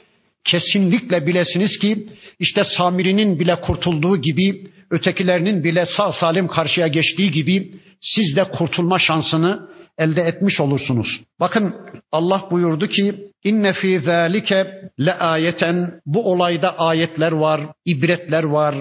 kesinlikle 0.44 1.26
bilesiniz 1.26 1.78
ki 1.78 2.06
işte 2.38 2.64
Samiri'nin 2.64 3.40
bile 3.40 3.60
kurtulduğu 3.60 4.16
gibi, 4.16 4.64
ötekilerinin 4.90 5.64
bile 5.64 5.86
sağ 5.86 6.12
salim 6.12 6.48
karşıya 6.48 6.86
geçtiği 6.86 7.30
gibi 7.30 7.72
siz 8.00 8.36
de 8.36 8.44
kurtulma 8.44 8.98
şansını 8.98 9.68
elde 9.98 10.22
etmiş 10.22 10.60
olursunuz. 10.60 11.20
Bakın 11.40 11.74
Allah 12.12 12.48
buyurdu 12.50 12.86
ki 12.86 13.14
inne 13.44 13.72
fi 13.72 14.00
zalike 14.04 14.90
le 15.00 15.14
ayeten 15.14 15.92
bu 16.06 16.32
olayda 16.32 16.78
ayetler 16.78 17.32
var, 17.32 17.60
ibretler 17.84 18.42
var, 18.42 18.74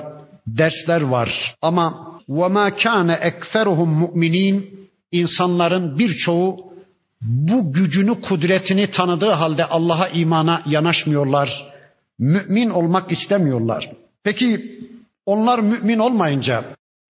dersler 0.47 1.01
var. 1.01 1.55
Ama 1.61 2.14
ve 2.30 2.47
ma 2.47 2.76
kana 2.76 3.16
ekseruhum 3.16 3.89
mu'minin 3.89 4.89
insanların 5.11 5.99
birçoğu 5.99 6.72
bu 7.26 7.74
gücünü, 7.74 8.21
kudretini 8.21 8.91
tanıdığı 8.91 9.30
halde 9.30 9.65
Allah'a 9.65 10.07
imana 10.07 10.61
yanaşmıyorlar. 10.65 11.74
Mümin 12.19 12.69
olmak 12.69 13.11
istemiyorlar. 13.11 13.89
Peki 14.24 14.80
onlar 15.26 15.59
mümin 15.59 15.99
olmayınca 15.99 16.65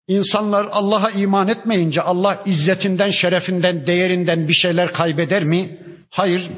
İnsanlar 0.08 0.68
Allah'a 0.70 1.10
iman 1.10 1.48
etmeyince 1.48 2.02
Allah 2.02 2.42
izzetinden, 2.46 3.10
şerefinden, 3.10 3.86
değerinden 3.86 4.48
bir 4.48 4.54
şeyler 4.54 4.92
kaybeder 4.92 5.44
mi? 5.44 5.78
Hayır. 6.10 6.50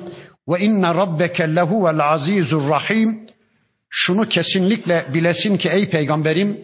Ve 0.49 0.61
inne 0.61 0.95
rabbeke 0.95 1.55
lehuvel 1.55 2.01
azizur 2.01 2.69
rahim. 2.69 3.27
Şunu 3.91 4.29
kesinlikle 4.29 5.07
bilesin 5.15 5.57
ki 5.57 5.69
ey 5.69 5.91
peygamberim 5.91 6.61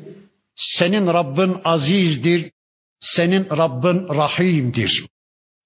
senin 0.56 1.06
Rabbin 1.06 1.56
azizdir, 1.64 2.50
senin 3.00 3.46
Rabbin 3.50 4.08
rahimdir. 4.08 5.06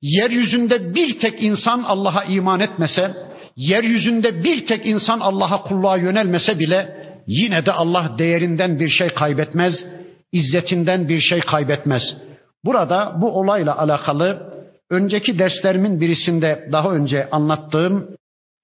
Yeryüzünde 0.05 0.95
bir 0.95 1.19
tek 1.19 1.43
insan 1.43 1.83
Allah'a 1.83 2.25
iman 2.25 2.61
etmese, 2.61 3.15
yeryüzünde 3.57 4.45
bir 4.45 4.67
tek 4.67 4.87
insan 4.87 5.21
Allah'a 5.21 5.63
kulluğa 5.63 5.97
yönelmese 5.97 6.59
bile 6.59 7.07
yine 7.27 7.67
de 7.67 7.73
Allah 7.73 8.13
değerinden 8.19 8.81
bir 8.81 8.89
şey 8.89 9.09
kaybetmez 9.09 9.85
izzetinden 10.33 11.09
bir 11.09 11.21
şey 11.21 11.41
kaybetmez. 11.41 12.03
Burada 12.65 13.17
bu 13.21 13.39
olayla 13.39 13.79
alakalı 13.79 14.53
önceki 14.91 15.39
derslerimin 15.39 16.01
birisinde 16.01 16.69
daha 16.73 16.91
önce 16.91 17.31
anlattığım 17.31 18.09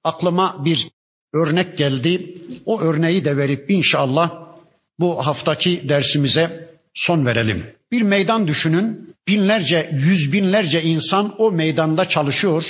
aklıma 0.05 0.65
bir 0.65 0.89
örnek 1.35 1.79
geldi. 1.79 2.35
O 2.67 2.81
örneği 2.81 3.25
de 3.25 3.37
verip 3.37 3.71
inşallah 3.71 4.31
bu 4.99 5.27
haftaki 5.27 5.89
dersimize 5.89 6.69
son 6.95 7.27
verelim. 7.27 7.67
Bir 7.93 8.03
meydan 8.03 8.47
düşünün. 8.47 9.10
Binlerce, 9.31 9.91
yüz 9.93 10.33
binlerce 10.33 10.83
insan 10.83 11.35
o 11.39 11.53
meydanda 11.53 12.09
çalışıyor. 12.09 12.65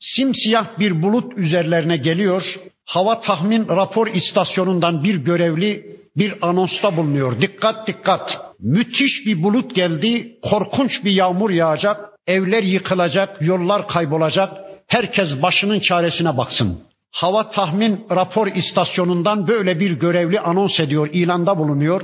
Simsiyah 0.00 0.78
bir 0.78 1.02
bulut 1.02 1.38
üzerlerine 1.38 1.96
geliyor. 1.96 2.42
Hava 2.84 3.20
tahmin 3.20 3.68
rapor 3.68 4.06
istasyonundan 4.06 5.04
bir 5.04 5.14
görevli 5.14 5.86
bir 6.16 6.34
anonsta 6.48 6.96
bulunuyor. 6.96 7.40
Dikkat 7.40 7.86
dikkat. 7.86 8.38
Müthiş 8.60 9.26
bir 9.26 9.42
bulut 9.42 9.74
geldi. 9.74 10.36
Korkunç 10.42 11.04
bir 11.04 11.10
yağmur 11.10 11.50
yağacak. 11.50 12.00
Evler 12.26 12.62
yıkılacak, 12.62 13.42
yollar 13.42 13.88
kaybolacak. 13.88 14.50
Herkes 14.86 15.42
başının 15.42 15.80
çaresine 15.80 16.36
baksın. 16.36 16.78
Hava 17.10 17.50
tahmin 17.50 18.00
rapor 18.10 18.46
istasyonundan 18.46 19.48
böyle 19.48 19.80
bir 19.80 19.90
görevli 19.90 20.40
anons 20.40 20.80
ediyor, 20.80 21.08
ilanda 21.12 21.58
bulunuyor. 21.58 22.02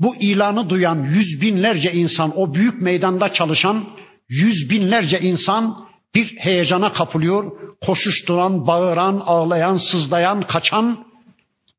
Bu 0.00 0.16
ilanı 0.16 0.70
duyan 0.70 1.04
yüz 1.04 1.40
binlerce 1.40 1.92
insan, 1.92 2.40
o 2.40 2.54
büyük 2.54 2.82
meydanda 2.82 3.32
çalışan 3.32 3.84
yüz 4.28 4.70
binlerce 4.70 5.20
insan 5.20 5.76
bir 6.14 6.36
heyecana 6.36 6.92
kapılıyor. 6.92 7.52
Koşuşturan, 7.86 8.66
bağıran, 8.66 9.22
ağlayan, 9.26 9.76
sızlayan, 9.76 10.42
kaçan 10.42 11.04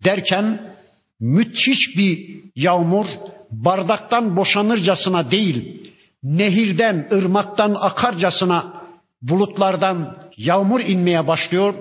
derken 0.03 0.75
müthiş 1.19 1.97
bir 1.97 2.41
yağmur 2.55 3.05
bardaktan 3.51 4.35
boşanırcasına 4.35 5.31
değil, 5.31 5.81
nehirden, 6.23 7.07
ırmaktan 7.11 7.75
akarcasına 7.79 8.73
bulutlardan 9.21 10.17
yağmur 10.37 10.79
inmeye 10.79 11.27
başlıyor. 11.27 11.73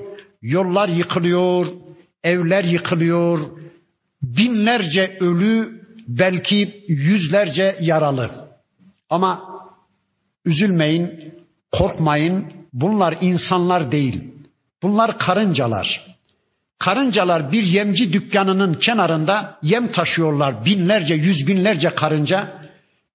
Yollar 0.43 0.89
yıkılıyor, 0.89 1.66
evler 2.22 2.64
yıkılıyor, 2.64 3.39
binlerce 4.22 5.16
ölü, 5.20 5.84
belki 6.09 6.84
yüzlerce 6.88 7.76
yaralı. 7.80 8.30
Ama 9.11 9.42
üzülmeyin, 10.44 11.34
korkmayın. 11.72 12.52
Bunlar 12.72 13.18
insanlar 13.20 13.92
değil. 13.92 14.24
Bunlar 14.82 15.18
karıncalar. 15.18 16.07
Karıncalar 16.78 17.52
bir 17.52 17.62
yemci 17.62 18.12
dükkanının 18.12 18.74
kenarında 18.74 19.59
yem 19.62 19.92
taşıyorlar. 19.92 20.64
Binlerce, 20.64 21.14
yüz 21.14 21.46
binlerce 21.46 21.90
karınca. 21.94 22.48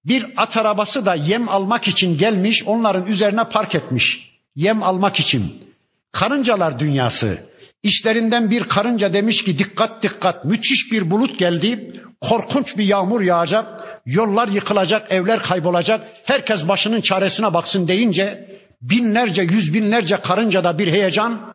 Bir 0.06 0.26
at 0.36 0.56
arabası 0.56 1.06
da 1.06 1.14
yem 1.14 1.48
almak 1.48 1.88
için 1.88 2.18
gelmiş, 2.18 2.62
onların 2.66 3.06
üzerine 3.06 3.44
park 3.44 3.74
etmiş. 3.74 4.30
Yem 4.56 4.82
almak 4.82 5.20
için. 5.20 5.64
Karıncalar 6.12 6.78
dünyası. 6.78 7.49
İşlerinden 7.82 8.50
bir 8.50 8.64
karınca 8.64 9.12
demiş 9.12 9.44
ki 9.44 9.58
dikkat 9.58 10.02
dikkat 10.02 10.44
müthiş 10.44 10.92
bir 10.92 11.10
bulut 11.10 11.38
geldi. 11.38 11.92
Korkunç 12.20 12.78
bir 12.78 12.84
yağmur 12.84 13.20
yağacak. 13.20 14.00
Yollar 14.06 14.48
yıkılacak, 14.48 15.12
evler 15.12 15.42
kaybolacak. 15.42 16.06
Herkes 16.24 16.68
başının 16.68 17.00
çaresine 17.00 17.54
baksın 17.54 17.88
deyince 17.88 18.48
binlerce, 18.82 19.42
yüz 19.42 19.74
binlerce 19.74 20.16
karınca 20.16 20.64
da 20.64 20.78
bir 20.78 20.92
heyecan 20.92 21.54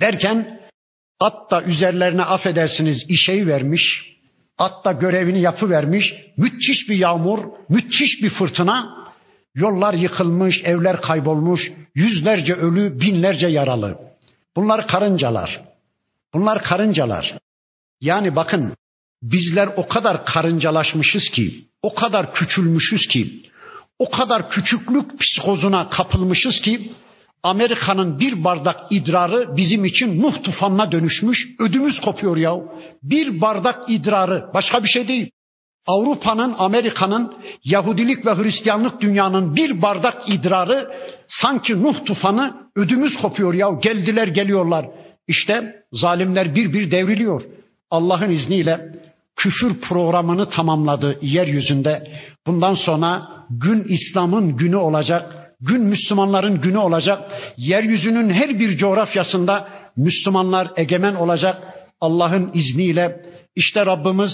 derken 0.00 0.60
at 1.20 1.50
da 1.50 1.62
üzerlerine 1.62 2.22
affedersiniz 2.22 3.04
işeyi 3.08 3.46
vermiş. 3.46 4.12
At 4.58 4.84
da 4.84 4.92
görevini 4.92 5.40
yapıvermiş. 5.40 6.14
Müthiş 6.36 6.88
bir 6.88 6.96
yağmur, 6.96 7.38
müthiş 7.68 8.22
bir 8.22 8.30
fırtına. 8.30 9.06
Yollar 9.54 9.94
yıkılmış, 9.94 10.62
evler 10.64 11.00
kaybolmuş, 11.00 11.72
yüzlerce 11.94 12.54
ölü, 12.54 13.00
binlerce 13.00 13.46
yaralı. 13.46 14.05
Bunlar 14.56 14.86
karıncalar. 14.86 15.60
Bunlar 16.34 16.62
karıncalar. 16.62 17.38
Yani 18.00 18.36
bakın 18.36 18.76
bizler 19.22 19.68
o 19.76 19.88
kadar 19.88 20.24
karıncalaşmışız 20.24 21.30
ki, 21.30 21.64
o 21.82 21.94
kadar 21.94 22.34
küçülmüşüz 22.34 23.06
ki, 23.08 23.42
o 23.98 24.10
kadar 24.10 24.50
küçüklük 24.50 25.20
psikozuna 25.20 25.88
kapılmışız 25.88 26.60
ki 26.60 26.92
Amerika'nın 27.42 28.20
bir 28.20 28.44
bardak 28.44 28.92
idrarı 28.92 29.56
bizim 29.56 29.84
için 29.84 30.22
Nuh 30.22 30.42
tufanına 30.42 30.92
dönüşmüş. 30.92 31.48
Ödümüz 31.58 32.00
kopuyor 32.00 32.36
ya. 32.36 32.56
Bir 33.02 33.40
bardak 33.40 33.90
idrarı 33.90 34.44
başka 34.54 34.82
bir 34.82 34.88
şey 34.88 35.08
değil. 35.08 35.30
Avrupa'nın, 35.86 36.54
Amerika'nın, 36.58 37.34
Yahudilik 37.64 38.26
ve 38.26 38.34
Hristiyanlık 38.34 39.00
dünyanın 39.00 39.56
bir 39.56 39.82
bardak 39.82 40.28
idrarı 40.28 40.90
sanki 41.28 41.82
Nuh 41.82 42.04
tufanı 42.04 42.54
ödümüz 42.76 43.16
kopuyor 43.16 43.54
ya. 43.54 43.70
Geldiler 43.82 44.28
geliyorlar. 44.28 44.86
İşte 45.28 45.82
zalimler 45.92 46.54
bir 46.54 46.72
bir 46.72 46.90
devriliyor. 46.90 47.42
Allah'ın 47.90 48.30
izniyle 48.30 48.92
küfür 49.36 49.80
programını 49.80 50.50
tamamladı 50.50 51.18
yeryüzünde. 51.22 52.12
Bundan 52.46 52.74
sonra 52.74 53.28
gün 53.50 53.84
İslam'ın 53.88 54.56
günü 54.56 54.76
olacak. 54.76 55.32
Gün 55.60 55.82
Müslümanların 55.82 56.60
günü 56.60 56.78
olacak. 56.78 57.30
Yeryüzünün 57.56 58.30
her 58.30 58.58
bir 58.58 58.78
coğrafyasında 58.78 59.68
Müslümanlar 59.96 60.68
egemen 60.76 61.14
olacak. 61.14 61.62
Allah'ın 62.00 62.50
izniyle 62.54 63.20
işte 63.56 63.86
Rabbimiz 63.86 64.32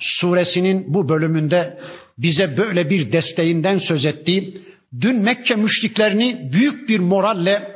suresinin 0.00 0.94
bu 0.94 1.08
bölümünde 1.08 1.78
bize 2.18 2.56
böyle 2.56 2.90
bir 2.90 3.12
desteğinden 3.12 3.78
söz 3.78 4.04
etti. 4.04 4.62
Dün 5.00 5.22
Mekke 5.22 5.54
müşriklerini 5.54 6.52
büyük 6.52 6.88
bir 6.88 7.00
moralle 7.00 7.74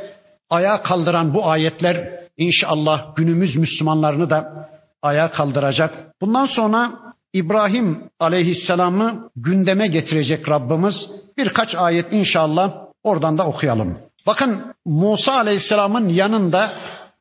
ayağa 0.51 0.83
kaldıran 0.83 1.35
bu 1.35 1.47
ayetler 1.47 2.11
inşallah 2.37 3.17
günümüz 3.17 3.57
Müslümanlarını 3.57 4.31
da 4.31 4.69
ayağa 5.03 5.31
kaldıracak. 5.31 5.95
Bundan 6.21 6.47
sonra 6.47 6.93
İbrahim 7.33 7.99
aleyhisselamı 8.21 9.31
gündeme 9.37 9.87
getirecek 9.87 10.49
Rabbimiz. 10.49 10.95
Birkaç 11.39 11.75
ayet 11.75 12.13
inşallah 12.13 12.75
oradan 13.03 13.39
da 13.39 13.47
okuyalım. 13.47 13.99
Bakın 14.27 14.63
Musa 14.85 15.33
aleyhisselamın 15.33 16.09
yanında 16.09 16.73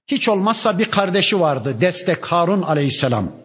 hiç 0.07 0.29
olmazsa 0.29 0.79
bir 0.79 0.91
kardeşi 0.91 1.39
vardı. 1.39 1.75
Destek 1.81 2.25
Harun 2.25 2.61
aleyhisselam. 2.61 3.40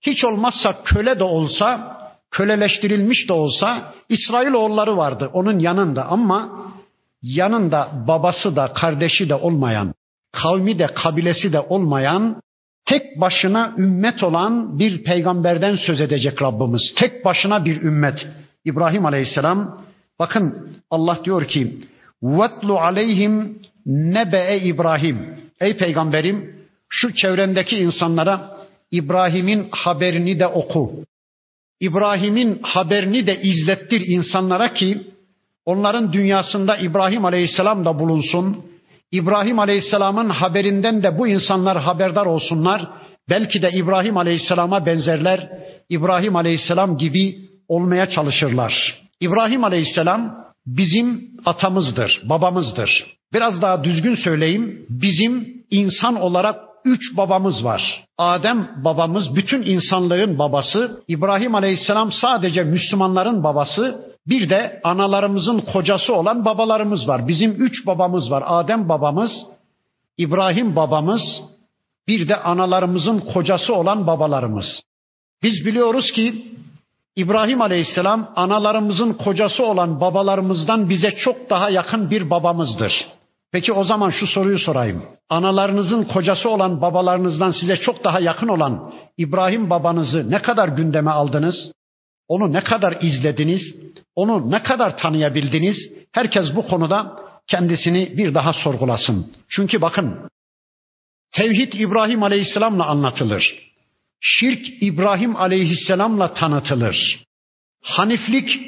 Hiç 0.00 0.24
olmazsa 0.24 0.82
köle 0.84 1.18
de 1.18 1.24
olsa, 1.24 1.98
köleleştirilmiş 2.30 3.28
de 3.28 3.32
olsa 3.32 3.92
İsrailoğulları 4.08 4.96
vardı 4.96 5.30
onun 5.32 5.58
yanında 5.58 6.06
ama 6.06 6.50
yanında 7.22 7.88
babası 8.08 8.56
da 8.56 8.72
kardeşi 8.72 9.28
de 9.28 9.34
olmayan, 9.34 9.94
kavmi 10.32 10.78
de 10.78 10.86
kabilesi 10.86 11.52
de 11.52 11.60
olmayan 11.60 12.42
tek 12.84 13.20
başına 13.20 13.74
ümmet 13.78 14.22
olan 14.22 14.78
bir 14.78 15.04
peygamberden 15.04 15.76
söz 15.76 16.00
edecek 16.00 16.42
Rabbimiz. 16.42 16.94
Tek 16.96 17.24
başına 17.24 17.64
bir 17.64 17.82
ümmet. 17.82 18.26
İbrahim 18.64 19.06
Aleyhisselam 19.06 19.82
bakın 20.18 20.68
Allah 20.90 21.18
diyor 21.24 21.44
ki 21.44 21.78
Vatlu 22.22 22.78
aleyhim 22.78 23.58
nebe 23.86 24.60
İbrahim. 24.64 25.18
Ey 25.60 25.76
peygamberim 25.76 26.54
şu 26.88 27.14
çevrendeki 27.14 27.76
insanlara 27.76 28.57
İbrahim'in 28.90 29.68
haberini 29.70 30.38
de 30.40 30.46
oku. 30.46 30.90
İbrahim'in 31.80 32.58
haberini 32.62 33.26
de 33.26 33.42
izlettir 33.42 34.00
insanlara 34.06 34.74
ki 34.74 35.06
onların 35.64 36.12
dünyasında 36.12 36.76
İbrahim 36.76 37.24
Aleyhisselam 37.24 37.84
da 37.84 37.98
bulunsun. 37.98 38.64
İbrahim 39.12 39.58
Aleyhisselam'ın 39.58 40.28
haberinden 40.28 41.02
de 41.02 41.18
bu 41.18 41.28
insanlar 41.28 41.78
haberdar 41.78 42.26
olsunlar. 42.26 42.88
Belki 43.30 43.62
de 43.62 43.70
İbrahim 43.74 44.16
Aleyhisselam'a 44.16 44.86
benzerler. 44.86 45.48
İbrahim 45.88 46.36
Aleyhisselam 46.36 46.98
gibi 46.98 47.48
olmaya 47.68 48.10
çalışırlar. 48.10 49.02
İbrahim 49.20 49.64
Aleyhisselam 49.64 50.44
bizim 50.66 51.30
atamızdır, 51.44 52.22
babamızdır. 52.24 53.18
Biraz 53.32 53.62
daha 53.62 53.84
düzgün 53.84 54.14
söyleyeyim, 54.14 54.86
bizim 54.88 55.64
insan 55.70 56.20
olarak 56.20 56.67
üç 56.84 57.16
babamız 57.16 57.64
var. 57.64 58.04
Adem 58.18 58.70
babamız 58.84 59.36
bütün 59.36 59.62
insanlığın 59.62 60.38
babası, 60.38 61.02
İbrahim 61.08 61.54
Aleyhisselam 61.54 62.12
sadece 62.12 62.64
Müslümanların 62.64 63.44
babası, 63.44 64.08
bir 64.26 64.50
de 64.50 64.80
analarımızın 64.84 65.60
kocası 65.60 66.14
olan 66.14 66.44
babalarımız 66.44 67.08
var. 67.08 67.28
Bizim 67.28 67.50
üç 67.50 67.86
babamız 67.86 68.30
var. 68.30 68.44
Adem 68.46 68.88
babamız, 68.88 69.32
İbrahim 70.18 70.76
babamız, 70.76 71.22
bir 72.08 72.28
de 72.28 72.36
analarımızın 72.36 73.20
kocası 73.20 73.74
olan 73.74 74.06
babalarımız. 74.06 74.82
Biz 75.42 75.66
biliyoruz 75.66 76.12
ki 76.12 76.52
İbrahim 77.16 77.62
Aleyhisselam 77.62 78.32
analarımızın 78.36 79.12
kocası 79.12 79.64
olan 79.64 80.00
babalarımızdan 80.00 80.90
bize 80.90 81.10
çok 81.10 81.50
daha 81.50 81.70
yakın 81.70 82.10
bir 82.10 82.30
babamızdır. 82.30 83.06
Peki 83.52 83.72
o 83.72 83.84
zaman 83.84 84.10
şu 84.10 84.26
soruyu 84.26 84.58
sorayım. 84.58 85.17
Analarınızın 85.28 86.04
kocası 86.04 86.48
olan 86.48 86.80
babalarınızdan 86.80 87.50
size 87.50 87.76
çok 87.76 88.04
daha 88.04 88.20
yakın 88.20 88.48
olan 88.48 88.94
İbrahim 89.16 89.70
babanızı 89.70 90.30
ne 90.30 90.42
kadar 90.42 90.68
gündeme 90.68 91.10
aldınız? 91.10 91.72
Onu 92.28 92.52
ne 92.52 92.64
kadar 92.64 92.98
izlediniz? 93.02 93.74
Onu 94.14 94.50
ne 94.50 94.62
kadar 94.62 94.98
tanıyabildiniz? 94.98 95.76
Herkes 96.12 96.56
bu 96.56 96.66
konuda 96.66 97.16
kendisini 97.46 98.18
bir 98.18 98.34
daha 98.34 98.52
sorgulasın. 98.52 99.32
Çünkü 99.48 99.80
bakın 99.80 100.30
tevhid 101.32 101.72
İbrahim 101.72 102.22
Aleyhisselam'la 102.22 102.86
anlatılır. 102.86 103.68
Şirk 104.20 104.82
İbrahim 104.82 105.36
Aleyhisselam'la 105.36 106.34
tanıtılır. 106.34 107.24
Haniflik 107.82 108.60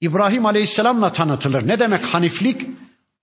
İbrahim 0.00 0.46
Aleyhisselam'la 0.46 1.12
tanıtılır. 1.12 1.68
Ne 1.68 1.78
demek 1.78 2.04
haniflik? 2.04 2.66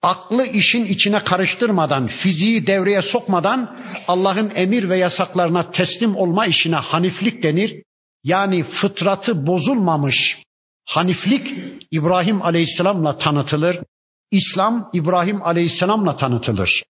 Aklı 0.03 0.45
işin 0.45 0.85
içine 0.85 1.23
karıştırmadan, 1.23 2.07
fiziği 2.07 2.67
devreye 2.67 3.01
sokmadan 3.01 3.77
Allah'ın 4.07 4.51
emir 4.55 4.89
ve 4.89 4.97
yasaklarına 4.97 5.71
teslim 5.71 6.15
olma 6.15 6.45
işine 6.45 6.75
haniflik 6.75 7.43
denir. 7.43 7.83
Yani 8.23 8.63
fıtratı 8.63 9.47
bozulmamış 9.47 10.37
haniflik 10.85 11.53
İbrahim 11.91 12.41
Aleyhisselam'la 12.41 13.17
tanıtılır. 13.17 13.79
İslam 14.31 14.89
İbrahim 14.93 15.43
Aleyhisselam'la 15.43 16.17
tanıtılır. 16.17 16.83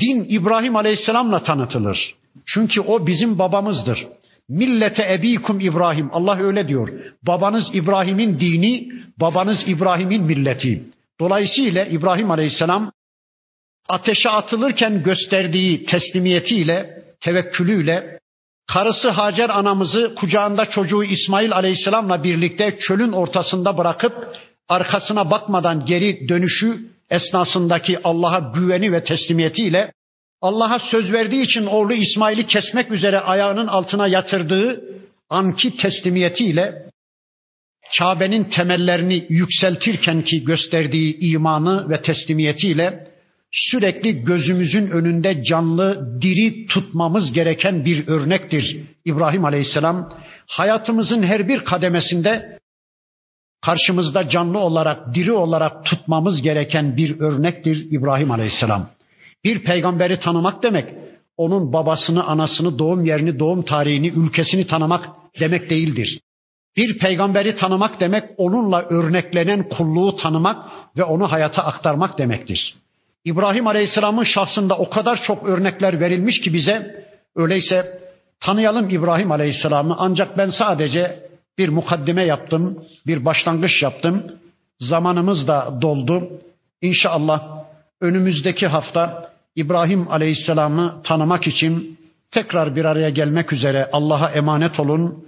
Din 0.00 0.26
İbrahim 0.28 0.76
Aleyhisselam'la 0.76 1.42
tanıtılır. 1.42 2.14
Çünkü 2.46 2.80
o 2.80 3.06
bizim 3.06 3.38
babamızdır. 3.38 4.06
millete 4.48 5.12
ebikum 5.12 5.60
İbrahim. 5.60 6.10
Allah 6.12 6.38
öyle 6.38 6.68
diyor. 6.68 6.88
Babanız 7.26 7.70
İbrahim'in 7.72 8.40
dini, 8.40 8.88
babanız 9.20 9.58
İbrahim'in 9.66 10.22
milleti. 10.22 10.84
Dolayısıyla 11.20 11.84
İbrahim 11.84 12.30
Aleyhisselam 12.30 12.92
ateşe 13.88 14.30
atılırken 14.30 15.02
gösterdiği 15.02 15.84
teslimiyetiyle, 15.84 17.02
tevekkülüyle 17.20 18.18
karısı 18.72 19.10
Hacer 19.10 19.48
anamızı 19.48 20.14
kucağında 20.14 20.70
çocuğu 20.70 21.04
İsmail 21.04 21.52
Aleyhisselam'la 21.52 22.24
birlikte 22.24 22.78
çölün 22.80 23.12
ortasında 23.12 23.78
bırakıp 23.78 24.36
arkasına 24.68 25.30
bakmadan 25.30 25.86
geri 25.86 26.28
dönüşü 26.28 26.78
esnasındaki 27.10 27.98
Allah'a 28.04 28.38
güveni 28.38 28.92
ve 28.92 29.04
teslimiyetiyle 29.04 29.92
Allah'a 30.40 30.78
söz 30.78 31.12
verdiği 31.12 31.42
için 31.42 31.66
oğlu 31.66 31.92
İsmail'i 31.92 32.46
kesmek 32.46 32.90
üzere 32.90 33.20
ayağının 33.20 33.66
altına 33.66 34.08
yatırdığı 34.08 34.80
anki 35.30 35.76
teslimiyetiyle 35.76 36.87
Kabe'nin 37.98 38.44
temellerini 38.44 39.26
yükseltirken 39.28 40.22
ki 40.22 40.44
gösterdiği 40.44 41.18
imanı 41.18 41.90
ve 41.90 42.02
teslimiyetiyle 42.02 43.08
sürekli 43.52 44.24
gözümüzün 44.24 44.90
önünde 44.90 45.42
canlı, 45.42 46.18
diri 46.22 46.66
tutmamız 46.66 47.32
gereken 47.32 47.84
bir 47.84 48.08
örnektir 48.08 48.76
İbrahim 49.04 49.44
Aleyhisselam. 49.44 50.12
Hayatımızın 50.46 51.22
her 51.22 51.48
bir 51.48 51.64
kademesinde 51.64 52.58
karşımızda 53.64 54.28
canlı 54.28 54.58
olarak, 54.58 55.14
diri 55.14 55.32
olarak 55.32 55.84
tutmamız 55.84 56.42
gereken 56.42 56.96
bir 56.96 57.20
örnektir 57.20 57.86
İbrahim 57.90 58.30
Aleyhisselam. 58.30 58.90
Bir 59.44 59.64
peygamberi 59.64 60.20
tanımak 60.20 60.62
demek, 60.62 60.94
onun 61.36 61.72
babasını, 61.72 62.24
anasını, 62.24 62.78
doğum 62.78 63.04
yerini, 63.04 63.38
doğum 63.38 63.62
tarihini, 63.62 64.08
ülkesini 64.08 64.66
tanımak 64.66 65.08
demek 65.40 65.70
değildir. 65.70 66.20
Bir 66.78 66.98
peygamberi 66.98 67.56
tanımak 67.56 68.00
demek 68.00 68.24
onunla 68.36 68.82
örneklenen 68.82 69.68
kulluğu 69.68 70.16
tanımak 70.16 70.56
ve 70.96 71.04
onu 71.04 71.32
hayata 71.32 71.62
aktarmak 71.62 72.18
demektir. 72.18 72.74
İbrahim 73.24 73.66
Aleyhisselam'ın 73.66 74.24
şahsında 74.24 74.78
o 74.78 74.90
kadar 74.90 75.22
çok 75.22 75.48
örnekler 75.48 76.00
verilmiş 76.00 76.40
ki 76.40 76.54
bize 76.54 77.04
öyleyse 77.36 78.00
tanıyalım 78.40 78.88
İbrahim 78.88 79.32
Aleyhisselam'ı 79.32 79.96
ancak 79.98 80.38
ben 80.38 80.50
sadece 80.50 81.28
bir 81.58 81.68
mukaddime 81.68 82.24
yaptım, 82.24 82.84
bir 83.06 83.24
başlangıç 83.24 83.82
yaptım. 83.82 84.26
Zamanımız 84.80 85.48
da 85.48 85.78
doldu. 85.82 86.30
İnşallah 86.82 87.64
önümüzdeki 88.00 88.66
hafta 88.66 89.30
İbrahim 89.56 90.06
Aleyhisselam'ı 90.10 91.02
tanımak 91.04 91.46
için 91.46 91.98
tekrar 92.30 92.76
bir 92.76 92.84
araya 92.84 93.10
gelmek 93.10 93.52
üzere 93.52 93.88
Allah'a 93.92 94.30
emanet 94.30 94.80
olun. 94.80 95.27